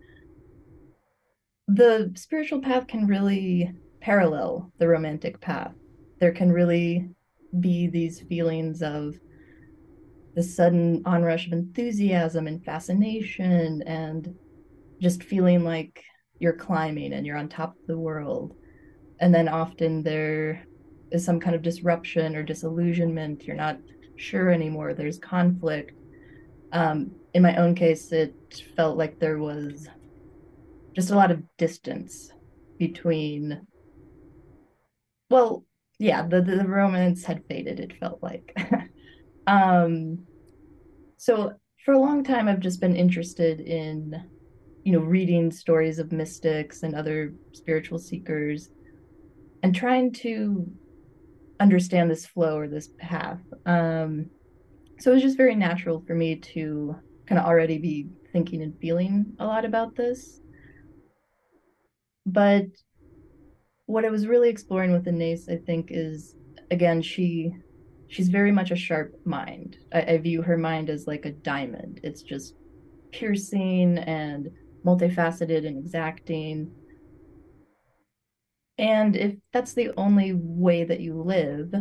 the 1.67 2.11
spiritual 2.15 2.61
path 2.61 2.87
can 2.87 3.07
really 3.07 3.73
parallel 4.01 4.71
the 4.79 4.87
romantic 4.87 5.39
path. 5.39 5.73
There 6.19 6.33
can 6.33 6.51
really 6.51 7.09
be 7.59 7.87
these 7.87 8.21
feelings 8.21 8.81
of 8.81 9.15
the 10.35 10.43
sudden 10.43 11.03
onrush 11.05 11.47
of 11.47 11.53
enthusiasm 11.53 12.47
and 12.47 12.63
fascination 12.65 13.81
and 13.83 14.35
just 14.99 15.23
feeling 15.23 15.63
like 15.63 16.03
you're 16.39 16.53
climbing 16.53 17.13
and 17.13 17.25
you're 17.25 17.37
on 17.37 17.47
top 17.47 17.77
of 17.79 17.87
the 17.87 17.97
world. 17.97 18.55
And 19.19 19.33
then 19.33 19.47
often 19.47 20.03
there 20.03 20.65
is 21.13 21.23
some 21.23 21.39
kind 21.39 21.55
of 21.55 21.61
disruption 21.61 22.35
or 22.35 22.43
disillusionment. 22.43 23.45
You're 23.45 23.55
not 23.55 23.77
sure 24.17 24.49
anymore. 24.49 24.93
There's 24.93 25.19
conflict. 25.19 25.93
Um, 26.71 27.11
in 27.33 27.41
my 27.41 27.55
own 27.55 27.75
case, 27.75 28.11
it 28.11 28.33
felt 28.75 28.97
like 28.97 29.19
there 29.19 29.37
was 29.37 29.87
just 30.95 31.11
a 31.11 31.15
lot 31.15 31.31
of 31.31 31.43
distance 31.57 32.31
between 32.77 33.65
well 35.29 35.63
yeah 35.99 36.25
the, 36.27 36.41
the 36.41 36.67
romance 36.67 37.23
had 37.23 37.43
faded 37.47 37.79
it 37.79 37.97
felt 37.99 38.21
like 38.21 38.55
um 39.47 40.19
so 41.17 41.53
for 41.85 41.93
a 41.93 41.99
long 41.99 42.23
time 42.23 42.47
i've 42.47 42.59
just 42.59 42.81
been 42.81 42.95
interested 42.95 43.59
in 43.59 44.13
you 44.83 44.91
know 44.91 44.99
reading 44.99 45.51
stories 45.51 45.99
of 45.99 46.11
mystics 46.11 46.83
and 46.83 46.95
other 46.95 47.33
spiritual 47.53 47.97
seekers 47.97 48.69
and 49.63 49.73
trying 49.73 50.11
to 50.11 50.69
understand 51.59 52.09
this 52.09 52.25
flow 52.25 52.57
or 52.57 52.67
this 52.67 52.89
path 52.99 53.39
um 53.65 54.25
so 54.99 55.11
it 55.11 55.15
was 55.15 55.23
just 55.23 55.37
very 55.37 55.55
natural 55.55 56.03
for 56.05 56.15
me 56.15 56.35
to 56.35 56.95
kind 57.25 57.39
of 57.39 57.45
already 57.45 57.77
be 57.77 58.07
thinking 58.31 58.61
and 58.61 58.77
feeling 58.79 59.25
a 59.39 59.45
lot 59.45 59.65
about 59.65 59.95
this 59.95 60.41
but 62.25 62.65
what 63.85 64.05
I 64.05 64.09
was 64.09 64.27
really 64.27 64.49
exploring 64.49 64.91
with 64.91 65.07
Anais, 65.07 65.41
I 65.49 65.57
think, 65.57 65.87
is 65.89 66.35
again, 66.71 67.01
she 67.01 67.51
she's 68.07 68.29
very 68.29 68.51
much 68.51 68.71
a 68.71 68.75
sharp 68.75 69.13
mind. 69.25 69.77
I, 69.93 70.01
I 70.13 70.17
view 70.17 70.41
her 70.41 70.57
mind 70.57 70.89
as 70.89 71.07
like 71.07 71.25
a 71.25 71.31
diamond. 71.31 71.99
It's 72.03 72.21
just 72.21 72.55
piercing 73.11 73.97
and 73.99 74.49
multifaceted 74.85 75.67
and 75.67 75.77
exacting. 75.77 76.71
And 78.77 79.15
if 79.15 79.35
that's 79.51 79.73
the 79.73 79.91
only 79.97 80.33
way 80.33 80.83
that 80.83 80.99
you 80.99 81.21
live, 81.21 81.73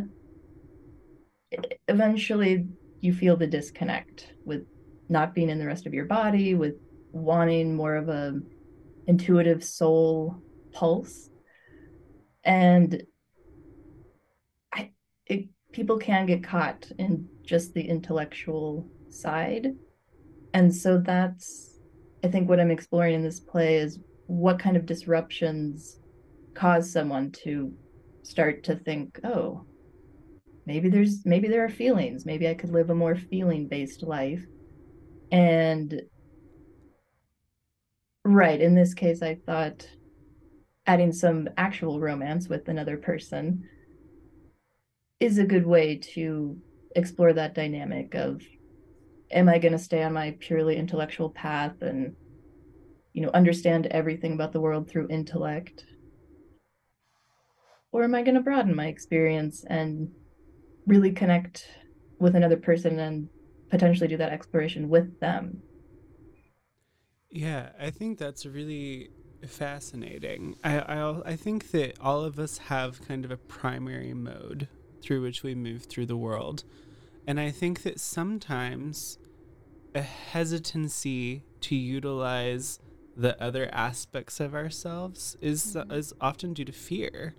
eventually 1.88 2.66
you 3.00 3.12
feel 3.12 3.36
the 3.36 3.46
disconnect 3.46 4.32
with 4.44 4.66
not 5.08 5.34
being 5.34 5.50
in 5.50 5.58
the 5.58 5.66
rest 5.66 5.86
of 5.86 5.94
your 5.94 6.04
body, 6.04 6.54
with 6.54 6.74
wanting 7.12 7.74
more 7.74 7.96
of 7.96 8.08
a 8.08 8.40
intuitive 9.06 9.64
soul 9.64 10.42
pulse. 10.72 11.28
And 12.44 13.02
i 14.72 14.90
it, 15.26 15.48
people 15.72 15.98
can 15.98 16.26
get 16.26 16.44
caught 16.44 16.90
in 16.98 17.28
just 17.44 17.72
the 17.74 17.82
intellectual 17.82 18.88
side. 19.08 19.74
And 20.54 20.74
so 20.74 20.98
that's 20.98 21.72
i 22.24 22.28
think 22.28 22.48
what 22.48 22.60
i'm 22.60 22.70
exploring 22.70 23.14
in 23.14 23.22
this 23.22 23.40
play 23.40 23.76
is 23.76 23.98
what 24.26 24.58
kind 24.58 24.76
of 24.76 24.86
disruptions 24.86 25.98
cause 26.54 26.92
someone 26.92 27.30
to 27.30 27.72
start 28.22 28.62
to 28.64 28.76
think 28.76 29.18
oh 29.24 29.64
maybe 30.66 30.88
there's 30.88 31.24
maybe 31.24 31.48
there 31.48 31.64
are 31.64 31.68
feelings 31.68 32.24
maybe 32.24 32.48
i 32.48 32.54
could 32.54 32.70
live 32.70 32.90
a 32.90 32.94
more 32.94 33.16
feeling 33.16 33.66
based 33.66 34.02
life 34.02 34.44
and 35.32 36.02
Right. 38.24 38.60
In 38.60 38.74
this 38.74 38.94
case, 38.94 39.20
I 39.22 39.34
thought 39.34 39.88
adding 40.86 41.12
some 41.12 41.48
actual 41.56 42.00
romance 42.00 42.48
with 42.48 42.68
another 42.68 42.96
person 42.96 43.68
is 45.20 45.38
a 45.38 45.44
good 45.44 45.66
way 45.66 45.96
to 45.96 46.56
explore 46.94 47.32
that 47.32 47.54
dynamic 47.54 48.14
of 48.14 48.42
am 49.30 49.48
I 49.48 49.58
going 49.58 49.72
to 49.72 49.78
stay 49.78 50.02
on 50.02 50.12
my 50.12 50.36
purely 50.40 50.76
intellectual 50.76 51.30
path 51.30 51.80
and 51.82 52.14
you 53.12 53.22
know 53.22 53.30
understand 53.32 53.86
everything 53.86 54.34
about 54.34 54.52
the 54.52 54.60
world 54.60 54.88
through 54.88 55.08
intellect 55.08 55.84
or 57.92 58.02
am 58.02 58.14
I 58.14 58.22
going 58.22 58.34
to 58.34 58.40
broaden 58.40 58.74
my 58.74 58.86
experience 58.86 59.64
and 59.68 60.10
really 60.86 61.12
connect 61.12 61.68
with 62.18 62.34
another 62.34 62.56
person 62.56 62.98
and 62.98 63.28
potentially 63.70 64.08
do 64.08 64.16
that 64.16 64.32
exploration 64.32 64.88
with 64.88 65.20
them? 65.20 65.62
Yeah 67.30 67.70
I 67.80 67.90
think 67.90 68.18
that's 68.18 68.44
really 68.44 69.10
fascinating. 69.46 70.56
I, 70.62 70.78
I 70.80 71.32
I 71.32 71.36
think 71.36 71.70
that 71.72 71.98
all 72.00 72.22
of 72.24 72.38
us 72.38 72.58
have 72.58 73.06
kind 73.06 73.24
of 73.24 73.30
a 73.30 73.36
primary 73.36 74.14
mode 74.14 74.68
through 75.02 75.22
which 75.22 75.42
we 75.42 75.54
move 75.54 75.84
through 75.84 76.06
the 76.06 76.16
world. 76.16 76.64
And 77.26 77.40
I 77.40 77.50
think 77.50 77.82
that 77.82 78.00
sometimes 78.00 79.18
a 79.94 80.02
hesitancy 80.02 81.44
to 81.60 81.74
utilize 81.74 82.80
the 83.16 83.40
other 83.42 83.68
aspects 83.72 84.40
of 84.40 84.54
ourselves 84.54 85.36
is 85.40 85.74
mm-hmm. 85.74 85.92
is 85.92 86.12
often 86.20 86.54
due 86.54 86.64
to 86.64 86.72
fear 86.72 87.34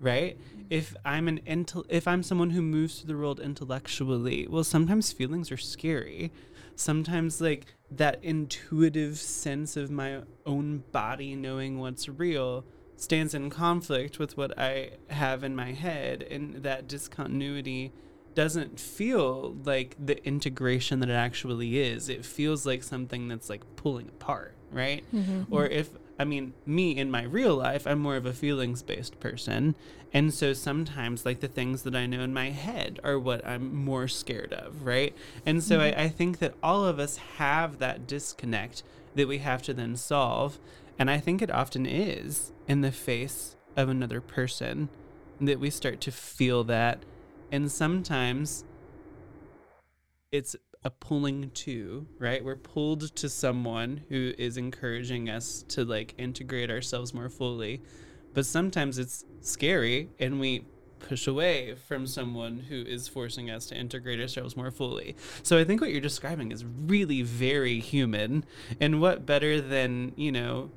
right 0.00 0.38
if 0.70 0.94
i'm 1.04 1.28
an 1.28 1.40
intel 1.46 1.84
if 1.88 2.06
i'm 2.06 2.22
someone 2.22 2.50
who 2.50 2.62
moves 2.62 3.00
through 3.00 3.08
the 3.08 3.18
world 3.18 3.40
intellectually 3.40 4.46
well 4.48 4.64
sometimes 4.64 5.12
feelings 5.12 5.50
are 5.50 5.56
scary 5.56 6.30
sometimes 6.76 7.40
like 7.40 7.66
that 7.90 8.18
intuitive 8.22 9.18
sense 9.18 9.76
of 9.76 9.90
my 9.90 10.20
own 10.46 10.84
body 10.92 11.34
knowing 11.34 11.78
what's 11.78 12.08
real 12.08 12.64
stands 12.96 13.34
in 13.34 13.50
conflict 13.50 14.18
with 14.18 14.36
what 14.36 14.56
i 14.58 14.90
have 15.10 15.42
in 15.42 15.54
my 15.54 15.72
head 15.72 16.22
and 16.22 16.62
that 16.62 16.86
discontinuity 16.86 17.92
doesn't 18.38 18.78
feel 18.78 19.56
like 19.64 19.96
the 19.98 20.24
integration 20.24 21.00
that 21.00 21.08
it 21.08 21.14
actually 21.14 21.80
is. 21.80 22.08
It 22.08 22.24
feels 22.24 22.64
like 22.64 22.84
something 22.84 23.26
that's 23.26 23.50
like 23.50 23.62
pulling 23.74 24.06
apart, 24.06 24.54
right? 24.70 25.04
Mm-hmm. 25.12 25.52
Or 25.52 25.66
if 25.66 25.90
I 26.18 26.24
mean, 26.24 26.52
me 26.66 26.96
in 26.96 27.10
my 27.10 27.22
real 27.22 27.54
life, 27.56 27.86
I'm 27.86 28.00
more 28.00 28.16
of 28.16 28.26
a 28.26 28.32
feelings 28.32 28.82
based 28.82 29.20
person. 29.20 29.74
And 30.12 30.32
so 30.32 30.52
sometimes, 30.52 31.26
like, 31.26 31.40
the 31.40 31.48
things 31.48 31.82
that 31.82 31.94
I 31.94 32.06
know 32.06 32.22
in 32.22 32.32
my 32.32 32.50
head 32.50 32.98
are 33.04 33.18
what 33.18 33.46
I'm 33.46 33.74
more 33.84 34.08
scared 34.08 34.52
of, 34.52 34.84
right? 34.84 35.14
And 35.44 35.62
so 35.62 35.78
mm-hmm. 35.78 35.98
I, 35.98 36.04
I 36.04 36.08
think 36.08 36.38
that 36.38 36.54
all 36.62 36.86
of 36.86 36.98
us 36.98 37.18
have 37.36 37.78
that 37.78 38.06
disconnect 38.06 38.82
that 39.14 39.28
we 39.28 39.38
have 39.38 39.62
to 39.62 39.74
then 39.74 39.96
solve. 39.96 40.58
And 40.98 41.10
I 41.10 41.18
think 41.18 41.42
it 41.42 41.50
often 41.50 41.84
is 41.86 42.52
in 42.66 42.80
the 42.80 42.90
face 42.90 43.56
of 43.76 43.88
another 43.88 44.20
person 44.20 44.88
that 45.40 45.60
we 45.60 45.70
start 45.70 46.00
to 46.00 46.10
feel 46.10 46.64
that 46.64 47.04
and 47.50 47.70
sometimes 47.70 48.64
it's 50.30 50.54
a 50.84 50.90
pulling 50.90 51.50
to, 51.50 52.06
right? 52.18 52.44
We're 52.44 52.56
pulled 52.56 53.14
to 53.16 53.28
someone 53.28 54.02
who 54.08 54.32
is 54.38 54.56
encouraging 54.56 55.28
us 55.28 55.64
to 55.68 55.84
like 55.84 56.14
integrate 56.18 56.70
ourselves 56.70 57.12
more 57.12 57.28
fully. 57.28 57.82
But 58.34 58.46
sometimes 58.46 58.98
it's 58.98 59.24
scary 59.40 60.10
and 60.18 60.38
we 60.38 60.64
push 61.00 61.26
away 61.26 61.74
from 61.86 62.06
someone 62.06 62.58
who 62.58 62.82
is 62.82 63.08
forcing 63.08 63.50
us 63.50 63.66
to 63.66 63.76
integrate 63.76 64.20
ourselves 64.20 64.56
more 64.56 64.70
fully. 64.70 65.16
So 65.42 65.58
I 65.58 65.64
think 65.64 65.80
what 65.80 65.90
you're 65.90 66.00
describing 66.00 66.52
is 66.52 66.64
really 66.64 67.22
very 67.22 67.80
human. 67.80 68.44
And 68.80 69.00
what 69.00 69.26
better 69.26 69.60
than, 69.60 70.12
you 70.16 70.32
know, 70.32 70.70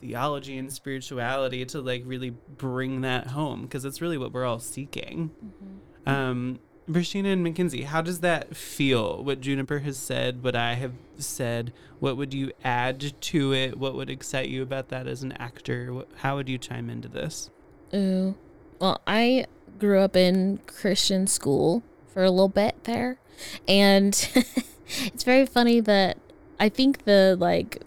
theology 0.00 0.58
and 0.58 0.72
spirituality 0.72 1.64
to 1.64 1.80
like 1.80 2.02
really 2.04 2.30
bring 2.30 3.00
that 3.02 3.28
home 3.28 3.62
because 3.62 3.84
it's 3.84 4.00
really 4.00 4.18
what 4.18 4.32
we're 4.32 4.44
all 4.44 4.58
seeking. 4.58 5.30
Mm-hmm. 5.44 6.08
Um, 6.08 6.58
Brashina 6.88 7.32
and 7.32 7.42
Mackenzie, 7.42 7.82
how 7.82 8.02
does 8.02 8.20
that 8.20 8.56
feel? 8.56 9.22
What 9.24 9.40
Juniper 9.40 9.80
has 9.80 9.96
said, 9.96 10.42
what 10.42 10.54
I 10.54 10.74
have 10.74 10.92
said, 11.18 11.72
what 11.98 12.16
would 12.16 12.34
you 12.34 12.52
add 12.62 13.14
to 13.20 13.54
it? 13.54 13.78
What 13.78 13.94
would 13.94 14.10
excite 14.10 14.48
you 14.48 14.62
about 14.62 14.88
that 14.88 15.06
as 15.06 15.22
an 15.22 15.32
actor? 15.32 16.04
How 16.16 16.36
would 16.36 16.48
you 16.48 16.58
chime 16.58 16.90
into 16.90 17.08
this? 17.08 17.50
Ooh, 17.94 18.34
well, 18.80 19.00
I 19.06 19.46
grew 19.78 20.00
up 20.00 20.14
in 20.14 20.58
Christian 20.66 21.26
school 21.26 21.82
for 22.12 22.22
a 22.22 22.30
little 22.30 22.48
bit 22.48 22.84
there, 22.84 23.18
and 23.66 24.12
it's 24.86 25.24
very 25.24 25.46
funny 25.46 25.80
that 25.80 26.18
I 26.60 26.68
think 26.68 27.04
the 27.04 27.36
like 27.38 27.82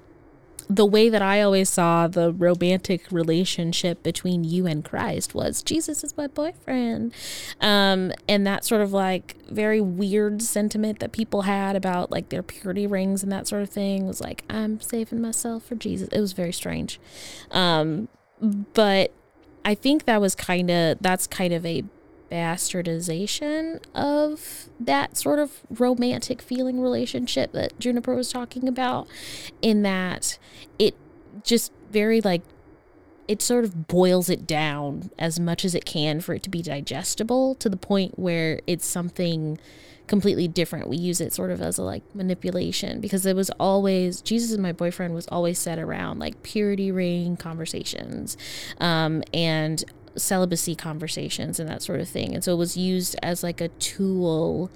the 0.70 0.86
way 0.86 1.08
that 1.10 1.22
I 1.22 1.42
always 1.42 1.70
saw 1.70 2.08
the 2.08 2.34
romantic 2.34 3.10
relationship 3.12 4.04
between 4.04 4.44
you 4.44 4.66
and 4.66 4.84
Christ 4.84 5.34
was 5.34 5.64
Jesus 5.64 6.04
is 6.04 6.18
my 6.18 6.28
boyfriend. 6.28 7.14
Um, 7.62 8.12
and 8.28 8.46
that 8.46 8.66
sort 8.66 8.82
of 8.82 8.92
like 8.92 9.38
very 9.50 9.80
weird 9.80 10.42
sentiment 10.42 11.00
that 11.00 11.14
people 11.14 11.44
had 11.44 11.76
about 11.76 12.12
like 12.12 12.30
their 12.30 12.44
purity 12.44 12.86
rings 12.86 13.24
and 13.24 13.32
that 13.32 13.48
sort 13.48 13.62
of 13.62 13.70
thing 13.70 14.06
was 14.06 14.20
like, 14.20 14.44
I'm 14.50 14.82
saving 14.82 15.22
myself 15.22 15.64
for 15.64 15.76
Jesus. 15.76 16.10
It 16.10 16.20
was 16.20 16.34
very 16.34 16.54
strange. 16.54 17.00
Um, 17.52 18.10
but 18.42 19.14
I 19.64 19.74
think 19.74 20.06
that 20.06 20.20
was 20.20 20.36
kind 20.36 20.70
of, 20.70 20.98
that's 21.00 21.28
kind 21.28 21.54
of 21.54 21.66
a 21.66 21.84
bastardization 22.30 23.82
of 23.96 24.70
that 24.80 25.18
sort 25.18 25.40
of 25.40 25.62
romantic 25.70 26.42
feeling 26.42 26.80
relationship 26.80 27.52
that 27.54 27.80
Juniper 27.80 28.16
was 28.16 28.32
talking 28.32 28.68
about, 28.68 29.08
in 29.62 29.82
that 29.84 30.38
it 30.78 30.96
just 31.44 31.72
very 31.92 32.22
like 32.22 32.42
it 33.28 33.42
sort 33.42 33.66
of 33.66 33.88
boils 33.88 34.30
it 34.30 34.48
down 34.48 35.10
as 35.20 35.40
much 35.40 35.66
as 35.66 35.76
it 35.76 35.86
can 35.86 36.22
for 36.22 36.34
it 36.34 36.44
to 36.44 36.50
be 36.50 36.62
digestible 36.62 37.56
to 37.56 37.70
the 37.70 37.78
point 37.78 38.18
where 38.18 38.62
it's 38.68 38.86
something 38.86 39.60
completely 40.08 40.48
different. 40.48 40.88
We 40.88 40.98
use 40.98 41.20
it 41.20 41.34
sort 41.34 41.52
of 41.52 41.62
as 41.62 41.78
a 41.78 41.84
like 41.84 42.04
manipulation 42.16 43.02
because 43.02 43.26
it 43.26 43.36
was 43.36 43.50
always 43.60 44.22
Jesus 44.22 44.54
and 44.54 44.64
my 44.64 44.72
boyfriend 44.72 45.14
was 45.14 45.28
always 45.28 45.60
set 45.60 45.78
around 45.78 46.20
like 46.20 46.42
purity 46.44 46.92
ring 46.92 47.36
conversations 47.36 48.38
um, 48.80 49.22
and 49.34 49.84
celibacy 50.18 50.76
conversations 50.76 51.60
and 51.60 51.70
that 51.70 51.82
sort 51.82 52.00
of 52.00 52.10
thing. 52.10 52.34
And 52.34 52.44
so 52.44 52.54
it 52.54 52.58
was 52.58 52.76
used 52.76 53.16
as 53.22 53.44
like 53.44 53.62
a 53.62 53.68
tool 53.70 54.72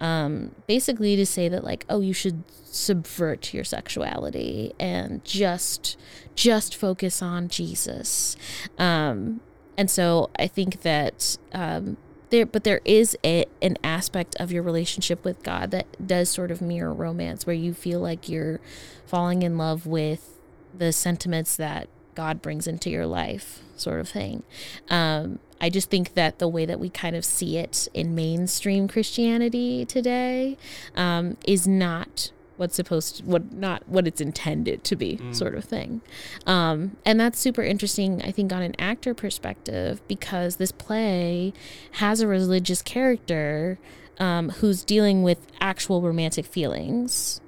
um, 0.00 0.52
basically 0.66 1.14
to 1.16 1.26
say 1.26 1.48
that 1.48 1.62
like 1.62 1.84
oh 1.88 2.00
you 2.00 2.14
should 2.14 2.42
subvert 2.64 3.52
your 3.52 3.64
sexuality 3.64 4.72
and 4.80 5.24
just 5.24 5.98
just 6.34 6.74
focus 6.74 7.20
on 7.20 7.48
jesus 7.48 8.36
um, 8.78 9.40
and 9.76 9.90
so 9.90 10.30
i 10.38 10.46
think 10.46 10.82
that 10.82 11.36
um, 11.52 11.96
there 12.30 12.46
but 12.46 12.64
there 12.64 12.80
is 12.84 13.16
a, 13.24 13.44
an 13.60 13.76
aspect 13.84 14.34
of 14.40 14.50
your 14.50 14.62
relationship 14.62 15.22
with 15.24 15.42
god 15.42 15.70
that 15.70 15.86
does 16.06 16.30
sort 16.30 16.50
of 16.50 16.62
mirror 16.62 16.94
romance 16.94 17.46
where 17.46 17.56
you 17.56 17.74
feel 17.74 18.00
like 18.00 18.28
you're 18.28 18.60
falling 19.06 19.42
in 19.42 19.58
love 19.58 19.86
with 19.86 20.38
the 20.72 20.92
sentiments 20.92 21.56
that 21.56 21.88
God 22.20 22.42
brings 22.42 22.66
into 22.66 22.90
your 22.90 23.06
life, 23.06 23.60
sort 23.76 23.98
of 23.98 24.06
thing. 24.06 24.42
Um, 24.90 25.38
I 25.58 25.70
just 25.70 25.88
think 25.88 26.12
that 26.12 26.38
the 26.38 26.48
way 26.48 26.66
that 26.66 26.78
we 26.78 26.90
kind 26.90 27.16
of 27.16 27.24
see 27.24 27.56
it 27.56 27.88
in 27.94 28.14
mainstream 28.14 28.88
Christianity 28.88 29.86
today 29.86 30.58
um, 30.94 31.38
is 31.46 31.66
not 31.66 32.30
what's 32.58 32.76
supposed 32.76 33.16
to, 33.16 33.24
what 33.24 33.54
not 33.54 33.88
what 33.88 34.06
it's 34.06 34.20
intended 34.20 34.84
to 34.84 34.96
be 34.96 35.16
mm. 35.16 35.34
sort 35.34 35.54
of 35.54 35.64
thing 35.64 36.02
um, 36.46 36.98
and 37.06 37.18
that's 37.18 37.38
super 37.38 37.62
interesting 37.62 38.20
i 38.20 38.30
think 38.30 38.52
on 38.52 38.60
an 38.60 38.74
actor 38.78 39.14
perspective 39.14 40.06
because 40.06 40.56
this 40.56 40.70
play 40.70 41.54
has 41.92 42.20
a 42.20 42.26
religious 42.26 42.82
character 42.82 43.78
um, 44.18 44.50
who's 44.50 44.84
dealing 44.84 45.22
with 45.22 45.46
actual 45.58 46.02
romantic 46.02 46.44
feelings 46.44 47.40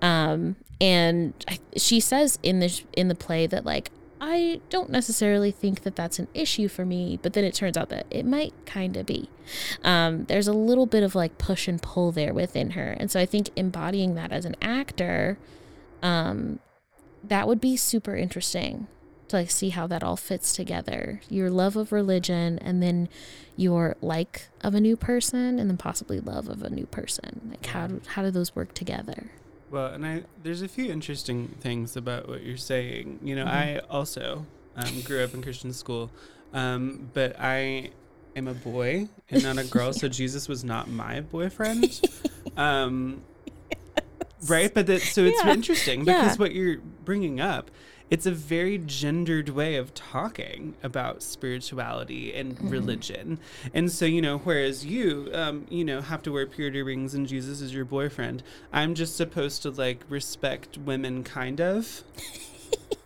um, 0.00 0.56
and 0.80 1.34
I, 1.46 1.58
she 1.76 2.00
says 2.00 2.38
in 2.42 2.60
the 2.60 2.82
in 2.94 3.08
the 3.08 3.14
play 3.14 3.46
that 3.46 3.64
like 3.66 3.90
I 4.26 4.62
don't 4.70 4.88
necessarily 4.88 5.50
think 5.50 5.82
that 5.82 5.96
that's 5.96 6.18
an 6.18 6.28
issue 6.32 6.66
for 6.66 6.86
me, 6.86 7.18
but 7.20 7.34
then 7.34 7.44
it 7.44 7.52
turns 7.52 7.76
out 7.76 7.90
that 7.90 8.06
it 8.10 8.24
might 8.24 8.54
kind 8.64 8.96
of 8.96 9.04
be. 9.04 9.28
Um, 9.82 10.24
there's 10.24 10.48
a 10.48 10.54
little 10.54 10.86
bit 10.86 11.02
of 11.02 11.14
like 11.14 11.36
push 11.36 11.68
and 11.68 11.80
pull 11.80 12.10
there 12.10 12.32
within 12.32 12.70
her. 12.70 12.96
And 12.98 13.10
so 13.10 13.20
I 13.20 13.26
think 13.26 13.50
embodying 13.54 14.14
that 14.14 14.32
as 14.32 14.46
an 14.46 14.56
actor, 14.62 15.36
um, 16.02 16.58
that 17.22 17.46
would 17.46 17.60
be 17.60 17.76
super 17.76 18.16
interesting 18.16 18.86
to 19.28 19.36
like 19.36 19.50
see 19.50 19.68
how 19.68 19.86
that 19.88 20.02
all 20.02 20.16
fits 20.16 20.54
together. 20.54 21.20
Your 21.28 21.50
love 21.50 21.76
of 21.76 21.92
religion 21.92 22.58
and 22.60 22.82
then 22.82 23.10
your 23.56 23.94
like 24.00 24.48
of 24.62 24.74
a 24.74 24.80
new 24.80 24.96
person 24.96 25.58
and 25.58 25.68
then 25.68 25.76
possibly 25.76 26.18
love 26.18 26.48
of 26.48 26.62
a 26.62 26.70
new 26.70 26.86
person. 26.86 27.48
Like 27.50 27.66
how 27.66 27.88
do, 27.88 28.00
how 28.06 28.22
do 28.22 28.30
those 28.30 28.56
work 28.56 28.72
together? 28.72 29.32
Well, 29.74 29.86
and 29.86 30.06
I 30.06 30.22
there's 30.40 30.62
a 30.62 30.68
few 30.68 30.92
interesting 30.92 31.48
things 31.58 31.96
about 31.96 32.28
what 32.28 32.44
you're 32.44 32.56
saying. 32.56 33.18
You 33.24 33.34
know, 33.34 33.44
mm-hmm. 33.44 33.56
I 33.56 33.78
also 33.90 34.46
um, 34.76 35.00
grew 35.00 35.24
up 35.24 35.34
in 35.34 35.42
Christian 35.42 35.72
school, 35.72 36.12
um, 36.52 37.10
but 37.12 37.34
I 37.40 37.90
am 38.36 38.46
a 38.46 38.54
boy 38.54 39.08
and 39.30 39.42
not 39.42 39.58
a 39.58 39.64
girl, 39.64 39.92
so 39.92 40.08
Jesus 40.20 40.46
was 40.46 40.62
not 40.62 40.88
my 40.88 41.20
boyfriend. 41.20 42.00
Um, 42.56 43.22
yes. 43.40 44.48
Right, 44.48 44.72
but 44.72 44.86
that 44.86 45.02
so 45.02 45.24
it's 45.24 45.42
yeah. 45.42 45.52
interesting 45.52 46.04
because 46.04 46.36
yeah. 46.36 46.36
what 46.36 46.52
you're 46.52 46.76
bringing 47.04 47.40
up 47.40 47.68
it's 48.10 48.26
a 48.26 48.30
very 48.30 48.78
gendered 48.78 49.48
way 49.48 49.76
of 49.76 49.94
talking 49.94 50.74
about 50.82 51.22
spirituality 51.22 52.34
and 52.34 52.54
Mm-hmm. 52.56 52.68
religion. 52.68 53.38
And 53.72 53.90
so, 53.90 54.04
you 54.04 54.20
know, 54.22 54.38
whereas 54.38 54.84
you, 54.84 55.30
um, 55.32 55.66
you 55.70 55.84
know, 55.84 56.00
have 56.02 56.22
to 56.24 56.32
wear 56.32 56.46
purity 56.46 56.82
rings 56.82 57.14
and 57.14 57.26
Jesus 57.26 57.60
is 57.60 57.74
your 57.74 57.84
boyfriend, 57.84 58.42
I'm 58.72 58.94
just 58.94 59.16
supposed 59.16 59.62
to 59.62 59.70
like 59.70 60.04
respect 60.08 60.78
women, 60.78 61.24
kind 61.24 61.60
of. 61.60 62.02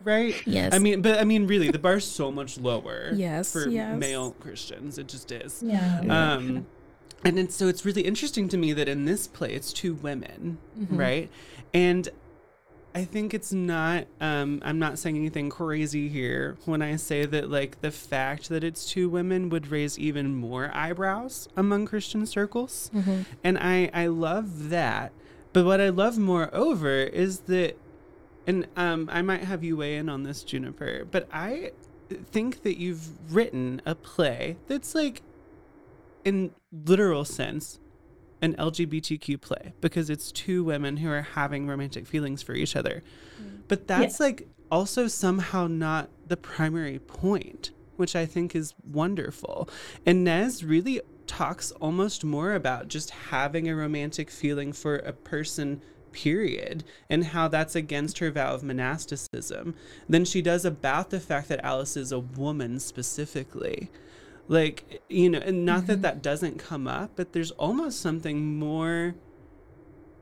Right? 0.04 0.34
Yes. 0.46 0.72
I 0.74 0.78
mean, 0.78 1.02
but 1.02 1.18
I 1.18 1.24
mean, 1.24 1.46
really, 1.46 1.70
the 1.70 1.78
bar's 1.78 2.06
so 2.06 2.30
much 2.30 2.56
lower 2.58 3.11
Yes, 3.14 3.52
for 3.52 3.68
yes. 3.68 3.98
male 3.98 4.30
Christians. 4.40 4.96
It 4.96 5.08
just 5.08 5.30
is. 5.32 5.62
Yeah. 5.62 6.00
Um, 6.08 6.66
and 7.24 7.38
it's, 7.38 7.54
so 7.54 7.66
it's 7.68 7.84
really 7.84 8.02
interesting 8.02 8.48
to 8.48 8.56
me 8.56 8.72
that 8.72 8.88
in 8.88 9.04
this 9.04 9.26
play 9.26 9.52
it's 9.52 9.72
two 9.72 9.94
women, 9.94 10.58
right? 10.88 11.28
And 11.74 12.08
I 12.98 13.04
think 13.04 13.32
it's 13.32 13.52
not. 13.52 14.08
Um, 14.20 14.61
I'm 14.64 14.80
not 14.80 14.98
saying 14.98 15.16
anything 15.16 15.50
crazy 15.50 16.08
here 16.08 16.56
when 16.64 16.82
I 16.82 16.96
say 16.96 17.24
that 17.26 17.48
like 17.48 17.80
the 17.80 17.92
fact 17.92 18.48
that 18.48 18.64
it's 18.64 18.90
two 18.90 19.08
women 19.08 19.50
would 19.50 19.68
raise 19.68 19.96
even 20.00 20.34
more 20.34 20.72
eyebrows 20.74 21.48
among 21.56 21.87
Christian 21.87 22.26
circles, 22.26 22.90
and 23.44 23.56
I 23.56 23.88
I 23.94 24.08
love 24.08 24.70
that. 24.70 25.12
But 25.52 25.64
what 25.64 25.80
I 25.80 25.90
love 25.90 26.18
moreover 26.18 26.96
is 27.04 27.38
that, 27.40 27.76
and 28.48 28.66
um, 28.76 29.08
I 29.12 29.22
might 29.22 29.44
have 29.44 29.62
you 29.62 29.76
weigh 29.76 29.94
in 29.94 30.08
on 30.08 30.24
this, 30.24 30.42
Juniper. 30.42 31.04
But 31.08 31.28
I 31.32 31.70
think 32.32 32.64
that 32.64 32.80
you've 32.80 33.32
written 33.32 33.80
a 33.87 33.94
play 33.94 34.56
that's 34.66 34.96
like 34.96 35.22
in 36.24 36.50
literal 36.72 37.24
sense 37.24 37.78
an 38.40 38.55
LGBTQ 38.55 39.40
play 39.40 39.72
because 39.81 40.11
it's 40.11 40.31
two 40.33 40.64
women 40.64 40.98
who 40.98 41.11
are 41.11 41.22
having 41.22 41.66
romantic 41.66 42.07
feelings 42.07 42.42
for 42.42 42.55
each 42.55 42.77
other. 42.77 43.03
Mm. 43.40 43.61
But 43.68 43.87
that's 43.87 44.20
like 44.20 44.48
also 44.70 45.09
somehow 45.09 45.66
not 45.66 46.09
the 46.27 46.37
primary 46.37 46.98
point, 46.98 47.70
which 47.96 48.14
I 48.14 48.27
think 48.27 48.55
is 48.55 48.74
wonderful. 48.85 49.68
And 50.07 50.24
Nez 50.24 50.64
really 50.64 51.01
talks 51.27 51.72
almost 51.72 52.24
more 52.24 52.55
about 52.55 52.88
just 52.88 53.11
having 53.11 53.68
a 53.68 53.77
romantic 53.77 54.31
feeling 54.31 54.72
for 54.72 54.96
a 54.96 55.12
person 55.12 55.83
period 56.11 56.85
and 57.11 57.22
how 57.22 57.48
that's 57.48 57.77
against 57.77 58.18
her 58.18 58.31
vow 58.31 58.55
of 58.55 58.62
monasticism 58.62 59.74
than 60.09 60.24
she 60.24 60.40
does 60.40 60.64
about 60.64 61.11
the 61.11 61.20
fact 61.20 61.48
that 61.48 61.64
Alice 61.64 61.96
is 61.96 62.12
a 62.12 62.18
woman 62.18 62.81
specifically 62.81 63.90
like 64.48 65.02
you 65.08 65.28
know 65.28 65.38
and 65.38 65.64
not 65.64 65.87
that 65.87 65.94
mm-hmm. 65.94 66.02
that 66.02 66.22
doesn't 66.22 66.58
come 66.58 66.88
up 66.88 67.12
but 67.16 67.32
there's 67.32 67.50
almost 67.52 68.00
something 68.00 68.58
more 68.58 69.14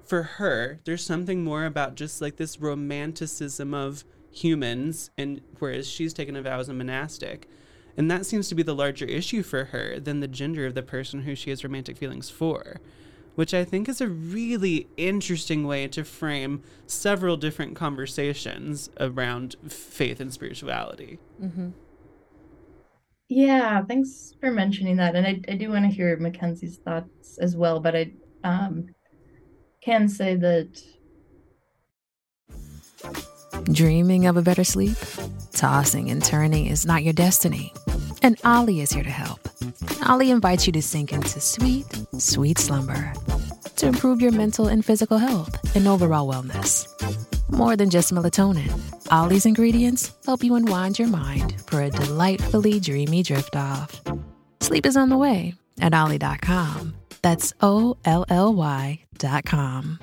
for 0.06 0.22
her. 0.22 0.80
There's 0.84 1.04
something 1.04 1.42
more 1.44 1.64
about 1.64 1.96
just 1.96 2.20
like 2.20 2.36
this 2.36 2.60
romanticism 2.60 3.74
of 3.74 4.04
humans 4.30 5.10
and 5.18 5.40
whereas 5.58 5.88
she's 5.88 6.14
taken 6.14 6.36
a 6.36 6.42
vow 6.42 6.60
as 6.60 6.68
a 6.68 6.74
monastic. 6.74 7.48
And 7.96 8.10
that 8.10 8.26
seems 8.26 8.48
to 8.48 8.54
be 8.54 8.62
the 8.62 8.74
larger 8.74 9.06
issue 9.06 9.42
for 9.42 9.66
her 9.66 9.98
than 9.98 10.20
the 10.20 10.28
gender 10.28 10.66
of 10.66 10.74
the 10.74 10.82
person 10.82 11.22
who 11.22 11.34
she 11.34 11.50
has 11.50 11.64
romantic 11.64 11.96
feelings 11.96 12.30
for 12.30 12.80
which 13.34 13.52
i 13.52 13.64
think 13.64 13.86
is 13.86 14.00
a 14.00 14.08
really 14.08 14.88
interesting 14.96 15.66
way 15.66 15.86
to 15.86 16.02
frame 16.02 16.62
several 16.86 17.36
different 17.36 17.76
conversations 17.76 18.88
around 18.98 19.56
faith 19.68 20.20
and 20.20 20.32
spirituality 20.32 21.18
mm-hmm. 21.42 21.68
Yeah, 23.28 23.84
thanks 23.84 24.34
for 24.40 24.50
mentioning 24.50 24.96
that. 24.96 25.16
And 25.16 25.26
I, 25.26 25.40
I 25.48 25.56
do 25.56 25.70
want 25.70 25.84
to 25.84 25.90
hear 25.90 26.16
Mackenzie's 26.16 26.78
thoughts 26.78 27.38
as 27.38 27.56
well, 27.56 27.80
but 27.80 27.96
I 27.96 28.12
um, 28.44 28.86
can 29.82 30.08
say 30.08 30.36
that 30.36 30.80
Dreaming 33.72 34.26
of 34.26 34.36
a 34.36 34.42
better 34.42 34.64
sleep? 34.64 34.96
Tossing 35.52 36.10
and 36.10 36.22
turning 36.22 36.66
is 36.66 36.86
not 36.86 37.02
your 37.02 37.12
destiny. 37.12 37.72
And 38.22 38.38
Olly 38.44 38.80
is 38.80 38.92
here 38.92 39.02
to 39.02 39.10
help. 39.10 39.48
Olly 40.08 40.30
invites 40.30 40.66
you 40.66 40.72
to 40.74 40.82
sink 40.82 41.12
into 41.12 41.40
sweet, 41.40 41.86
sweet 42.18 42.58
slumber 42.58 43.12
to 43.76 43.86
improve 43.86 44.20
your 44.20 44.32
mental 44.32 44.68
and 44.68 44.84
physical 44.84 45.18
health 45.18 45.76
and 45.76 45.86
overall 45.86 46.28
wellness. 46.28 46.86
More 47.50 47.76
than 47.76 47.90
just 47.90 48.12
melatonin, 48.12 48.72
Olly's 49.12 49.46
ingredients 49.46 50.12
help 50.24 50.42
you 50.42 50.56
unwind 50.56 50.98
your 50.98 51.08
mind 51.08 51.60
for 51.66 51.82
a 51.82 51.90
delightfully 51.90 52.80
dreamy 52.80 53.22
drift 53.22 53.54
off. 53.54 54.00
Sleep 54.60 54.84
is 54.84 54.96
on 54.96 55.10
the 55.10 55.16
way 55.16 55.54
at 55.80 55.94
Olly.com. 55.94 56.94
That's 57.22 57.52
O 57.60 57.96
L 58.04 58.24
L 58.28 58.52
Y.com. 58.52 59.98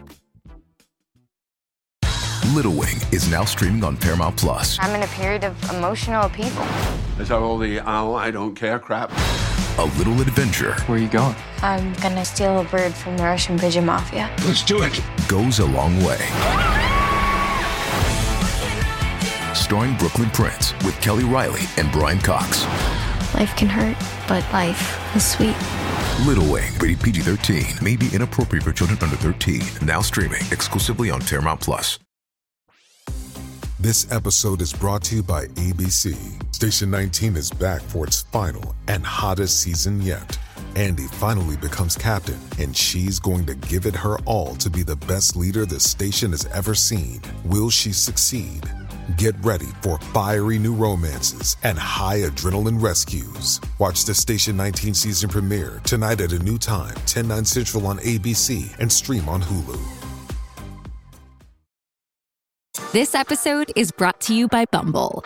Little 2.54 2.74
Wing 2.74 2.98
is 3.12 3.30
now 3.30 3.46
streaming 3.46 3.84
on 3.84 3.98
Paramount 3.98 4.38
Plus. 4.38 4.78
I'm 4.80 4.94
in 4.96 5.02
a 5.04 5.08
period 5.08 5.44
of 5.44 5.72
emotional 5.72 6.24
upheaval. 6.24 6.66
Is 7.20 7.30
that 7.30 7.40
all 7.40 7.58
the 7.58 7.80
oh, 7.80 8.14
I 8.14 8.32
don't 8.32 8.56
care 8.56 8.80
crap? 8.80 9.12
A 9.80 9.86
little 9.98 10.22
adventure 10.22 10.76
Where 10.86 11.00
are 11.00 11.02
you 11.02 11.10
going? 11.10 11.36
I'm 11.62 11.94
gonna 11.94 12.24
steal 12.24 12.60
a 12.60 12.64
bird 12.64 12.94
from 12.94 13.18
the 13.18 13.24
Russian 13.24 13.58
pigeon 13.58 13.86
mafia. 13.86 14.30
Let's 14.46 14.64
do 14.64 14.84
it. 14.84 15.02
goes 15.28 15.60
a 15.60 15.66
long 15.66 15.98
way. 16.04 16.93
Starring 19.54 19.96
Brooklyn 19.98 20.32
Prince 20.32 20.74
with 20.84 21.00
Kelly 21.00 21.24
Reilly 21.24 21.62
and 21.78 21.92
Brian 21.92 22.20
Cox. 22.20 22.66
Life 23.36 23.56
can 23.56 23.70
hurt, 23.70 23.96
but 24.28 24.44
life 24.52 25.16
is 25.16 25.26
sweet. 25.26 25.56
Little 26.26 26.52
Wing, 26.52 26.72
rated 26.80 27.00
PG 27.02 27.22
13, 27.22 27.64
may 27.84 27.96
be 27.96 28.10
inappropriate 28.14 28.64
for 28.64 28.74
children 28.74 28.98
under 29.02 29.16
13. 29.16 29.62
Now 29.86 30.02
streaming 30.02 30.42
exclusively 30.52 31.12
on 31.12 31.22
Paramount 31.22 31.62
Plus. 31.62 32.00
This 33.80 34.12
episode 34.12 34.62
is 34.62 34.74
brought 34.74 35.04
to 35.04 35.18
you 35.18 35.24
by 35.24 35.46
ABC. 35.48 36.16
Station 36.56 36.90
19 36.90 37.36
is 37.36 37.52
back 37.52 37.82
for 37.82 38.08
its 38.08 38.24
final 38.24 38.74
and 38.88 39.06
hottest 39.06 39.62
season 39.62 40.02
yet. 40.02 40.38
Andy 40.76 41.06
finally 41.06 41.58
becomes 41.58 41.96
captain, 41.96 42.40
and 42.58 42.76
she's 42.76 43.20
going 43.20 43.46
to 43.46 43.54
give 43.54 43.86
it 43.86 43.96
her 43.96 44.18
all 44.22 44.56
to 44.56 44.70
be 44.70 44.82
the 44.82 44.96
best 44.96 45.36
leader 45.36 45.66
the 45.66 45.80
station 45.80 46.32
has 46.32 46.46
ever 46.48 46.74
seen. 46.74 47.22
Will 47.46 47.70
she 47.70 47.92
succeed? 47.92 48.64
Get 49.18 49.36
ready 49.44 49.68
for 49.82 50.00
fiery 50.00 50.58
new 50.58 50.74
romances 50.74 51.58
and 51.64 51.78
high 51.78 52.20
adrenaline 52.20 52.82
rescues. 52.82 53.60
Watch 53.78 54.06
the 54.06 54.14
Station 54.14 54.56
19 54.56 54.94
season 54.94 55.30
premiere 55.30 55.82
tonight 55.84 56.22
at 56.22 56.32
a 56.32 56.40
new 56.40 56.58
time, 56.58 56.96
10 57.06 57.28
9 57.28 57.44
Central 57.44 57.86
on 57.88 58.00
ABC 58.00 58.78
and 58.80 58.90
stream 58.90 59.28
on 59.28 59.42
Hulu. 59.42 59.80
This 62.94 63.14
episode 63.14 63.74
is 63.76 63.92
brought 63.92 64.22
to 64.22 64.34
you 64.36 64.48
by 64.48 64.66
Bumble. 64.66 65.26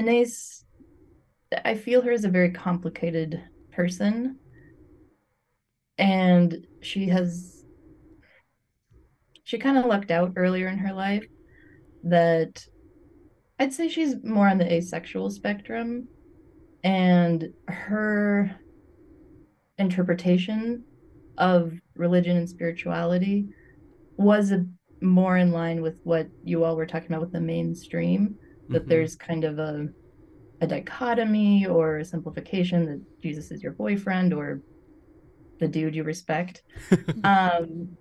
Anais, 0.00 0.64
I 1.62 1.74
feel 1.74 2.00
her 2.00 2.10
as 2.10 2.24
a 2.24 2.30
very 2.30 2.50
complicated 2.50 3.42
person. 3.70 4.38
And 5.98 6.66
she 6.80 7.08
has, 7.08 7.66
she 9.44 9.58
kind 9.58 9.76
of 9.76 9.84
lucked 9.84 10.10
out 10.10 10.32
earlier 10.36 10.68
in 10.68 10.78
her 10.78 10.94
life 10.94 11.26
that 12.04 12.64
I'd 13.58 13.74
say 13.74 13.90
she's 13.90 14.14
more 14.24 14.48
on 14.48 14.56
the 14.56 14.72
asexual 14.72 15.28
spectrum. 15.30 16.08
And 16.82 17.52
her 17.68 18.56
interpretation 19.76 20.82
of 21.36 21.74
religion 21.94 22.38
and 22.38 22.48
spirituality 22.48 23.50
was 24.16 24.50
a, 24.50 24.64
more 25.02 25.36
in 25.36 25.52
line 25.52 25.82
with 25.82 26.00
what 26.04 26.26
you 26.42 26.64
all 26.64 26.76
were 26.76 26.86
talking 26.86 27.08
about 27.08 27.20
with 27.20 27.32
the 27.32 27.40
mainstream 27.40 28.38
that 28.70 28.86
Mhm. 28.86 28.88
there's 28.88 29.16
kind 29.16 29.44
of 29.44 29.58
a 29.58 29.88
a 30.62 30.66
dichotomy 30.66 31.66
or 31.66 31.98
a 31.98 32.04
simplification 32.04 32.86
that 32.86 33.02
Jesus 33.22 33.50
is 33.50 33.62
your 33.62 33.72
boyfriend 33.72 34.34
or 34.34 34.62
the 35.58 35.68
dude 35.68 35.94
you 35.96 36.04
respect. 36.04 36.62
um, 37.24 37.96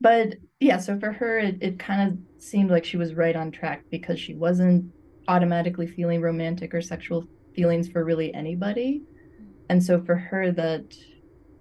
but 0.00 0.34
yeah, 0.60 0.78
so 0.78 0.98
for 0.98 1.12
her, 1.12 1.38
it, 1.38 1.58
it 1.60 1.78
kind 1.78 2.10
of 2.12 2.42
seemed 2.42 2.70
like 2.70 2.84
she 2.84 2.96
was 2.96 3.14
right 3.14 3.34
on 3.36 3.50
track 3.50 3.84
because 3.90 4.20
she 4.20 4.34
wasn't 4.34 4.92
automatically 5.28 5.86
feeling 5.86 6.20
romantic 6.20 6.74
or 6.74 6.80
sexual 6.80 7.24
feelings 7.54 7.88
for 7.88 8.04
really 8.04 8.32
anybody. 8.34 9.02
And 9.68 9.82
so 9.82 10.02
for 10.02 10.16
her, 10.16 10.52
that 10.52 10.94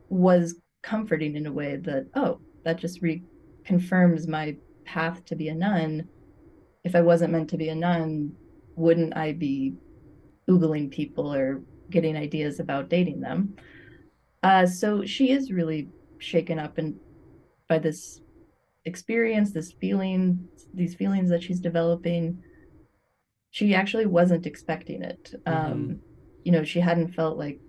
was 0.09 0.59
comforting 0.83 1.35
in 1.35 1.45
a 1.47 1.51
way 1.53 1.77
that, 1.77 2.07
oh, 2.15 2.41
that 2.65 2.77
just 2.77 3.01
reconfirms 3.01 4.27
my 4.27 4.57
path 4.85 5.23
to 5.25 5.35
be 5.35 5.47
a 5.47 5.55
nun. 5.55 6.09
If 6.85 6.95
I 6.95 7.01
wasn't 7.01 7.33
meant 7.33 7.49
to 7.49 7.57
be 7.57 7.69
a 7.69 7.75
nun, 7.75 8.31
wouldn't 8.75 9.17
I 9.17 9.33
be 9.33 9.73
Googling 10.47 10.89
people 10.89 11.33
or 11.33 11.61
getting 11.89 12.15
ideas 12.15 12.61
about 12.61 12.89
dating 12.89 13.19
them? 13.19 13.55
Uh, 14.43 14.65
so 14.65 15.03
she 15.03 15.31
is 15.31 15.51
really 15.51 15.89
shaken 16.19 16.59
up 16.59 16.77
and 16.77 16.95
by 17.67 17.79
this 17.79 18.21
experience, 18.85 19.51
this 19.51 19.73
feeling, 19.73 20.47
these 20.73 20.95
feelings 20.95 21.29
that 21.31 21.43
she's 21.43 21.59
developing. 21.59 22.41
She 23.49 23.73
actually 23.73 24.05
wasn't 24.05 24.45
expecting 24.45 25.01
it. 25.01 25.33
Mm-hmm. 25.47 25.71
Um, 25.71 25.99
you 26.43 26.51
know, 26.51 26.63
she 26.63 26.79
hadn't 26.79 27.13
felt 27.13 27.37
like 27.37 27.59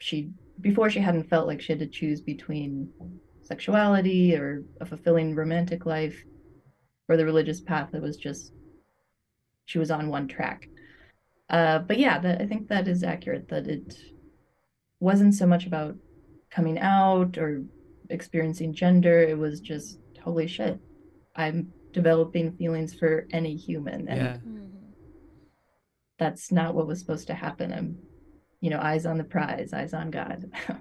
she 0.00 0.30
before 0.60 0.90
she 0.90 1.00
hadn't 1.00 1.28
felt 1.28 1.46
like 1.46 1.60
she 1.60 1.72
had 1.72 1.78
to 1.78 1.86
choose 1.86 2.20
between 2.20 2.88
sexuality 3.42 4.36
or 4.36 4.64
a 4.80 4.86
fulfilling 4.86 5.34
romantic 5.34 5.86
life 5.86 6.24
or 7.08 7.16
the 7.16 7.24
religious 7.24 7.60
path 7.60 7.90
that 7.92 8.02
was 8.02 8.16
just 8.16 8.52
she 9.64 9.78
was 9.78 9.90
on 9.90 10.08
one 10.08 10.28
track. 10.28 10.68
Uh, 11.50 11.78
but 11.80 11.98
yeah, 11.98 12.18
that, 12.18 12.40
I 12.40 12.46
think 12.46 12.68
that 12.68 12.88
is 12.88 13.02
accurate. 13.02 13.48
That 13.48 13.66
it 13.66 13.96
wasn't 15.00 15.34
so 15.34 15.46
much 15.46 15.66
about 15.66 15.96
coming 16.50 16.78
out 16.78 17.38
or 17.38 17.62
experiencing 18.10 18.74
gender. 18.74 19.20
It 19.20 19.38
was 19.38 19.60
just 19.60 19.98
holy 20.22 20.46
shit, 20.46 20.78
I'm 21.36 21.72
developing 21.92 22.52
feelings 22.52 22.94
for 22.94 23.26
any 23.32 23.56
human, 23.56 24.08
and 24.08 24.18
Yeah. 24.20 24.36
that's 26.18 26.52
not 26.52 26.74
what 26.74 26.86
was 26.86 26.98
supposed 27.00 27.26
to 27.28 27.34
happen. 27.34 27.72
I'm, 27.72 27.98
you 28.60 28.68
know, 28.70 28.78
eyes 28.80 29.06
on 29.06 29.16
the 29.18 29.24
prize, 29.24 29.72
eyes 29.72 29.94
on 29.94 30.10
God. 30.10 30.50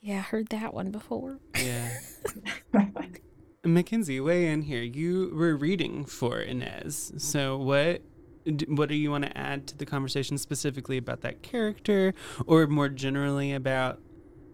Yeah, 0.00 0.18
I 0.18 0.20
heard 0.20 0.46
that 0.50 0.72
one 0.72 0.92
before. 0.92 1.40
Yeah. 1.60 1.90
Mackenzie, 3.64 4.20
weigh 4.20 4.46
in 4.46 4.62
here. 4.62 4.82
You 4.82 5.32
were 5.34 5.56
reading 5.56 6.04
for 6.04 6.38
Inez. 6.38 7.12
So 7.18 7.56
what 7.56 8.02
what 8.68 8.88
do 8.88 8.94
you 8.94 9.10
want 9.10 9.24
to 9.24 9.36
add 9.36 9.66
to 9.66 9.76
the 9.76 9.84
conversation 9.84 10.38
specifically 10.38 10.96
about 10.96 11.20
that 11.20 11.42
character 11.42 12.14
or 12.46 12.66
more 12.66 12.88
generally 12.88 13.52
about 13.52 14.00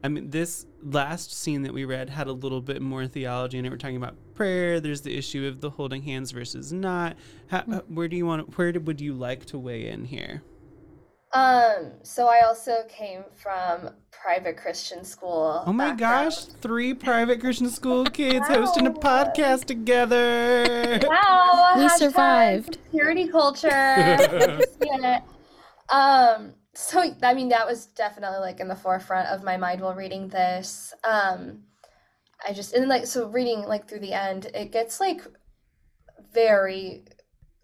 I 0.03 0.09
mean 0.09 0.31
this 0.31 0.67
last 0.83 1.33
scene 1.33 1.63
that 1.63 1.73
we 1.73 1.85
read 1.85 2.11
had 2.11 2.27
a 2.27 2.33
little 2.33 2.61
bit 2.61 2.83
more 2.83 3.07
theology 3.07 3.59
in 3.59 3.67
it. 3.67 3.71
We're 3.71 3.77
talking 3.77 3.97
about 3.97 4.17
prayer. 4.35 4.81
There's 4.81 5.03
the 5.03 5.17
issue 5.17 5.47
of 5.47 5.61
the 5.61 5.71
holding 5.71 6.03
hands 6.03 6.33
versus 6.33 6.73
not. 6.73 7.17
How, 7.49 7.59
uh, 7.71 7.81
where 7.89 8.09
do 8.09 8.17
you 8.17 8.27
want 8.27 8.57
where 8.59 8.73
would 8.73 9.01
you 9.01 9.13
like 9.13 9.45
to 9.47 9.59
weigh 9.59 9.89
in 9.89 10.07
here? 10.07 10.43
Um, 11.35 11.91
so 12.05 12.29
I 12.29 12.43
also 12.47 12.85
came 12.89 13.25
from 13.35 13.91
private 14.13 14.57
Christian 14.57 15.05
school. 15.05 15.65
Oh 15.67 15.73
my 15.73 15.91
background. 15.91 16.31
gosh, 16.31 16.45
three 16.45 16.95
private 16.95 17.41
Christian 17.41 17.69
school 17.69 18.05
kids 18.19 18.47
hosting 18.47 18.87
a 18.87 18.93
podcast 18.93 19.65
together. 19.65 21.01
Wow, 21.09 21.75
We 21.77 21.89
survived. 21.89 22.79
Purity 22.93 23.27
culture. 23.29 23.69
yeah. 24.81 25.21
Um, 25.93 26.55
so 26.75 27.03
I 27.23 27.35
mean 27.35 27.49
that 27.49 27.67
was 27.67 27.87
definitely 27.87 28.39
like 28.39 28.61
in 28.61 28.69
the 28.69 28.77
forefront 28.77 29.29
of 29.29 29.43
my 29.43 29.57
mind 29.57 29.81
while 29.81 29.95
reading 29.95 30.29
this. 30.29 30.95
Um, 31.03 31.65
I 32.47 32.53
just 32.53 32.75
and 32.75 32.89
like 32.89 33.07
so 33.07 33.29
reading 33.29 33.63
like 33.63 33.89
through 33.89 34.01
the 34.01 34.13
end, 34.13 34.47
it 34.55 34.71
gets 34.71 35.01
like 35.01 35.21
very 36.33 37.05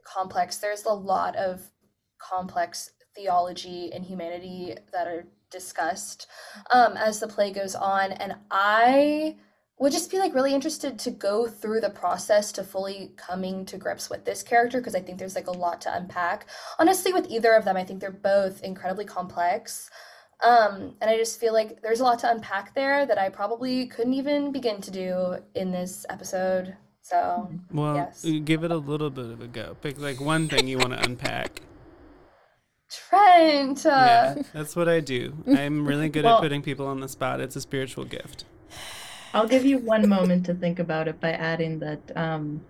complex. 0.04 0.58
There's 0.58 0.84
a 0.84 0.92
lot 0.92 1.36
of 1.36 1.70
complex 2.18 2.90
theology 3.20 3.92
and 3.92 4.04
humanity 4.04 4.74
that 4.92 5.06
are 5.06 5.26
discussed 5.50 6.26
um, 6.72 6.96
as 6.96 7.20
the 7.20 7.26
play 7.28 7.52
goes 7.52 7.74
on, 7.74 8.12
and 8.12 8.34
I 8.50 9.36
would 9.78 9.92
just 9.92 10.10
be 10.10 10.18
like 10.18 10.34
really 10.34 10.54
interested 10.54 10.98
to 10.98 11.10
go 11.10 11.46
through 11.46 11.80
the 11.80 11.90
process 11.90 12.52
to 12.52 12.62
fully 12.62 13.12
coming 13.16 13.64
to 13.64 13.78
grips 13.78 14.10
with 14.10 14.24
this 14.24 14.42
character 14.42 14.78
because 14.78 14.94
I 14.94 15.00
think 15.00 15.18
there's 15.18 15.34
like 15.34 15.46
a 15.46 15.52
lot 15.52 15.80
to 15.82 15.96
unpack. 15.96 16.46
Honestly, 16.78 17.12
with 17.12 17.30
either 17.30 17.54
of 17.54 17.64
them, 17.64 17.76
I 17.76 17.84
think 17.84 18.00
they're 18.00 18.10
both 18.10 18.62
incredibly 18.62 19.06
complex. 19.06 19.90
Um, 20.44 20.96
and 21.00 21.10
I 21.10 21.16
just 21.16 21.40
feel 21.40 21.52
like 21.52 21.82
there's 21.82 22.00
a 22.00 22.04
lot 22.04 22.18
to 22.20 22.30
unpack 22.30 22.74
there 22.74 23.06
that 23.06 23.18
I 23.18 23.28
probably 23.30 23.86
couldn't 23.86 24.14
even 24.14 24.52
begin 24.52 24.80
to 24.82 24.90
do 24.90 25.36
in 25.54 25.70
this 25.70 26.04
episode. 26.08 26.76
So, 27.02 27.50
Well, 27.72 27.96
yes. 27.96 28.24
give 28.44 28.64
it 28.64 28.70
a 28.70 28.76
little 28.76 29.10
bit 29.10 29.26
of 29.26 29.40
a 29.40 29.46
go. 29.46 29.76
Pick 29.80 29.98
like 29.98 30.20
one 30.20 30.48
thing 30.48 30.68
you 30.68 30.78
want 30.78 30.92
to 30.92 31.02
unpack. 31.04 31.62
Trent! 32.90 33.86
Uh, 33.86 34.34
Yeah, 34.36 34.42
that's 34.52 34.74
what 34.74 34.88
I 34.88 35.00
do. 35.00 35.32
I'm 35.46 35.86
really 35.86 36.08
good 36.08 36.24
Well- 36.24 36.36
at 36.36 36.42
putting 36.42 36.62
people 36.62 36.86
on 36.86 37.00
the 37.00 37.08
spot. 37.08 37.40
It's 37.40 37.56
a 37.56 37.60
spiritual 37.60 38.04
gift. 38.04 38.44
I'll 39.32 39.46
give 39.46 39.64
you 39.64 39.78
one 39.78 40.08
moment 40.08 40.44
to 40.46 40.54
think 40.54 40.80
about 40.80 41.06
it 41.06 41.20
by 41.20 41.30
adding 41.32 41.78
that 41.78 42.00
um, 42.16 42.62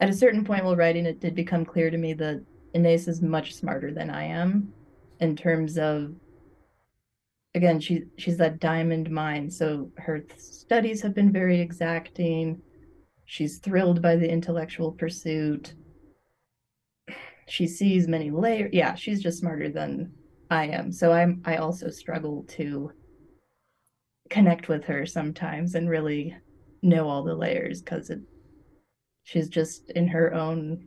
at 0.00 0.10
a 0.10 0.12
certain 0.12 0.44
point 0.44 0.64
while 0.64 0.76
writing 0.76 1.06
it 1.06 1.20
did 1.20 1.34
become 1.34 1.64
clear 1.64 1.90
to 1.90 1.96
me 1.96 2.12
that 2.14 2.44
Inez 2.74 3.08
is 3.08 3.22
much 3.22 3.54
smarter 3.54 3.90
than 3.92 4.10
I 4.10 4.24
am 4.24 4.74
in 5.20 5.34
terms 5.36 5.78
of 5.78 6.14
again 7.54 7.80
she 7.80 8.02
she's 8.18 8.36
that 8.36 8.60
diamond 8.60 9.10
mind 9.10 9.52
so 9.52 9.90
her 9.96 10.18
th- 10.20 10.38
studies 10.38 11.00
have 11.00 11.14
been 11.14 11.32
very 11.32 11.58
exacting 11.60 12.60
she's 13.24 13.58
thrilled 13.58 14.02
by 14.02 14.16
the 14.16 14.30
intellectual 14.30 14.92
pursuit 14.92 15.72
she 17.48 17.66
sees 17.66 18.06
many 18.06 18.30
layers 18.30 18.70
yeah 18.72 18.94
she's 18.94 19.22
just 19.22 19.38
smarter 19.38 19.68
than 19.68 20.12
I 20.50 20.66
am. 20.66 20.92
So 20.92 21.12
I'm 21.12 21.42
I 21.44 21.56
also 21.56 21.90
struggle 21.90 22.44
to 22.48 22.92
connect 24.30 24.68
with 24.68 24.84
her 24.84 25.06
sometimes 25.06 25.74
and 25.74 25.88
really 25.88 26.36
know 26.82 27.08
all 27.08 27.22
the 27.22 27.34
layers 27.34 27.82
because 27.82 28.10
it 28.10 28.20
she's 29.24 29.48
just 29.48 29.90
in 29.90 30.06
her 30.08 30.34
own 30.34 30.86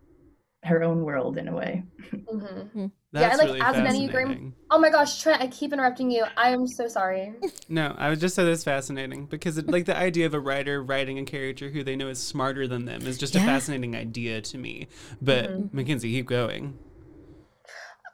her 0.64 0.84
own 0.84 1.04
world 1.04 1.38
in 1.38 1.48
a 1.48 1.56
way 1.56 1.84
mm-hmm. 2.12 2.62
hmm. 2.80 2.86
Mhm. 3.14 3.20
yeah, 3.20 3.30
That's 3.30 3.40
and 3.40 3.50
like 3.50 3.62
really 3.62 3.62
as 3.62 3.78
an 3.78 4.10
Enneagram. 4.10 4.54
Oh 4.70 4.80
my 4.80 4.90
gosh, 4.90 5.22
Trent, 5.22 5.42
I 5.42 5.48
keep 5.48 5.74
interrupting 5.74 6.10
you. 6.12 6.26
I 6.38 6.50
am 6.52 6.68
so 6.68 6.88
sorry. 6.88 7.34
No, 7.70 7.96
I 7.98 8.10
would 8.10 8.20
just 8.20 8.36
say 8.36 8.44
that's 8.44 8.66
fascinating 8.66 9.28
because, 9.28 9.58
it, 9.58 9.70
like, 9.70 9.86
the 9.86 9.96
idea 9.96 10.26
of 10.26 10.34
a 10.34 10.40
writer 10.42 10.84
writing 10.84 11.18
a 11.20 11.24
character 11.24 11.70
who 11.70 11.84
they 11.84 11.96
know 11.96 12.10
is 12.10 12.20
smarter 12.20 12.68
than 12.68 12.84
them 12.84 13.08
is 13.08 13.18
just 13.18 13.34
a 13.36 13.40
fascinating 13.40 13.96
idea 13.96 14.42
to 14.42 14.58
me. 14.58 14.88
But 15.22 15.50
Mhm. 15.50 15.74
Mackenzie, 15.74 16.12
keep 16.12 16.28
going. 16.28 16.78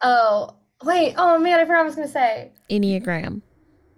Oh, 0.04 0.56
wait. 0.84 1.16
Oh 1.18 1.40
man, 1.40 1.60
I 1.60 1.64
forgot 1.64 1.78
what 1.78 1.82
I 1.82 1.84
was 1.84 1.96
going 1.96 2.08
to 2.08 2.14
say. 2.14 2.52
Enneagram. 2.70 3.42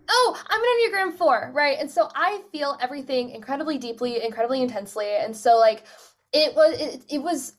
Oh, 0.09 0.41
I'm 0.47 0.61
an 0.61 1.09
Enneagram 1.11 1.17
4, 1.17 1.51
right? 1.53 1.77
And 1.79 1.89
so 1.91 2.09
I 2.15 2.41
feel 2.51 2.77
everything 2.81 3.29
incredibly 3.31 3.77
deeply, 3.77 4.23
incredibly 4.23 4.61
intensely. 4.61 5.07
And 5.07 5.35
so 5.35 5.57
like 5.57 5.83
it 6.33 6.55
was 6.55 6.79
it, 6.79 7.03
it 7.09 7.21
was 7.21 7.53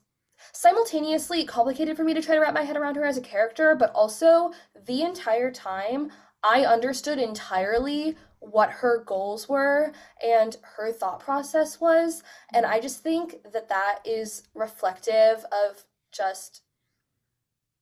simultaneously 0.53 1.45
complicated 1.45 1.95
for 1.95 2.03
me 2.03 2.13
to 2.13 2.21
try 2.21 2.35
to 2.35 2.41
wrap 2.41 2.53
my 2.53 2.63
head 2.63 2.77
around 2.77 2.95
her 2.95 3.05
as 3.05 3.17
a 3.17 3.21
character, 3.21 3.75
but 3.75 3.91
also 3.91 4.51
the 4.85 5.01
entire 5.01 5.51
time 5.51 6.11
I 6.43 6.65
understood 6.65 7.19
entirely 7.19 8.17
what 8.39 8.71
her 8.71 9.03
goals 9.05 9.47
were 9.47 9.93
and 10.25 10.57
her 10.63 10.91
thought 10.91 11.19
process 11.19 11.79
was, 11.79 12.23
and 12.53 12.65
I 12.65 12.79
just 12.79 13.03
think 13.03 13.35
that 13.53 13.69
that 13.69 13.99
is 14.03 14.43
reflective 14.55 15.45
of 15.51 15.83
just 16.11 16.63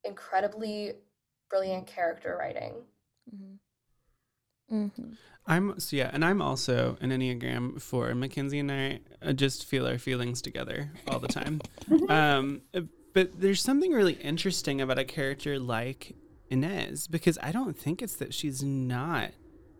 incredibly 0.04 0.92
brilliant 1.48 1.86
character 1.86 2.36
writing. 2.38 2.74
Mm-hmm. 4.72 5.12
I'm 5.46 5.80
so 5.80 5.96
yeah, 5.96 6.10
and 6.12 6.24
I'm 6.24 6.40
also 6.42 6.96
an 7.00 7.10
Enneagram 7.10 7.80
four. 7.80 8.14
Mackenzie 8.14 8.58
and 8.60 8.70
I 8.70 9.00
uh, 9.22 9.32
just 9.32 9.64
feel 9.66 9.86
our 9.86 9.98
feelings 9.98 10.40
together 10.42 10.92
all 11.08 11.18
the 11.18 11.28
time. 11.28 11.60
um, 12.08 12.62
but 13.12 13.40
there's 13.40 13.60
something 13.62 13.92
really 13.92 14.12
interesting 14.14 14.80
about 14.80 14.98
a 14.98 15.04
character 15.04 15.58
like 15.58 16.14
Inez 16.50 17.06
because 17.08 17.38
I 17.42 17.52
don't 17.52 17.76
think 17.76 18.02
it's 18.02 18.16
that 18.16 18.32
she's 18.34 18.62
not 18.62 19.30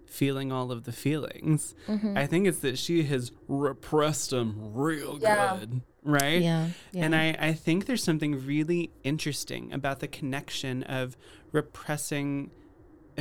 feeling 0.07 0.51
all 0.51 0.73
of 0.73 0.85
the 0.85 0.93
feelings. 0.93 1.75
Mhm. 1.87 2.19
I 2.19 2.27
think 2.27 2.49
it's 2.49 2.59
that 2.61 2.77
she 2.79 3.05
has 3.05 3.31
repressed 3.47 4.31
them 4.31 4.57
real 4.75 5.19
Yeah. 5.23 5.59
good, 5.61 5.83
right? 6.03 6.43
Yeah, 6.43 6.69
And. 6.95 7.15
I, 7.15 7.37
I 7.39 7.53
think 7.53 7.87
there's 7.87 8.03
something 8.03 8.45
really 8.45 8.91
interesting 9.05 9.73
about 9.73 10.01
the 10.01 10.09
connection 10.09 10.83
of 10.83 11.17
repressing 11.53 12.51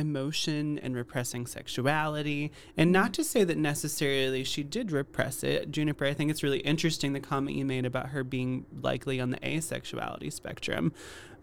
emotion 0.00 0.78
and 0.80 0.96
repressing 0.96 1.46
sexuality. 1.46 2.50
And 2.76 2.90
not 2.90 3.14
to 3.14 3.22
say 3.22 3.44
that 3.44 3.56
necessarily 3.56 4.42
she 4.42 4.64
did 4.64 4.90
repress 4.90 5.44
it. 5.44 5.70
Juniper, 5.70 6.04
I 6.04 6.14
think 6.14 6.30
it's 6.30 6.42
really 6.42 6.58
interesting 6.60 7.12
the 7.12 7.20
comment 7.20 7.56
you 7.56 7.64
made 7.64 7.86
about 7.86 8.08
her 8.08 8.24
being 8.24 8.66
likely 8.82 9.20
on 9.20 9.30
the 9.30 9.38
asexuality 9.38 10.32
spectrum. 10.32 10.92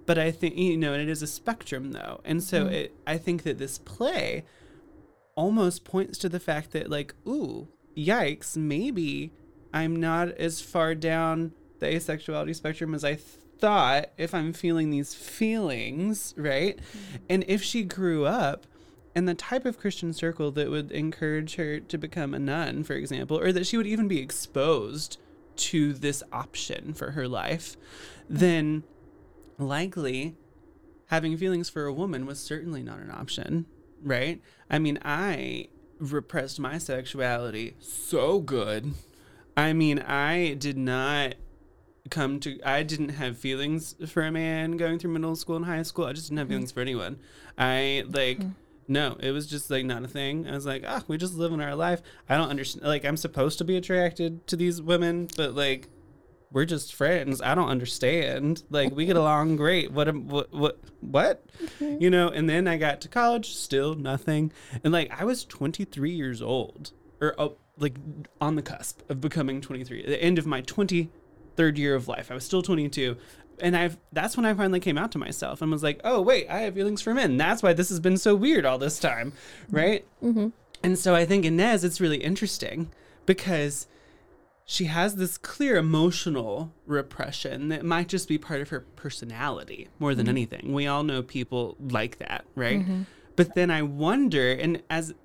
But 0.06 0.18
I 0.18 0.32
think, 0.32 0.58
you 0.58 0.78
know, 0.78 0.94
and 0.94 1.02
it 1.02 1.10
is 1.10 1.22
a 1.22 1.28
spectrum 1.28 1.92
though. 1.92 2.20
And 2.26 2.44
so 2.44 2.66
Mhm. 2.66 2.72
it, 2.72 2.96
I 3.06 3.18
think 3.18 3.44
that 3.44 3.58
this 3.58 3.78
play 3.78 4.44
almost 5.36 5.84
points 5.84 6.18
to 6.18 6.30
the 6.30 6.40
fact 6.40 6.72
that, 6.72 6.90
like, 6.90 7.14
ooh, 7.28 7.68
yikes, 7.96 8.58
maybe 8.58 9.32
I'm 9.74 9.96
not 9.96 10.30
as 10.30 10.62
far 10.62 10.96
down 10.96 11.52
the 11.80 11.86
asexuality 11.88 12.56
spectrum 12.56 12.96
as 12.96 13.04
I 13.04 13.16
thought 13.60 14.12
if 14.18 14.34
I'm 14.34 14.54
feeling 14.54 14.90
these 14.90 15.14
feelings, 15.14 16.34
right? 16.38 16.78
Mm-hmm. 16.78 17.16
And 17.30 17.46
if 17.48 17.64
she 17.64 17.84
grew 17.84 18.26
up 18.26 18.66
in 19.16 19.26
the 19.26 19.34
type 19.34 19.66
of 19.66 19.80
Christian 19.80 20.14
circle 20.14 20.52
that 20.52 20.70
would 20.70 20.92
encourage 20.92 21.56
her 21.56 21.80
to 21.80 21.98
become 21.98 22.34
a 22.34 22.40
nun, 22.40 22.84
for 22.84 22.94
example, 22.94 23.40
or 23.40 23.52
that 23.52 23.66
she 23.66 23.78
would 23.78 23.88
even 23.88 24.08
be 24.08 24.20
exposed 24.20 25.18
to 25.56 25.94
this 25.94 26.22
option 26.32 26.94
for 26.94 27.12
her 27.12 27.28
life, 27.28 27.76
mm-hmm. 27.76 28.38
then 28.38 28.84
likely 29.58 30.36
having 31.08 31.38
feelings 31.38 31.70
for 31.70 31.86
a 31.86 31.94
woman 31.94 32.26
was 32.26 32.40
certainly 32.40 32.84
not 32.84 33.00
an 33.00 33.12
option, 33.12 33.66
right? 34.04 34.42
I 34.70 34.80
mean, 34.80 35.00
I 35.04 35.70
repressed 36.00 36.60
my 36.60 36.78
sexuality 36.78 37.76
so 37.80 38.40
good. 38.40 38.94
I 39.56 39.74
mean, 39.74 40.00
I 40.00 40.54
did 40.54 40.78
not 40.78 41.36
come 42.10 42.40
to 42.42 42.60
I 42.64 42.84
didn't 42.84 43.10
have 43.10 43.38
feelings 43.38 43.96
for 44.08 44.24
a 44.24 44.32
man 44.32 44.78
going 44.78 45.00
through 45.00 45.12
middle 45.12 45.36
school 45.36 45.56
and 45.56 45.66
high 45.66 45.84
school. 45.84 46.06
I 46.06 46.14
just 46.14 46.30
didn't 46.30 46.40
have 46.40 46.48
mm. 46.48 46.52
feelings 46.52 46.72
for 46.72 46.82
anyone. 46.82 47.20
I 47.58 48.04
like 48.08 48.40
mm. 48.40 48.54
no, 48.88 49.18
it 49.20 49.32
was 49.32 49.48
just 49.48 49.70
like 49.70 49.86
not 49.86 50.04
a 50.04 50.08
thing. 50.08 50.48
I 50.48 50.54
was 50.54 50.66
like, 50.66 50.84
ah, 50.88 51.04
we 51.08 51.18
just 51.18 51.36
live 51.36 51.54
in 51.54 51.62
our 51.62 51.76
life. 51.76 52.02
I 52.30 52.38
don't 52.38 52.50
understand 52.50 52.86
like 52.86 53.06
I'm 53.06 53.18
supposed 53.18 53.58
to 53.60 53.64
be 53.64 53.78
attracted 53.78 54.48
to 54.48 54.56
these 54.56 54.82
women, 54.82 55.28
but 55.36 55.56
like 55.56 55.90
we're 56.52 56.66
just 56.66 56.94
friends. 56.94 57.42
I 57.42 57.56
don't 57.56 57.70
understand. 57.70 58.64
Like 58.70 58.96
we 58.96 59.06
get 59.06 59.18
along 59.18 59.58
great. 59.58 59.92
What 59.92 60.08
am- 60.08 60.28
what 60.28 60.52
what 60.54 60.80
what? 61.02 61.46
Mm-hmm. 61.80 62.02
You 62.02 62.10
know, 62.10 62.30
and 62.30 62.50
then 62.50 62.68
I 62.68 62.78
got 62.78 63.02
to 63.02 63.08
college, 63.08 63.54
still 63.56 63.96
nothing. 63.96 64.52
And 64.84 64.94
like 64.94 65.12
I 65.20 65.26
was 65.26 65.46
23 65.46 66.12
years 66.12 66.42
old 66.42 66.92
or 67.22 67.36
oh, 67.38 67.58
like 67.78 67.96
on 68.40 68.56
the 68.56 68.62
cusp 68.62 69.02
of 69.10 69.22
becoming 69.22 69.62
23. 69.62 70.02
At 70.02 70.08
the 70.08 70.24
end 70.24 70.40
of 70.40 70.46
my 70.46 70.62
23rd 71.58 71.78
year 71.78 71.96
of 71.96 72.08
life. 72.08 72.32
I 72.32 72.34
was 72.34 72.44
still 72.46 72.62
22. 72.62 73.18
And 73.60 73.76
I've 73.76 73.98
that's 74.14 74.38
when 74.38 74.46
I 74.46 74.54
finally 74.54 74.80
came 74.80 74.98
out 74.98 75.12
to 75.14 75.18
myself 75.18 75.64
and 75.64 75.72
was 75.72 75.82
like, 75.82 76.00
"Oh, 76.04 76.22
wait, 76.22 76.48
I 76.48 76.60
have 76.60 76.76
feelings 76.76 77.02
for 77.02 77.14
men. 77.16 77.38
That's 77.38 77.64
why 77.64 77.74
this 77.74 77.90
has 77.90 78.00
been 78.00 78.18
so 78.18 78.36
weird 78.36 78.66
all 78.66 78.78
this 78.78 79.00
time." 79.00 79.34
Right? 79.72 80.06
Mm-hmm. 80.24 80.50
And 80.84 81.00
so 81.00 81.16
I 81.16 81.26
think 81.26 81.44
Inez, 81.44 81.84
it's 81.84 82.00
really 82.00 82.18
interesting 82.18 82.92
because 83.26 83.88
she 84.64 84.86
has 84.86 85.16
this 85.16 85.40
clear 85.40 85.76
emotional 85.78 86.72
repression 86.86 87.70
that 87.70 87.84
might 87.84 88.08
just 88.10 88.28
be 88.28 88.38
part 88.38 88.62
of 88.62 88.70
her 88.70 88.82
personality 88.96 89.88
more 89.98 90.14
than 90.14 90.28
Mhm. 90.28 90.30
anything. 90.30 90.74
We 90.74 90.86
all 90.86 91.04
know 91.04 91.24
people 91.24 91.78
like 91.80 92.20
that, 92.20 92.46
right? 92.54 92.86
Mhm. 92.86 93.06
But 93.36 93.56
then 93.56 93.72
I 93.72 93.82
wonder, 93.82 94.52
and 94.52 94.84
as 94.90 95.16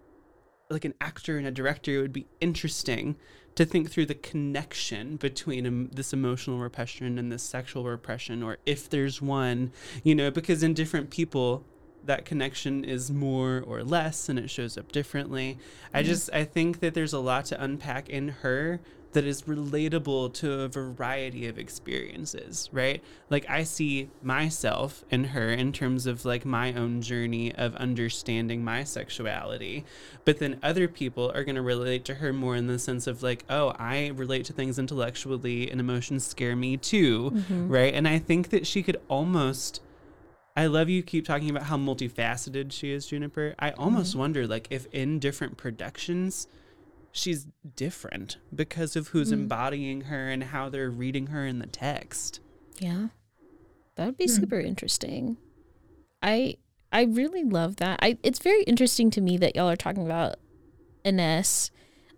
like 0.70 0.84
an 0.86 0.94
actor 1.02 1.36
and 1.36 1.46
a 1.46 1.50
director, 1.50 1.98
it 1.98 2.00
would 2.00 2.12
be 2.14 2.26
interesting 2.40 3.16
to 3.54 3.64
think 3.64 3.90
through 3.90 4.06
the 4.06 4.14
connection 4.14 5.16
between 5.16 5.66
um, 5.66 5.90
this 5.92 6.12
emotional 6.12 6.58
repression 6.58 7.18
and 7.18 7.30
this 7.30 7.42
sexual 7.42 7.84
repression, 7.84 8.42
or 8.42 8.58
if 8.66 8.88
there's 8.88 9.20
one, 9.20 9.72
you 10.02 10.14
know, 10.14 10.30
because 10.30 10.62
in 10.62 10.74
different 10.74 11.10
people, 11.10 11.64
that 12.04 12.24
connection 12.24 12.84
is 12.84 13.10
more 13.12 13.62
or 13.66 13.84
less 13.84 14.28
and 14.28 14.38
it 14.38 14.50
shows 14.50 14.76
up 14.76 14.90
differently. 14.90 15.58
I 15.94 16.02
Mhm. 16.02 16.06
just, 16.06 16.30
I 16.32 16.44
think 16.44 16.80
that 16.80 16.94
there's 16.94 17.12
a 17.12 17.20
lot 17.20 17.44
to 17.46 17.62
unpack 17.62 18.08
in 18.08 18.28
her 18.28 18.80
that 19.12 19.24
is 19.24 19.42
relatable 19.42 20.32
to 20.32 20.60
a 20.62 20.68
variety 20.68 21.46
of 21.46 21.58
experiences, 21.58 22.68
right? 22.72 23.02
Like 23.30 23.48
I 23.48 23.62
see 23.64 24.10
myself 24.22 25.04
in 25.10 25.24
her 25.24 25.50
in 25.50 25.72
terms 25.72 26.06
of 26.06 26.24
like 26.24 26.44
my 26.44 26.72
own 26.72 27.02
journey 27.02 27.54
of 27.54 27.74
understanding 27.76 28.64
my 28.64 28.84
sexuality. 28.84 29.84
But 30.24 30.38
then 30.38 30.58
other 30.62 30.88
people 30.88 31.30
are 31.34 31.44
going 31.44 31.56
to 31.56 31.62
relate 31.62 32.04
to 32.06 32.14
her 32.14 32.32
more 32.32 32.56
in 32.56 32.66
the 32.66 32.78
sense 32.78 33.06
of 33.06 33.22
like, 33.22 33.44
oh, 33.50 33.74
I 33.78 34.08
relate 34.14 34.46
to 34.46 34.52
things 34.52 34.78
intellectually 34.78 35.70
and 35.70 35.78
emotions 35.80 36.24
scare 36.24 36.56
me 36.56 36.76
too, 36.76 37.32
Mhm. 37.34 37.68
right? 37.70 37.92
And 37.94 38.08
I 38.08 38.18
think 38.18 38.48
that 38.50 38.66
she 38.66 38.82
could 38.82 39.00
almost 39.08 39.80
I 40.54 40.66
love 40.66 40.90
you 40.90 41.02
keep 41.02 41.24
talking 41.24 41.48
about 41.48 41.62
how 41.62 41.78
multifaceted 41.78 42.72
she 42.72 42.92
is, 42.92 43.06
Juniper. 43.06 43.54
I 43.58 43.70
almost 43.70 44.14
wonder 44.14 44.46
like 44.46 44.66
if 44.68 44.86
in 44.92 45.18
different 45.18 45.56
productions 45.56 46.46
she's 47.12 47.46
different 47.76 48.38
because 48.54 48.96
of 48.96 49.08
who's 49.08 49.28
Mm. 49.30 49.34
embodying 49.34 50.00
her 50.02 50.28
and 50.30 50.44
how 50.44 50.68
they're 50.68 50.90
reading 50.90 51.28
her 51.28 51.46
in 51.46 51.58
the 51.58 51.66
text. 51.66 52.40
Yeah. 52.80 53.08
That 53.96 54.06
would 54.06 54.16
be 54.16 54.26
Hmm. 54.26 54.32
super 54.40 54.58
interesting. 54.58 55.36
I 56.22 56.56
I 56.94 57.02
really 57.04 57.42
love 57.44 57.76
that. 57.76 57.98
I 58.02 58.18
it's 58.22 58.38
very 58.38 58.62
interesting 58.64 59.10
to 59.12 59.20
me 59.20 59.36
that 59.38 59.54
y'all 59.56 59.68
are 59.70 59.76
talking 59.76 60.04
about 60.04 60.36
Inez 61.04 61.70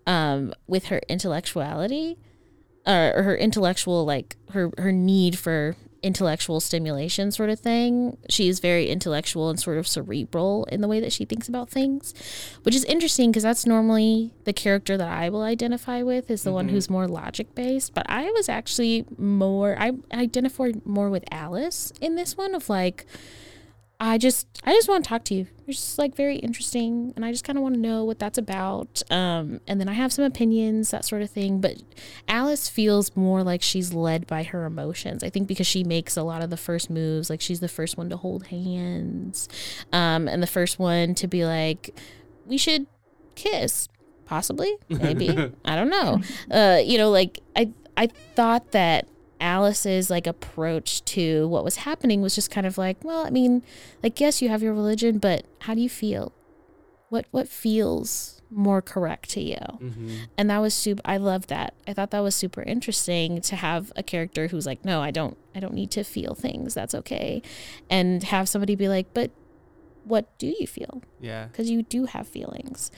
um 0.07 0.53
with 0.67 0.87
her 0.87 1.01
intellectuality 1.09 2.19
uh, 2.87 3.13
or 3.15 3.23
her 3.23 3.37
intellectual 3.37 4.05
like 4.05 4.37
her 4.51 4.71
her 4.79 4.93
need 4.93 5.39
for 5.39 5.75
intellectual 6.05 6.61
stimulation 6.61 7.33
sort 7.33 7.51
of 7.51 7.59
thing. 7.59 8.17
She 8.29 8.49
is 8.49 8.61
very 8.61 8.89
intellectual 8.89 9.49
and 9.49 9.59
sort 9.59 9.79
of 9.79 9.89
cerebral 9.89 10.65
in 10.67 10.81
the 10.83 10.89
way 10.89 11.01
that 11.01 11.13
she 11.13 11.25
thinks 11.25 11.49
about 11.49 11.71
things, 11.71 12.13
which 12.63 12.75
is 12.75 12.85
interesting 12.85 13.31
because 13.31 13.43
that's 13.43 13.67
normally 13.67 14.31
the 14.45 14.53
character 14.53 14.97
that 14.97 15.09
I 15.09 15.31
will 15.31 15.43
identify 15.43 16.03
with 16.03 16.31
is 16.31 16.43
the 16.43 16.53
one 16.53 16.69
Mhm. 16.69 16.73
who's 16.73 16.91
more 16.91 17.09
logic 17.09 17.55
based. 17.55 17.95
But 17.95 18.05
I 18.09 18.31
was 18.33 18.49
actually 18.49 19.07
more 19.19 19.77
I 19.79 19.93
identified 20.13 20.85
more 20.87 21.09
with 21.11 21.25
Alice 21.33 21.93
in 22.01 22.15
this 22.17 22.37
one 22.37 22.55
of 22.55 22.69
like 22.69 23.07
I 24.07 24.19
just 24.19 24.47
I 24.65 24.73
just 24.73 24.87
want 24.87 25.03
to 25.03 25.09
talk 25.09 25.25
to 25.25 25.35
you. 25.35 25.47
You're 25.67 25.73
just 25.73 25.99
like 25.99 26.15
very 26.15 26.37
interesting 26.37 27.15
and 27.17 27.25
I 27.25 27.33
just 27.33 27.43
kind 27.43 27.57
of 27.57 27.63
want 27.63 27.75
to 27.75 27.81
know 27.81 28.05
what 28.05 28.19
that's 28.19 28.37
about. 28.37 29.03
Um 29.11 29.61
and 29.67 29.81
then 29.81 29.89
I 29.89 29.95
have 29.95 30.13
some 30.13 30.27
opinions, 30.27 30.91
that 30.91 31.07
sort 31.07 31.23
of 31.23 31.31
thing, 31.31 31.59
but 31.61 31.83
Alice 32.29 32.69
feels 32.69 33.17
more 33.17 33.43
like 33.43 33.63
she's 33.63 33.95
led 33.95 34.27
by 34.27 34.43
her 34.43 34.67
emotions. 34.67 35.25
I 35.25 35.31
think 35.31 35.49
because 35.49 35.67
she 35.67 35.85
makes 35.85 36.19
a 36.19 36.23
lot 36.23 36.43
of 36.43 36.51
the 36.51 36.59
first 36.59 36.91
moves, 36.91 37.31
like 37.31 37.41
she's 37.41 37.61
the 37.61 37.69
first 37.69 37.97
one 37.97 38.11
to 38.11 38.19
hold 38.19 38.49
hands. 38.49 39.49
Um 39.91 40.29
and 40.29 40.43
the 40.43 40.47
first 40.47 40.79
one 40.79 41.15
to 41.15 41.27
be 41.27 41.47
like 41.47 41.99
we 42.45 42.59
should 42.59 42.87
kiss 43.37 43.89
possibly 44.27 44.75
maybe 44.89 45.29
i 45.65 45.77
don't 45.77 45.91
know 45.91 46.21
uh 46.51 46.79
you 46.83 46.97
know 46.97 47.11
like 47.11 47.41
i 47.57 47.71
i 47.97 48.07
thought 48.07 48.71
that 48.73 49.07
alice's 49.45 50.09
like 50.09 50.27
approach 50.27 51.05
to 51.05 51.47
what 51.49 51.63
was 51.63 51.77
happening 51.77 52.23
was 52.23 52.35
just 52.35 52.51
kind 52.51 52.67
of 52.67 52.79
like 52.79 52.97
well 53.05 53.27
i 53.27 53.31
mean 53.31 53.63
like 54.03 54.19
yes 54.19 54.41
you 54.41 54.49
have 54.49 54.63
your 54.63 54.73
religion 54.73 55.19
but 55.19 55.45
how 55.61 55.75
do 55.75 55.81
you 55.81 55.89
feel? 55.89 56.33
What 57.09 57.27
what 57.31 57.49
feels 57.49 58.43
more 58.51 58.83
correct 58.83 59.31
to 59.31 59.41
you? 59.41 59.57
Mm-hmm. 59.57 60.17
And 60.37 60.51
that 60.51 60.59
was 60.59 60.75
super 60.75 61.03
i 61.05 61.17
love 61.17 61.47
that. 61.49 61.75
I 61.87 61.93
thought 61.93 62.11
that 62.11 62.21
was 62.21 62.35
super 62.35 62.63
interesting 62.63 63.41
to 63.43 63.57
have 63.57 63.93
a 63.97 64.03
character 64.03 64.49
who's 64.49 64.67
like 64.67 64.85
no 64.85 65.01
i 65.01 65.11
don't 65.11 65.37
i 65.55 65.61
don't 65.61 65.75
need 65.75 65.91
to 65.93 66.05
feel 66.05 66.35
things. 66.35 66.75
That's 66.75 66.95
okay. 66.95 67.43
And 67.89 68.23
have 68.25 68.49
somebody 68.49 68.75
be 68.75 68.89
like 68.89 69.13
but 69.15 69.31
what 70.05 70.37
do 70.39 70.55
you 70.59 70.67
feel? 70.67 71.03
Yeah. 71.21 71.47
because 71.47 71.71
you 71.71 71.83
do 71.83 72.07
have 72.07 72.29
feelings 72.29 72.91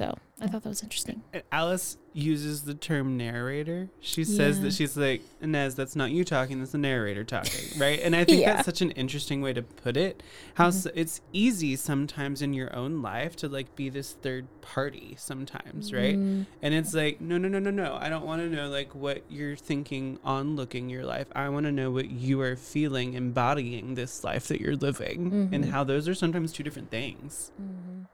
so 0.00 0.14
i 0.40 0.46
thought 0.46 0.62
that 0.62 0.68
was 0.70 0.82
interesting 0.82 1.22
And 1.34 1.42
Alice 1.52 1.98
uses 2.12 2.62
the 2.62 2.74
term 2.74 3.16
narrator. 3.16 3.88
She 4.00 4.24
says 4.24 4.56
Yeah. 4.56 4.64
that 4.64 4.72
she's 4.72 4.96
like, 4.96 5.22
Inez, 5.40 5.76
that's 5.76 5.94
not 5.94 6.10
you 6.10 6.24
talking, 6.24 6.58
that's 6.58 6.72
the 6.72 6.78
narrator 6.78 7.22
talking, 7.22 7.78
right? 7.78 8.00
And 8.02 8.16
I 8.16 8.24
think 8.24 8.40
Yeah. 8.40 8.54
that's 8.54 8.66
such 8.66 8.80
an 8.82 8.90
interesting 8.92 9.42
way 9.42 9.52
to 9.52 9.62
put 9.62 9.96
it. 9.96 10.20
How 10.54 10.68
s 10.68 10.86
it's 11.02 11.20
easy 11.32 11.76
sometimes 11.76 12.42
in 12.42 12.52
your 12.52 12.74
own 12.74 13.00
life 13.00 13.36
to 13.36 13.48
like 13.48 13.76
be 13.76 13.90
this 13.90 14.08
third 14.24 14.46
party 14.60 15.14
sometimes, 15.18 15.92
right? 15.92 16.16
Mhm. 16.18 16.46
And 16.62 16.74
it's 16.74 16.92
like, 16.94 17.20
no, 17.20 17.38
no, 17.38 17.46
no, 17.48 17.60
no, 17.60 17.70
no. 17.70 17.96
I 18.00 18.08
don't 18.08 18.26
want 18.26 18.42
to 18.42 18.48
know 18.48 18.68
like 18.68 18.92
what 18.94 19.22
you're 19.30 19.54
thinking 19.56 20.18
on 20.24 20.56
looking 20.56 20.88
your 20.90 21.04
life. 21.04 21.28
I 21.32 21.48
want 21.50 21.66
to 21.66 21.72
know 21.72 21.92
what 21.92 22.10
you 22.10 22.40
are 22.40 22.56
feeling 22.56 23.14
embodying 23.14 23.94
this 23.94 24.24
life 24.24 24.48
that 24.48 24.60
you're 24.60 24.74
living 24.88 25.50
and 25.52 25.64
Mhm. 25.64 25.70
how 25.70 25.84
those 25.84 26.08
are 26.08 26.14
sometimes 26.24 26.52
two 26.52 26.64
different 26.64 26.90
things. 26.90 27.52
Mhm. 27.60 28.06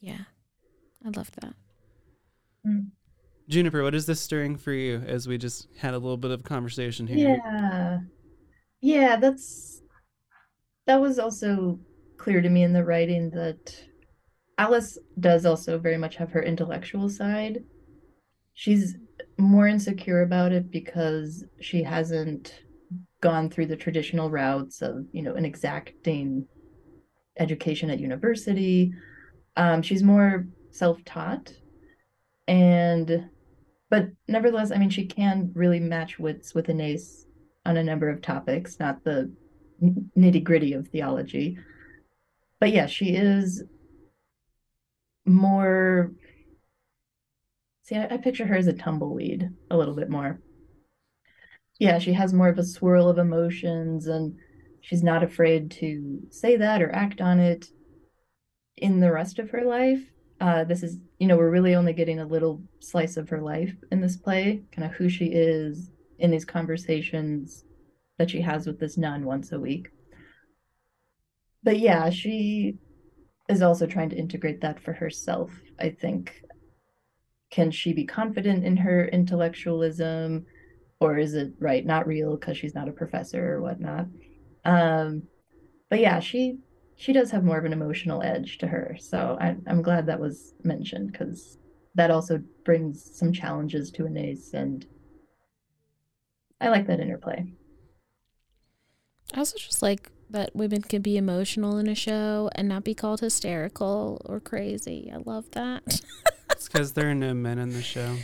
yeah 0.00 0.24
i 1.04 1.10
love 1.10 1.30
that 1.40 1.54
Juniper, 3.48 3.82
what 3.82 3.94
is 3.94 4.06
this 4.06 4.20
stirring 4.20 4.56
for 4.56 4.72
you 4.72 5.02
as 5.06 5.26
we 5.26 5.36
just 5.36 5.68
had 5.76 5.94
a 5.94 5.98
little 5.98 6.16
bit 6.16 6.30
of 6.30 6.42
conversation 6.44 7.06
here? 7.06 7.40
Yeah. 7.44 7.98
Yeah, 8.80 9.16
that's 9.16 9.82
that 10.86 11.00
was 11.00 11.18
also 11.18 11.78
clear 12.16 12.40
to 12.40 12.48
me 12.48 12.62
in 12.62 12.72
the 12.72 12.84
writing 12.84 13.30
that 13.30 13.76
Alice 14.58 14.98
does 15.20 15.46
also 15.46 15.78
very 15.78 15.96
much 15.96 16.16
have 16.16 16.30
her 16.30 16.42
intellectual 16.42 17.08
side. 17.08 17.64
She's 18.54 18.96
more 19.38 19.66
insecure 19.68 20.22
about 20.22 20.52
it 20.52 20.70
because 20.70 21.44
she 21.60 21.82
hasn't 21.82 22.62
gone 23.20 23.48
through 23.48 23.66
the 23.66 23.76
traditional 23.76 24.30
routes 24.30 24.82
of, 24.82 25.06
you 25.12 25.22
know, 25.22 25.34
an 25.34 25.44
exacting 25.44 26.46
education 27.38 27.90
at 27.90 28.00
university. 28.00 28.92
Um, 29.56 29.82
she's 29.82 30.02
more 30.02 30.46
self-taught, 30.72 31.52
and 32.48 33.28
but 33.90 34.08
nevertheless, 34.26 34.72
I 34.72 34.78
mean, 34.78 34.90
she 34.90 35.06
can 35.06 35.52
really 35.54 35.78
match 35.78 36.18
wits 36.18 36.54
with 36.54 36.70
Anais 36.70 37.26
on 37.66 37.76
a 37.76 37.84
number 37.84 38.08
of 38.08 38.22
topics, 38.22 38.80
not 38.80 39.04
the 39.04 39.30
nitty 40.16 40.42
gritty 40.42 40.72
of 40.72 40.88
theology. 40.88 41.58
But 42.58 42.72
yeah, 42.72 42.86
she 42.86 43.14
is 43.14 43.62
more. 45.26 46.12
See, 47.82 47.96
I, 47.96 48.14
I 48.14 48.16
picture 48.16 48.46
her 48.46 48.56
as 48.56 48.66
a 48.66 48.72
tumbleweed 48.72 49.50
a 49.70 49.76
little 49.76 49.94
bit 49.94 50.08
more. 50.08 50.40
Yeah, 51.78 51.98
she 51.98 52.12
has 52.12 52.32
more 52.32 52.48
of 52.48 52.58
a 52.58 52.64
swirl 52.64 53.08
of 53.08 53.18
emotions 53.18 54.06
and 54.06 54.36
she's 54.80 55.02
not 55.02 55.22
afraid 55.24 55.70
to 55.72 56.20
say 56.30 56.56
that 56.56 56.80
or 56.80 56.94
act 56.94 57.20
on 57.20 57.40
it 57.40 57.66
in 58.76 59.00
the 59.00 59.12
rest 59.12 59.38
of 59.38 59.50
her 59.50 59.64
life. 59.64 60.11
Uh, 60.42 60.64
this 60.64 60.82
is, 60.82 60.98
you 61.20 61.28
know, 61.28 61.36
we're 61.36 61.52
really 61.52 61.76
only 61.76 61.92
getting 61.92 62.18
a 62.18 62.26
little 62.26 62.60
slice 62.80 63.16
of 63.16 63.28
her 63.28 63.40
life 63.40 63.72
in 63.92 64.00
this 64.00 64.16
play, 64.16 64.60
kind 64.72 64.84
of 64.84 64.90
who 64.96 65.08
she 65.08 65.26
is 65.26 65.92
in 66.18 66.32
these 66.32 66.44
conversations 66.44 67.64
that 68.18 68.28
she 68.28 68.40
has 68.40 68.66
with 68.66 68.80
this 68.80 68.98
nun 68.98 69.24
once 69.24 69.52
a 69.52 69.60
week. 69.60 69.90
But 71.62 71.78
yeah, 71.78 72.10
she 72.10 72.78
is 73.48 73.62
also 73.62 73.86
trying 73.86 74.10
to 74.10 74.16
integrate 74.16 74.62
that 74.62 74.82
for 74.82 74.92
herself, 74.92 75.52
I 75.78 75.90
think. 75.90 76.42
Can 77.52 77.70
she 77.70 77.92
be 77.92 78.04
confident 78.04 78.64
in 78.64 78.78
her 78.78 79.06
intellectualism? 79.06 80.44
Or 80.98 81.18
is 81.18 81.34
it 81.34 81.52
right, 81.60 81.86
not 81.86 82.08
real 82.08 82.36
because 82.36 82.56
she's 82.56 82.74
not 82.74 82.88
a 82.88 82.92
professor 82.92 83.54
or 83.54 83.62
whatnot? 83.62 84.06
Um, 84.64 85.22
but 85.88 86.00
yeah, 86.00 86.18
she 86.18 86.58
she 86.96 87.12
does 87.12 87.30
have 87.30 87.44
more 87.44 87.58
of 87.58 87.64
an 87.64 87.72
emotional 87.72 88.22
edge 88.22 88.58
to 88.58 88.66
her. 88.66 88.96
So 88.98 89.36
I, 89.40 89.56
I'm 89.66 89.82
glad 89.82 90.06
that 90.06 90.20
was 90.20 90.54
mentioned 90.62 91.12
because 91.12 91.58
that 91.94 92.10
also 92.10 92.42
brings 92.64 93.02
some 93.16 93.32
challenges 93.32 93.90
to 93.92 94.06
Anais, 94.06 94.38
and 94.54 94.86
I 96.60 96.68
like 96.68 96.86
that 96.86 97.00
interplay. 97.00 97.44
I 99.34 99.38
also 99.38 99.58
just 99.58 99.82
like 99.82 100.10
that 100.30 100.54
women 100.56 100.82
can 100.82 101.02
be 101.02 101.16
emotional 101.16 101.78
in 101.78 101.88
a 101.88 101.94
show 101.94 102.50
and 102.54 102.68
not 102.68 102.84
be 102.84 102.94
called 102.94 103.20
hysterical 103.20 104.20
or 104.24 104.40
crazy. 104.40 105.10
I 105.12 105.18
love 105.18 105.50
that. 105.52 105.82
it's 106.50 106.68
because 106.68 106.92
there 106.92 107.10
are 107.10 107.14
no 107.14 107.34
men 107.34 107.58
in 107.58 107.70
the 107.70 107.82
show. 107.82 108.16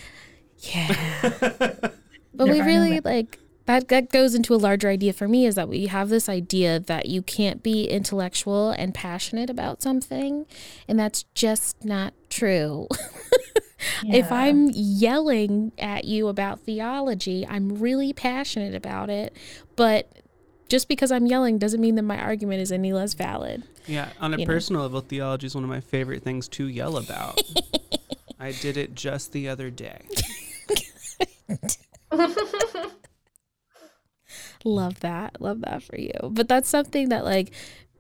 Yeah. 0.60 0.94
but 2.34 2.48
we 2.48 2.60
really 2.60 3.00
like 3.00 3.38
that 3.68 3.88
that 3.88 4.10
goes 4.10 4.34
into 4.34 4.54
a 4.54 4.56
larger 4.56 4.88
idea 4.88 5.12
for 5.12 5.28
me 5.28 5.44
is 5.44 5.54
that 5.56 5.68
we 5.68 5.88
have 5.88 6.08
this 6.08 6.26
idea 6.26 6.80
that 6.80 7.04
you 7.06 7.20
can't 7.20 7.62
be 7.62 7.84
intellectual 7.84 8.70
and 8.70 8.94
passionate 8.94 9.50
about 9.50 9.82
something 9.82 10.46
and 10.88 10.98
that's 10.98 11.24
just 11.34 11.84
not 11.84 12.14
true. 12.30 12.88
yeah. 14.02 14.16
If 14.16 14.32
I'm 14.32 14.70
yelling 14.72 15.72
at 15.76 16.06
you 16.06 16.28
about 16.28 16.60
theology, 16.60 17.46
I'm 17.46 17.78
really 17.78 18.14
passionate 18.14 18.74
about 18.74 19.10
it, 19.10 19.36
but 19.76 20.10
just 20.70 20.88
because 20.88 21.12
I'm 21.12 21.26
yelling 21.26 21.58
doesn't 21.58 21.80
mean 21.80 21.96
that 21.96 22.04
my 22.04 22.18
argument 22.18 22.62
is 22.62 22.72
any 22.72 22.94
less 22.94 23.12
valid. 23.12 23.64
Yeah, 23.86 24.08
on 24.18 24.32
a 24.32 24.38
You 24.38 24.46
know. 24.46 24.50
personal 24.50 24.80
level, 24.82 25.02
theology 25.02 25.46
is 25.46 25.54
one 25.54 25.64
of 25.64 25.68
my 25.68 25.80
favorite 25.80 26.22
things 26.22 26.48
to 26.48 26.66
yell 26.66 26.96
about. 26.96 27.38
I 28.40 28.52
did 28.52 28.78
it 28.78 28.94
just 28.94 29.32
the 29.32 29.50
other 29.50 29.68
day. 29.68 30.00
Love 34.64 35.00
that. 35.00 35.40
Love 35.40 35.60
that 35.62 35.82
for 35.82 35.98
you. 35.98 36.12
But 36.30 36.48
that's 36.48 36.68
something 36.68 37.08
that, 37.08 37.24
like, 37.24 37.52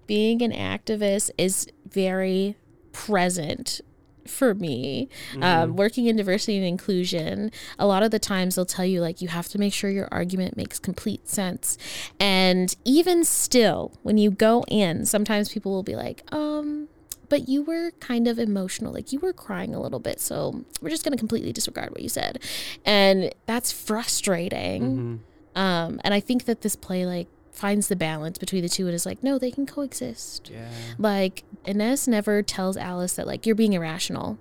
being 0.06 0.42
an 0.42 0.52
activist 0.52 1.30
is 1.38 1.66
very 1.88 2.56
present 2.92 3.80
for 4.26 4.54
me. 4.54 5.08
Um, 5.40 5.72
Mhm. 5.72 5.76
working 5.76 6.06
in 6.06 6.16
diversity 6.16 6.58
and 6.58 6.66
inclusion, 6.66 7.50
a 7.78 7.86
lot 7.86 8.02
of 8.02 8.10
the 8.10 8.18
times 8.18 8.56
they'll 8.56 8.66
tell 8.66 8.84
you, 8.84 9.00
like, 9.00 9.22
you 9.22 9.28
have 9.28 9.48
to 9.48 9.58
make 9.58 9.72
sure 9.72 9.88
your 9.90 10.08
argument 10.10 10.56
makes 10.56 10.78
complete 10.78 11.28
sense. 11.28 11.78
And 12.20 12.74
even 12.84 13.24
still, 13.24 13.92
when 14.02 14.18
you 14.18 14.30
go 14.30 14.64
in, 14.68 15.06
sometimes 15.06 15.48
people 15.50 15.72
will 15.72 15.82
be 15.82 15.96
like, 15.96 16.22
um, 16.32 16.88
but 17.30 17.48
you 17.48 17.62
were 17.62 17.92
kind 18.00 18.26
of 18.26 18.38
emotional, 18.38 18.92
like 18.92 19.12
you 19.12 19.18
were 19.20 19.34
crying 19.34 19.74
a 19.74 19.80
little 19.80 19.98
bit. 19.98 20.18
So 20.20 20.64
we're 20.80 20.88
just 20.90 21.04
going 21.04 21.12
to 21.12 21.18
completely 21.18 21.52
disregard 21.52 21.90
what 21.90 22.02
you 22.02 22.08
said. 22.08 22.38
And 22.86 23.32
that's 23.46 23.70
frustrating. 23.72 25.20
Um, 25.58 26.00
and 26.04 26.14
I 26.14 26.20
think 26.20 26.44
that 26.44 26.60
this 26.60 26.76
play 26.76 27.04
like 27.04 27.26
finds 27.50 27.88
the 27.88 27.96
balance 27.96 28.38
between 28.38 28.62
the 28.62 28.68
two 28.68 28.86
and 28.86 28.94
is 28.94 29.04
like, 29.04 29.22
no, 29.24 29.38
they 29.38 29.50
can 29.50 29.66
coexist. 29.66 30.50
Yeah. 30.50 30.68
Like 30.98 31.42
Inez 31.64 32.06
never 32.06 32.42
tells 32.42 32.76
Alice 32.76 33.14
that 33.16 33.26
like 33.26 33.44
you're 33.46 33.56
being 33.56 33.72
irrational, 33.72 34.38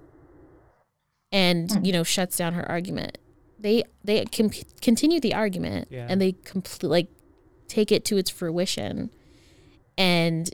and 1.32 1.86
you 1.86 1.92
know 1.94 2.04
shuts 2.04 2.38
down 2.38 2.54
her 2.54 2.70
argument. 2.70 3.18
They 3.60 3.84
they 4.04 4.26
com- 4.26 4.52
continue 4.82 5.20
the 5.20 5.34
argument 5.34 5.88
Yeah. 5.90 6.06
and 6.10 6.22
they 6.22 6.34
complete 6.34 6.88
like 6.90 7.08
take 7.68 7.92
it 7.92 8.06
to 8.06 8.18
its 8.18 8.30
fruition, 8.30 9.10
and 9.98 10.50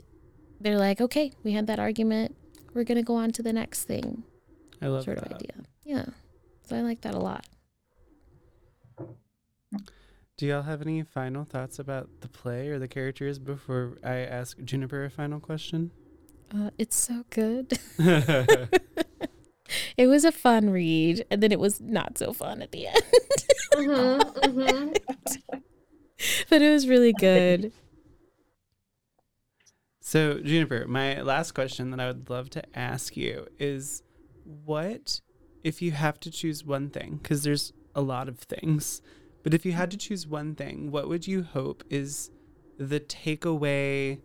they're 0.60 0.78
like, 0.78 1.00
okay, 1.00 1.32
we 1.42 1.52
had 1.52 1.66
that 1.66 1.78
argument. 1.78 2.34
We're 2.72 2.84
gonna 2.84 3.02
go 3.02 3.14
on 3.16 3.30
to 3.32 3.42
the 3.42 3.52
next 3.52 3.84
thing. 3.84 4.24
I 4.80 4.86
love 4.86 5.04
sort 5.04 5.18
that. 5.18 5.26
of 5.26 5.32
idea. 5.36 5.52
Yeah, 5.84 6.06
so 6.66 6.76
I 6.76 6.80
like 6.80 7.02
that 7.02 7.14
a 7.14 7.18
lot. 7.18 7.46
Do 10.36 10.46
y'all 10.46 10.62
have 10.62 10.82
any 10.82 11.04
final 11.04 11.44
thoughts 11.44 11.78
about 11.78 12.08
the 12.20 12.28
play 12.28 12.68
or 12.68 12.80
the 12.80 12.88
characters 12.88 13.38
before 13.38 13.98
I 14.02 14.16
ask 14.16 14.58
Juniper 14.64 15.04
a 15.04 15.10
final 15.10 15.38
question? 15.38 15.92
Uh, 16.52 16.70
it's 16.76 16.96
so 16.96 17.24
good. 17.30 17.78
it 19.96 20.06
was 20.08 20.24
a 20.24 20.32
fun 20.32 20.70
read, 20.70 21.24
and 21.30 21.40
then 21.40 21.52
it 21.52 21.60
was 21.60 21.80
not 21.80 22.18
so 22.18 22.32
fun 22.32 22.62
at 22.62 22.72
the 22.72 22.88
end. 22.88 23.02
Mm-hmm, 23.74 24.92
but 26.50 26.62
it 26.62 26.70
was 26.70 26.88
really 26.88 27.12
good. 27.12 27.72
So, 30.00 30.40
Juniper, 30.40 30.86
my 30.88 31.22
last 31.22 31.52
question 31.52 31.92
that 31.92 32.00
I 32.00 32.08
would 32.08 32.28
love 32.28 32.50
to 32.50 32.62
ask 32.76 33.16
you 33.16 33.46
is 33.60 34.02
what 34.42 35.20
if 35.62 35.80
you 35.80 35.92
have 35.92 36.18
to 36.20 36.30
choose 36.30 36.64
one 36.64 36.90
thing? 36.90 37.20
Because 37.22 37.44
there's 37.44 37.72
a 37.94 38.02
lot 38.02 38.28
of 38.28 38.38
things, 38.40 39.00
but 39.44 39.54
if 39.54 39.64
you 39.64 39.72
had 39.72 39.90
to 39.90 39.96
choose 39.96 40.26
one 40.26 40.54
thing, 40.54 40.90
what 40.90 41.06
would 41.06 41.28
you 41.28 41.42
hope 41.42 41.84
is 41.90 42.30
the 42.78 42.98
takeaway 42.98 44.18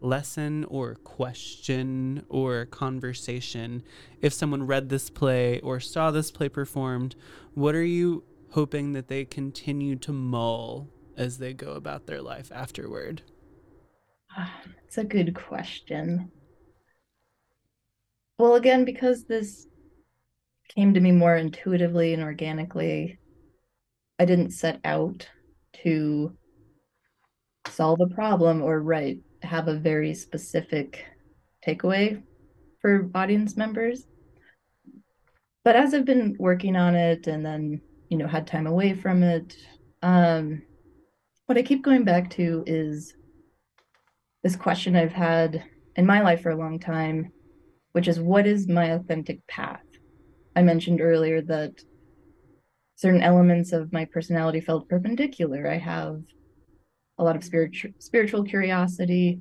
lesson 0.00 0.64
or 0.64 0.96
question 0.96 2.26
or 2.28 2.66
conversation 2.66 3.82
if 4.20 4.32
someone 4.32 4.66
read 4.66 4.88
this 4.88 5.08
play 5.08 5.60
or 5.60 5.78
saw 5.78 6.10
this 6.10 6.32
play 6.32 6.48
performed? 6.48 7.14
What 7.54 7.76
are 7.76 7.84
you 7.84 8.24
hoping 8.50 8.92
that 8.92 9.06
they 9.06 9.24
continue 9.24 9.94
to 9.96 10.12
mull 10.12 10.90
as 11.16 11.38
they 11.38 11.54
go 11.54 11.72
about 11.72 12.06
their 12.06 12.20
life 12.20 12.50
afterward? 12.52 13.22
It's 14.86 14.98
a 14.98 15.02
good 15.02 15.34
question. 15.34 16.30
Well, 18.38 18.54
again, 18.54 18.84
because 18.84 19.24
this 19.24 19.66
came 20.68 20.94
to 20.94 21.00
me 21.00 21.10
more 21.10 21.36
intuitively 21.36 22.14
and 22.14 22.22
organically, 22.22 23.18
I 24.18 24.24
didn't 24.24 24.50
set 24.50 24.80
out 24.84 25.28
to 25.82 26.36
solve 27.68 28.00
a 28.00 28.14
problem 28.14 28.62
or 28.62 28.80
right 28.80 29.18
have 29.42 29.68
a 29.68 29.74
very 29.74 30.14
specific 30.14 31.04
takeaway 31.66 32.22
for 32.80 33.10
audience 33.14 33.56
members. 33.56 34.06
But 35.64 35.76
as 35.76 35.94
I've 35.94 36.04
been 36.04 36.36
working 36.38 36.76
on 36.76 36.94
it 36.94 37.26
and 37.26 37.44
then, 37.44 37.80
you 38.10 38.18
know, 38.18 38.26
had 38.26 38.46
time 38.46 38.66
away 38.66 38.94
from 38.94 39.22
it, 39.22 39.56
um, 40.02 40.62
what 41.46 41.58
I 41.58 41.62
keep 41.62 41.82
going 41.82 42.04
back 42.04 42.30
to 42.30 42.62
is 42.66 43.14
this 44.42 44.56
question 44.56 44.94
I've 44.94 45.12
had 45.12 45.64
in 45.96 46.06
my 46.06 46.20
life 46.20 46.42
for 46.42 46.50
a 46.50 46.56
long 46.56 46.78
time, 46.78 47.32
which 47.92 48.08
is 48.08 48.20
what 48.20 48.46
is 48.46 48.68
my 48.68 48.86
authentic 48.92 49.46
path? 49.46 49.80
I 50.54 50.62
mentioned 50.62 51.00
earlier 51.00 51.40
that 51.42 51.82
certain 52.96 53.22
elements 53.22 53.72
of 53.72 53.92
my 53.92 54.04
personality 54.04 54.60
felt 54.60 54.88
perpendicular. 54.88 55.68
I 55.68 55.78
have 55.78 56.22
a 57.18 57.24
lot 57.24 57.36
of 57.36 57.44
spiritual 57.44 57.92
spiritual 57.98 58.44
curiosity. 58.44 59.40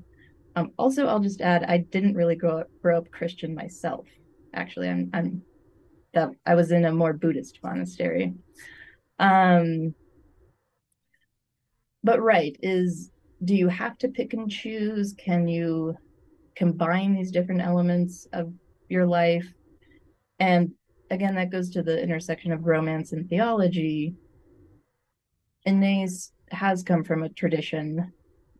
Um, 0.55 0.71
also, 0.77 1.07
I'll 1.07 1.19
just 1.19 1.41
add, 1.41 1.63
I 1.63 1.77
didn't 1.77 2.15
really 2.15 2.35
grow 2.35 2.59
up, 2.59 2.67
grow 2.81 2.97
up 2.97 3.09
Christian 3.11 3.55
myself. 3.55 4.07
Actually, 4.53 4.89
I'm 4.89 5.09
I'm 5.13 5.41
that 6.13 6.29
I 6.45 6.55
was 6.55 6.71
in 6.71 6.85
a 6.85 6.91
more 6.91 7.13
Buddhist 7.13 7.59
monastery. 7.63 8.33
Um, 9.19 9.95
but 12.03 12.21
right 12.21 12.55
is 12.61 13.11
do 13.43 13.55
you 13.55 13.67
have 13.67 13.97
to 13.99 14.07
pick 14.07 14.33
and 14.33 14.49
choose? 14.49 15.13
Can 15.17 15.47
you 15.47 15.95
combine 16.55 17.13
these 17.13 17.31
different 17.31 17.61
elements 17.61 18.27
of 18.31 18.53
your 18.89 19.05
life? 19.05 19.51
And 20.39 20.73
again, 21.11 21.35
that 21.35 21.51
goes 21.51 21.69
to 21.71 21.83
the 21.83 22.01
intersection 22.01 22.51
of 22.51 22.65
romance 22.65 23.11
and 23.11 23.29
theology. 23.29 24.15
Inez 25.65 26.31
has 26.51 26.83
come 26.83 27.03
from 27.03 27.23
a 27.23 27.29
tradition 27.29 28.11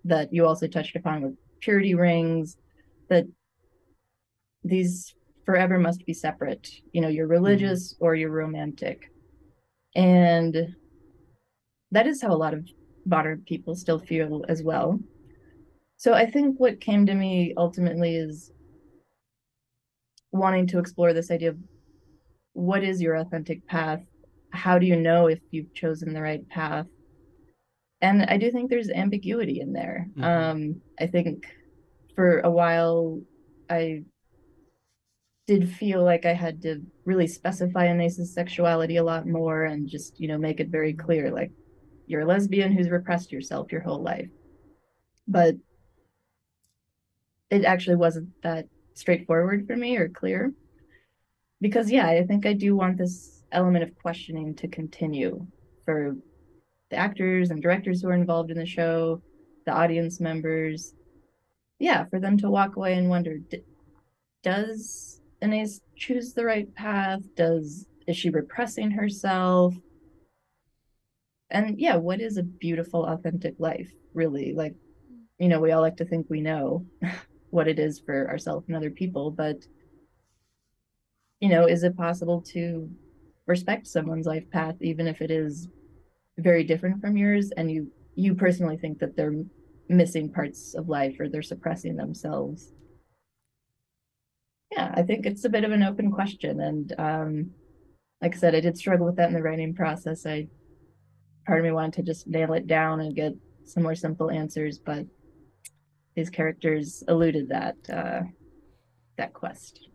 that 0.06 0.34
you 0.34 0.46
also 0.46 0.68
touched 0.68 0.96
upon 0.96 1.22
with 1.22 1.36
purity 1.62 1.96
rings, 1.96 2.58
that 3.10 3.26
these 4.64 5.16
forever 5.46 5.78
must 5.78 6.06
be 6.06 6.14
separate. 6.14 6.70
You 6.92 7.02
know, 7.02 7.08
you're 7.08 7.26
mm-hmm. 7.26 7.44
religious 7.44 7.96
or 8.00 8.16
you're 8.16 8.30
romantic. 8.30 9.12
And 9.96 10.76
that 11.92 12.08
is 12.08 12.22
how 12.22 12.32
a 12.32 12.36
lot 12.36 12.54
of 12.54 12.68
modern 13.06 13.44
people 13.46 13.76
still 13.76 14.00
feel 14.00 14.44
as 14.48 14.64
well. 14.64 15.00
So 15.98 16.14
I 16.14 16.30
think 16.30 16.60
what 16.60 16.82
came 16.82 17.06
to 17.06 17.14
me 17.14 17.54
ultimately 17.56 18.16
is 18.16 18.52
wanting 20.32 20.68
to 20.68 20.80
explore 20.80 21.14
this 21.14 21.30
idea 21.32 21.50
of 21.50 21.58
what 22.54 22.84
is 22.84 23.02
your 23.02 23.16
authentic 23.16 23.66
path? 23.68 24.02
How 24.52 24.80
do 24.80 24.86
you 24.86 24.96
know 24.96 25.28
if 25.28 25.40
you've 25.52 25.74
chosen 25.74 26.14
the 26.14 26.22
right 26.22 26.48
path? 26.50 26.88
And 28.02 28.24
I 28.24 28.38
do 28.38 28.52
think 28.52 28.70
there's 28.70 28.90
ambiguity 28.90 29.60
in 29.60 29.74
there. 29.74 30.08
Mhm. 30.16 30.24
Um, 30.24 30.82
I 31.00 31.08
think 31.08 31.46
for 32.16 32.40
a 32.42 32.52
while, 32.52 33.22
I 33.70 34.04
did 35.48 35.68
feel 35.70 36.04
like 36.04 36.26
I 36.26 36.34
had 36.34 36.62
to 36.62 36.82
really 37.06 37.28
specify 37.28 37.88
Anais's 37.88 38.34
sexuality 38.34 38.98
a 38.98 39.04
lot 39.04 39.28
more 39.28 39.64
and 39.64 39.88
just, 39.88 40.20
you 40.20 40.28
know, 40.28 40.38
make 40.38 40.60
it 40.60 40.70
very 40.70 40.94
clear 40.94 41.32
like, 41.32 41.52
you're 42.06 42.22
a 42.22 42.26
lesbian 42.26 42.72
who's 42.72 42.90
repressed 42.90 43.32
yourself 43.32 43.72
your 43.72 43.82
whole 43.82 44.02
life. 44.02 44.30
But 45.28 45.56
it 47.50 47.66
actually 47.66 47.96
wasn't 47.96 48.30
that 48.42 48.68
straightforward 48.94 49.68
for 49.68 49.76
me 49.76 49.98
or 49.98 50.10
clear. 50.10 50.54
Because, 51.62 51.92
yeah, 51.92 52.08
I 52.08 52.24
think 52.24 52.46
I 52.46 52.54
do 52.54 52.76
want 52.76 52.98
this 52.98 53.44
element 53.52 53.84
of 53.84 53.98
questioning 54.02 54.56
to 54.56 54.68
continue 54.68 55.46
for 55.86 56.16
the 56.90 56.98
actors 56.98 57.52
and 57.52 57.62
directors 57.62 58.02
who 58.02 58.10
are 58.10 58.14
involved 58.14 58.52
in 58.52 58.58
the 58.58 58.66
show, 58.66 59.22
the 59.66 59.72
audience 59.72 60.20
members. 60.20 60.94
Yeah, 61.80 62.06
for 62.06 62.20
them 62.20 62.38
to 62.40 62.50
walk 62.50 62.76
away 62.76 62.94
and 62.94 63.10
wonder 63.10 63.38
"D- 63.38 63.64
does 64.44 65.22
Anais 65.42 65.80
choose 65.96 66.34
the 66.34 66.46
right 66.46 66.74
path? 66.76 67.22
Does 67.36 67.88
is 68.08 68.18
she 68.18 68.30
repressing 68.30 68.92
herself? 68.92 69.74
And 71.50 71.80
yeah, 71.80 71.96
what 71.96 72.20
is 72.20 72.38
a 72.38 72.44
beautiful, 72.44 73.06
authentic 73.06 73.56
life, 73.60 73.92
really? 74.14 74.54
Like, 74.54 74.76
you 75.40 75.48
know, 75.48 75.60
we 75.60 75.72
all 75.72 75.82
like 75.82 75.98
to 75.98 76.06
think 76.06 76.28
we 76.30 76.42
know 76.42 76.86
what 77.50 77.68
it 77.68 77.80
is 77.80 78.00
for 78.00 78.30
ourselves 78.30 78.68
and 78.68 78.76
other 78.76 78.90
people, 78.90 79.32
but 79.32 79.58
you 81.44 81.50
know, 81.50 81.66
is 81.66 81.84
it 81.84 81.98
possible 81.98 82.40
to 82.54 82.90
respect 83.48 83.86
someone's 83.86 84.26
life 84.26 84.50
path 84.50 84.76
even 84.80 85.08
if 85.08 85.22
it 85.22 85.30
is 85.30 85.68
very 86.38 86.64
different 86.64 87.02
from 87.02 87.18
yours 87.18 87.52
and 87.58 87.70
you 87.70 87.92
you 88.16 88.34
personally 88.34 88.78
think 88.78 88.98
that 89.00 89.18
they're 89.18 89.44
missing 89.90 90.32
parts 90.32 90.74
of 90.74 90.88
life 90.88 91.18
or 91.20 91.28
they're 91.28 91.42
suppressing 91.42 91.98
themselves? 91.98 92.72
Yeah, 94.72 94.94
I 94.96 95.04
think 95.04 95.26
it's 95.26 95.44
a 95.44 95.50
bit 95.50 95.66
of 95.66 95.74
an 95.74 95.84
open 95.84 96.12
question 96.12 96.62
and 96.62 96.96
um 96.98 97.52
like 98.22 98.36
I 98.36 98.38
said, 98.38 98.56
I 98.56 98.62
did 98.62 98.78
struggle 98.78 99.06
with 99.06 99.18
that 99.18 99.28
in 99.28 99.34
the 99.34 99.44
writing 99.44 99.74
process. 99.74 100.26
I 100.26 100.48
part 101.46 101.60
of 101.60 101.66
me 101.66 101.74
wanted 101.74 101.96
to 101.96 102.04
just 102.04 102.26
nail 102.26 102.54
it 102.54 102.68
down 102.68 103.02
and 103.02 103.14
get 103.14 103.34
some 103.66 103.84
more 103.84 103.96
simple 103.96 104.32
answers, 104.32 104.80
but 104.80 105.06
these 106.16 106.30
characters 106.30 107.04
eluded 107.10 107.50
that 107.50 107.76
uh, 107.92 108.22
that 109.18 109.34
quest. 109.34 109.90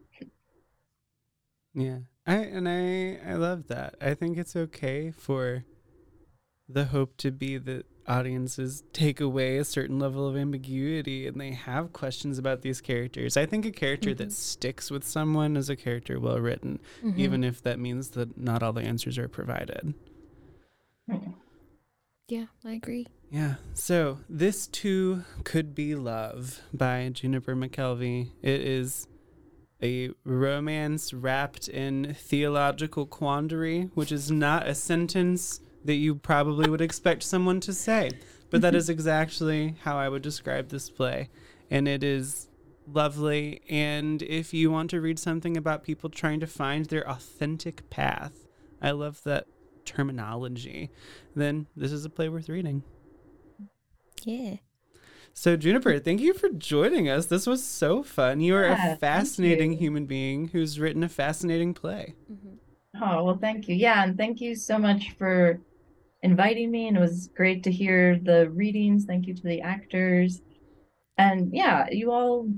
Yeah. 1.74 1.98
I 2.26 2.36
and 2.36 2.68
I 2.68 3.18
I 3.26 3.34
love 3.34 3.68
that. 3.68 3.94
I 4.00 4.14
think 4.14 4.36
it's 4.38 4.54
okay 4.56 5.10
for 5.10 5.64
the 6.68 6.86
hope 6.86 7.16
to 7.18 7.30
be 7.30 7.56
that 7.56 7.86
audiences 8.06 8.82
take 8.92 9.20
away 9.20 9.58
a 9.58 9.64
certain 9.64 9.98
level 9.98 10.26
of 10.26 10.36
ambiguity 10.36 11.26
and 11.26 11.40
they 11.40 11.52
have 11.52 11.92
questions 11.92 12.38
about 12.38 12.62
these 12.62 12.80
characters. 12.80 13.36
I 13.36 13.46
think 13.46 13.64
a 13.66 13.70
character 13.70 14.14
that 14.14 14.32
sticks 14.32 14.90
with 14.90 15.04
someone 15.04 15.56
is 15.56 15.68
a 15.70 15.76
character 15.76 16.18
well 16.18 16.38
written, 16.40 16.80
Mhm. 17.02 17.18
even 17.18 17.44
if 17.44 17.62
that 17.62 17.78
means 17.78 18.10
that 18.10 18.38
not 18.38 18.62
all 18.62 18.72
the 18.72 18.82
answers 18.82 19.18
are 19.18 19.28
provided. 19.28 19.94
Yeah, 22.28 22.46
I 22.64 22.72
agree. 22.72 23.06
Yeah. 23.30 23.54
So 23.74 24.18
this 24.28 24.66
too 24.66 25.24
could 25.44 25.74
be 25.74 25.94
love 25.94 26.60
by 26.72 27.08
Juniper 27.10 27.56
McKelvie. 27.56 28.30
It 28.42 28.60
is 28.60 29.06
a 29.82 30.10
romance 30.24 31.12
wrapped 31.12 31.68
in 31.68 32.14
theological 32.14 33.06
quandary, 33.06 33.90
which 33.94 34.10
is 34.10 34.30
not 34.30 34.66
a 34.66 34.74
sentence 34.74 35.60
that 35.84 35.94
you 35.94 36.14
probably 36.14 36.68
would 36.68 36.80
expect 36.80 37.22
someone 37.22 37.60
to 37.60 37.72
say. 37.72 38.10
But 38.50 38.60
that 38.62 38.74
is 38.76 38.88
exactly 38.88 39.76
how 39.82 39.96
I 39.96 40.08
would 40.08 40.22
describe 40.22 40.68
this 40.68 40.90
play. 40.90 41.28
And 41.70 41.86
it 41.86 42.02
is 42.02 42.48
lovely. 42.86 43.62
And 43.68 44.22
if 44.22 44.52
you 44.52 44.70
want 44.70 44.90
to 44.90 45.00
read 45.00 45.18
something 45.18 45.56
about 45.56 45.84
people 45.84 46.10
trying 46.10 46.40
to 46.40 46.46
find 46.46 46.86
their 46.86 47.08
authentic 47.08 47.88
path, 47.90 48.46
I 48.80 48.92
love 48.92 49.22
that 49.24 49.46
terminology, 49.84 50.90
then 51.34 51.66
this 51.76 51.92
is 51.92 52.04
a 52.04 52.10
play 52.10 52.28
worth 52.28 52.48
reading. 52.48 52.82
Yeah. 54.24 54.56
So, 55.34 55.56
Juniper, 55.56 55.98
thank 56.00 56.20
you 56.20 56.34
for 56.34 56.48
joining 56.48 57.08
us. 57.08 57.26
This 57.26 57.46
was 57.46 57.62
so 57.62 58.02
fun. 58.02 58.40
You 58.40 58.56
are 58.56 58.64
Yeah, 58.64 58.94
a 58.94 58.96
fascinating 58.96 59.72
human 59.74 60.06
being 60.06 60.48
who's 60.48 60.80
written 60.80 61.04
a 61.04 61.08
fascinating 61.08 61.74
play. 61.74 62.14
Oh, 63.00 63.22
well, 63.24 63.38
thank 63.40 63.68
you. 63.68 63.76
Yeah, 63.76 64.02
and 64.02 64.16
thank 64.16 64.40
you 64.40 64.56
so 64.56 64.78
much 64.78 65.12
for 65.16 65.60
inviting 66.22 66.70
me. 66.70 66.88
And 66.88 66.96
it 66.96 67.00
was 67.00 67.30
great 67.36 67.62
to 67.64 67.70
hear 67.70 68.18
the 68.18 68.50
readings. 68.50 69.04
Thank 69.04 69.26
you 69.26 69.34
to 69.34 69.42
the 69.42 69.60
actors. 69.60 70.42
And 71.16 71.54
yeah, 71.54 71.86
you 71.90 72.10
all 72.10 72.48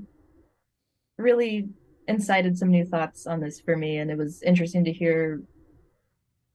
really 1.17 1.69
incited 2.07 2.57
some 2.57 2.69
new 2.69 2.85
thoughts 2.85 3.27
on 3.27 3.39
this 3.39 3.61
for 3.61 3.77
me. 3.77 3.97
And 3.97 4.09
it 4.09 4.17
was 4.17 4.41
interesting 4.41 4.83
to 4.85 4.91
hear 4.91 5.41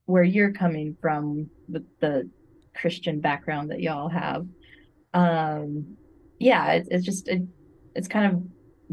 where 0.07 0.25
you're 0.25 0.53
coming 0.53 0.97
from 1.01 1.49
with 1.69 1.85
the 2.01 2.29
Christian 2.75 3.21
background 3.21 3.71
that 3.71 3.81
y'all 3.81 4.09
have. 4.09 4.47
Um, 5.14 5.97
yeah, 6.39 6.72
it, 6.72 6.89
it's 6.91 7.05
just, 7.05 7.28
it, 7.28 7.43
it's 7.95 8.09
kind 8.09 8.32
of 8.32 8.43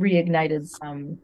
reignited 0.02 0.68
some 0.68 1.20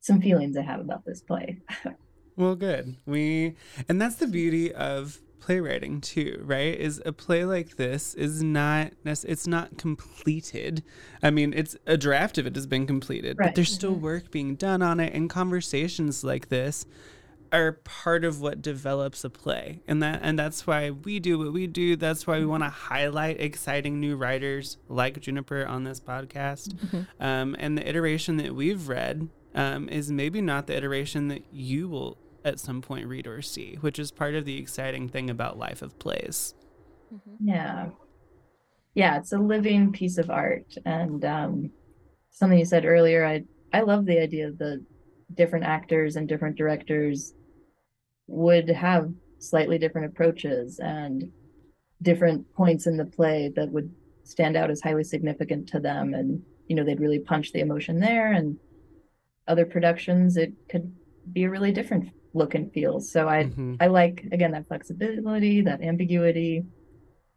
some 0.00 0.22
feelings 0.22 0.56
I 0.56 0.62
have 0.62 0.80
about 0.80 1.04
this 1.04 1.20
play. 1.20 1.58
Well, 2.38 2.54
good. 2.54 2.96
We 3.04 3.56
and 3.88 4.00
that's 4.00 4.14
the 4.14 4.28
beauty 4.28 4.72
of 4.72 5.18
playwriting 5.40 6.00
too, 6.00 6.40
right? 6.44 6.78
Is 6.78 7.02
a 7.04 7.12
play 7.12 7.44
like 7.44 7.74
this 7.74 8.14
is 8.14 8.44
not 8.44 8.92
it's 9.04 9.48
not 9.48 9.76
completed. 9.76 10.84
I 11.20 11.30
mean, 11.32 11.52
it's 11.52 11.76
a 11.84 11.96
draft 11.96 12.38
of 12.38 12.46
it 12.46 12.54
has 12.54 12.68
been 12.68 12.86
completed, 12.86 13.36
but 13.38 13.56
there's 13.56 13.74
still 13.74 13.94
mm-hmm. 13.94 14.04
work 14.04 14.30
being 14.30 14.54
done 14.54 14.82
on 14.82 15.00
it 15.00 15.14
and 15.14 15.28
conversations 15.28 16.22
like 16.22 16.48
this 16.48 16.86
are 17.52 17.72
part 17.72 18.24
of 18.24 18.40
what 18.40 18.62
develops 18.62 19.24
a 19.24 19.30
play. 19.30 19.80
And 19.88 20.02
that 20.02 20.20
and 20.22 20.38
that's 20.38 20.66
why 20.66 20.90
we 20.90 21.20
do 21.20 21.38
what 21.38 21.52
we 21.52 21.66
do. 21.66 21.96
That's 21.96 22.26
why 22.26 22.38
we 22.38 22.46
want 22.46 22.62
to 22.62 22.68
highlight 22.68 23.40
exciting 23.40 24.00
new 24.00 24.16
writers 24.16 24.76
like 24.88 25.20
Juniper 25.20 25.66
on 25.66 25.84
this 25.84 26.00
podcast. 26.00 26.74
Um, 27.20 27.56
and 27.58 27.76
the 27.76 27.88
iteration 27.88 28.36
that 28.38 28.54
we've 28.54 28.88
read 28.88 29.28
um, 29.54 29.88
is 29.88 30.10
maybe 30.10 30.40
not 30.40 30.66
the 30.66 30.76
iteration 30.76 31.28
that 31.28 31.44
you 31.52 31.88
will 31.88 32.18
at 32.44 32.60
some 32.60 32.80
point 32.80 33.06
read 33.06 33.26
or 33.26 33.42
see, 33.42 33.76
which 33.80 33.98
is 33.98 34.10
part 34.10 34.34
of 34.34 34.44
the 34.44 34.58
exciting 34.58 35.08
thing 35.08 35.28
about 35.30 35.58
life 35.58 35.82
of 35.82 35.98
plays. 35.98 36.54
mm-hmm. 37.12 37.48
Yeah. 37.48 37.90
Yeah, 38.94 39.18
it's 39.18 39.32
a 39.32 39.38
living 39.38 39.92
piece 39.92 40.18
of 40.18 40.30
art. 40.30 40.74
And 40.84 41.24
um, 41.24 41.70
something 42.30 42.58
you 42.58 42.64
said 42.64 42.84
earlier, 42.84 43.24
I 43.24 43.44
I 43.72 43.82
love 43.82 44.06
the 44.06 44.18
idea 44.20 44.48
of 44.48 44.58
the 44.58 44.84
different 45.34 45.64
actors 45.66 46.16
and 46.16 46.26
different 46.28 46.56
directors 46.56 47.34
would 48.28 48.68
have 48.68 49.12
slightly 49.38 49.78
different 49.78 50.06
approaches 50.06 50.78
and 50.78 51.30
different 52.02 52.52
points 52.54 52.86
in 52.86 52.96
the 52.96 53.04
play 53.04 53.52
that 53.56 53.70
would 53.70 53.92
stand 54.22 54.56
out 54.56 54.70
as 54.70 54.80
highly 54.80 55.02
significant 55.02 55.68
to 55.68 55.80
them. 55.80 56.14
And, 56.14 56.42
you 56.68 56.76
know, 56.76 56.84
they'd 56.84 57.00
really 57.00 57.18
punch 57.18 57.52
the 57.52 57.60
emotion 57.60 57.98
there. 57.98 58.32
And 58.32 58.56
other 59.48 59.64
productions, 59.64 60.36
it 60.36 60.52
could 60.68 60.94
be 61.32 61.44
a 61.44 61.50
really 61.50 61.72
different 61.72 62.10
look 62.34 62.54
and 62.54 62.72
feel. 62.72 63.00
So 63.00 63.28
I 63.28 63.44
Mhm. 63.44 63.78
I 63.80 63.86
like 63.86 64.28
again 64.30 64.52
that 64.52 64.68
flexibility, 64.68 65.62
that 65.62 65.82
ambiguity. 65.82 66.64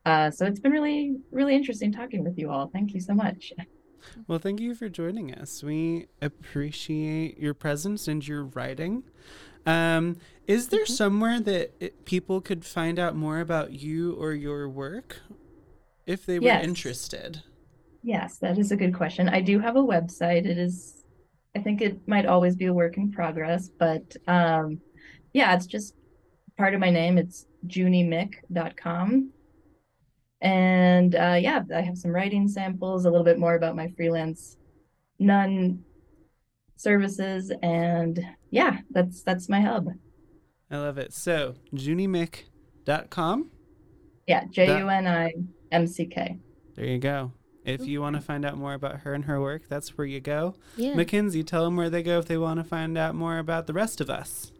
Uh, 0.05 0.29
so 0.31 0.45
it's 0.45 0.59
been 0.59 0.71
really, 0.71 1.17
really 1.31 1.55
interesting 1.55 1.91
talking 1.91 2.23
with 2.23 2.37
you 2.37 2.49
all. 2.49 2.67
Thank 2.67 2.93
you 2.93 2.99
so 2.99 3.13
much. 3.13 3.53
Well, 4.27 4.39
thank 4.39 4.59
you 4.59 4.73
for 4.73 4.89
joining 4.89 5.33
us. 5.33 5.63
We 5.63 6.07
appreciate 6.21 7.37
your 7.37 7.53
presence 7.53 8.07
and 8.07 8.27
your 8.27 8.43
writing. 8.43 9.03
Um, 9.65 10.17
is 10.47 10.69
there 10.69 10.85
somewhere 10.85 11.39
that 11.39 11.71
it, 11.79 12.05
people 12.05 12.41
could 12.41 12.65
find 12.65 12.99
out 12.99 13.15
more 13.15 13.39
about 13.39 13.73
you 13.73 14.13
or 14.13 14.33
your 14.33 14.67
work 14.67 15.17
if 16.05 16.25
they 16.25 16.39
were 16.39 16.45
Yes. 16.45 16.63
interested? 16.63 17.43
Yes, 18.03 18.37
that 18.39 18.57
is 18.57 18.71
a 18.71 18.75
good 18.75 18.93
question. 18.95 19.29
I 19.29 19.41
do 19.41 19.59
have 19.59 19.75
a 19.75 19.83
website. 19.83 20.45
It 20.45 20.57
is, 20.57 21.03
I 21.55 21.59
think 21.59 21.81
it 21.81 22.07
might 22.07 22.25
always 22.25 22.55
be 22.55 22.65
a 22.65 22.73
work 22.73 22.97
in 22.97 23.11
progress, 23.11 23.69
but 23.69 24.15
um, 24.27 24.79
yeah, 25.33 25.53
it's 25.55 25.67
just 25.67 25.93
part 26.57 26.73
of 26.73 26.79
my 26.79 26.89
name. 26.89 27.17
It's 27.17 27.45
junimick.com. 27.67 29.29
And 30.41 31.15
uh, 31.15 31.37
yeah, 31.39 31.61
I 31.73 31.81
have 31.81 31.97
some 31.97 32.11
writing 32.11 32.47
samples, 32.47 33.05
a 33.05 33.11
little 33.11 33.23
bit 33.23 33.37
more 33.37 33.53
about 33.55 33.75
my 33.75 33.89
freelance 33.95 34.57
Nunn 35.19 35.83
services 36.77 37.51
and 37.61 38.19
yeah, 38.51 38.79
that's 38.91 39.23
that's 39.23 39.49
my 39.49 39.61
hub. 39.61 39.87
I 40.69 40.77
love 40.77 40.97
it. 40.97 41.13
So, 41.13 41.55
junimick.com. 41.73 43.51
Yeah, 44.27 44.43
J 44.49 44.77
U 44.77 44.87
N 44.87 45.07
I 45.07 45.33
M 45.71 45.87
C 45.87 46.05
K. 46.05 46.37
There 46.75 46.85
you 46.85 46.99
go. 46.99 47.31
If 47.65 47.85
you 47.85 48.01
want 48.01 48.15
to 48.15 48.21
find 48.21 48.45
out 48.45 48.57
more 48.57 48.73
about 48.73 49.01
her 49.01 49.13
and 49.13 49.25
her 49.25 49.39
work, 49.39 49.63
that's 49.69 49.97
where 49.97 50.07
you 50.07 50.19
go. 50.19 50.55
Yeah. 50.75 50.95
Mackenzie, 50.95 51.43
tell 51.43 51.65
them 51.65 51.75
where 51.75 51.89
they 51.89 52.01
go 52.01 52.17
if 52.17 52.25
they 52.25 52.37
want 52.37 52.59
to 52.59 52.63
find 52.63 52.97
out 52.97 53.13
more 53.13 53.37
about 53.37 53.67
the 53.67 53.73
rest 53.73 54.01
of 54.01 54.09
us. 54.09 54.51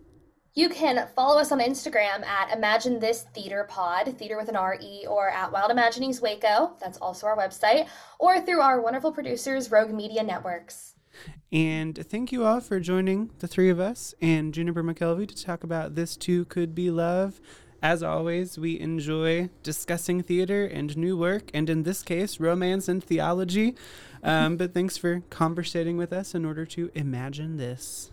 You 0.53 0.69
can 0.69 1.07
follow 1.15 1.39
us 1.39 1.51
on 1.51 1.59
Instagram 1.61 2.25
at 2.25 2.55
Imagine 2.55 2.99
This 2.99 3.25
Theater 3.33 3.65
Pod, 3.69 4.17
theater 4.17 4.37
with 4.37 4.49
an 4.49 4.57
R-E, 4.57 5.05
or 5.07 5.29
at 5.29 5.51
Wild 5.51 5.71
Imaginings 5.71 6.21
Waco. 6.21 6.75
That's 6.81 6.97
also 6.97 7.25
our 7.25 7.37
website, 7.37 7.87
or 8.19 8.41
through 8.41 8.59
our 8.59 8.81
wonderful 8.81 9.13
producers, 9.13 9.71
Rogue 9.71 9.91
Media 9.91 10.21
Networks. 10.21 10.95
And 11.51 11.97
thank 12.07 12.31
you 12.31 12.45
all 12.45 12.61
for 12.61 12.79
joining 12.79 13.31
the 13.39 13.47
three 13.47 13.69
of 13.69 13.79
us 13.79 14.13
and 14.21 14.53
Juniper 14.53 14.83
McKelvie 14.83 15.27
to 15.27 15.43
talk 15.43 15.63
about 15.63 15.95
This 15.95 16.15
Too 16.15 16.45
Could 16.45 16.73
Be 16.73 16.89
Love. 16.89 17.41
As 17.83 18.03
always, 18.03 18.59
we 18.59 18.79
enjoy 18.79 19.49
discussing 19.63 20.21
theater 20.21 20.65
and 20.65 20.95
new 20.95 21.17
work, 21.17 21.49
and 21.51 21.67
in 21.67 21.81
this 21.81 22.03
case, 22.03 22.39
romance 22.39 22.87
and 22.87 23.03
theology. 23.03 23.75
Um, 24.23 24.55
but 24.55 24.73
thanks 24.73 24.97
for 24.97 25.23
conversating 25.31 25.97
with 25.97 26.13
us 26.13 26.35
in 26.35 26.45
order 26.45 26.65
to 26.67 26.91
imagine 26.93 27.57
this. 27.57 28.11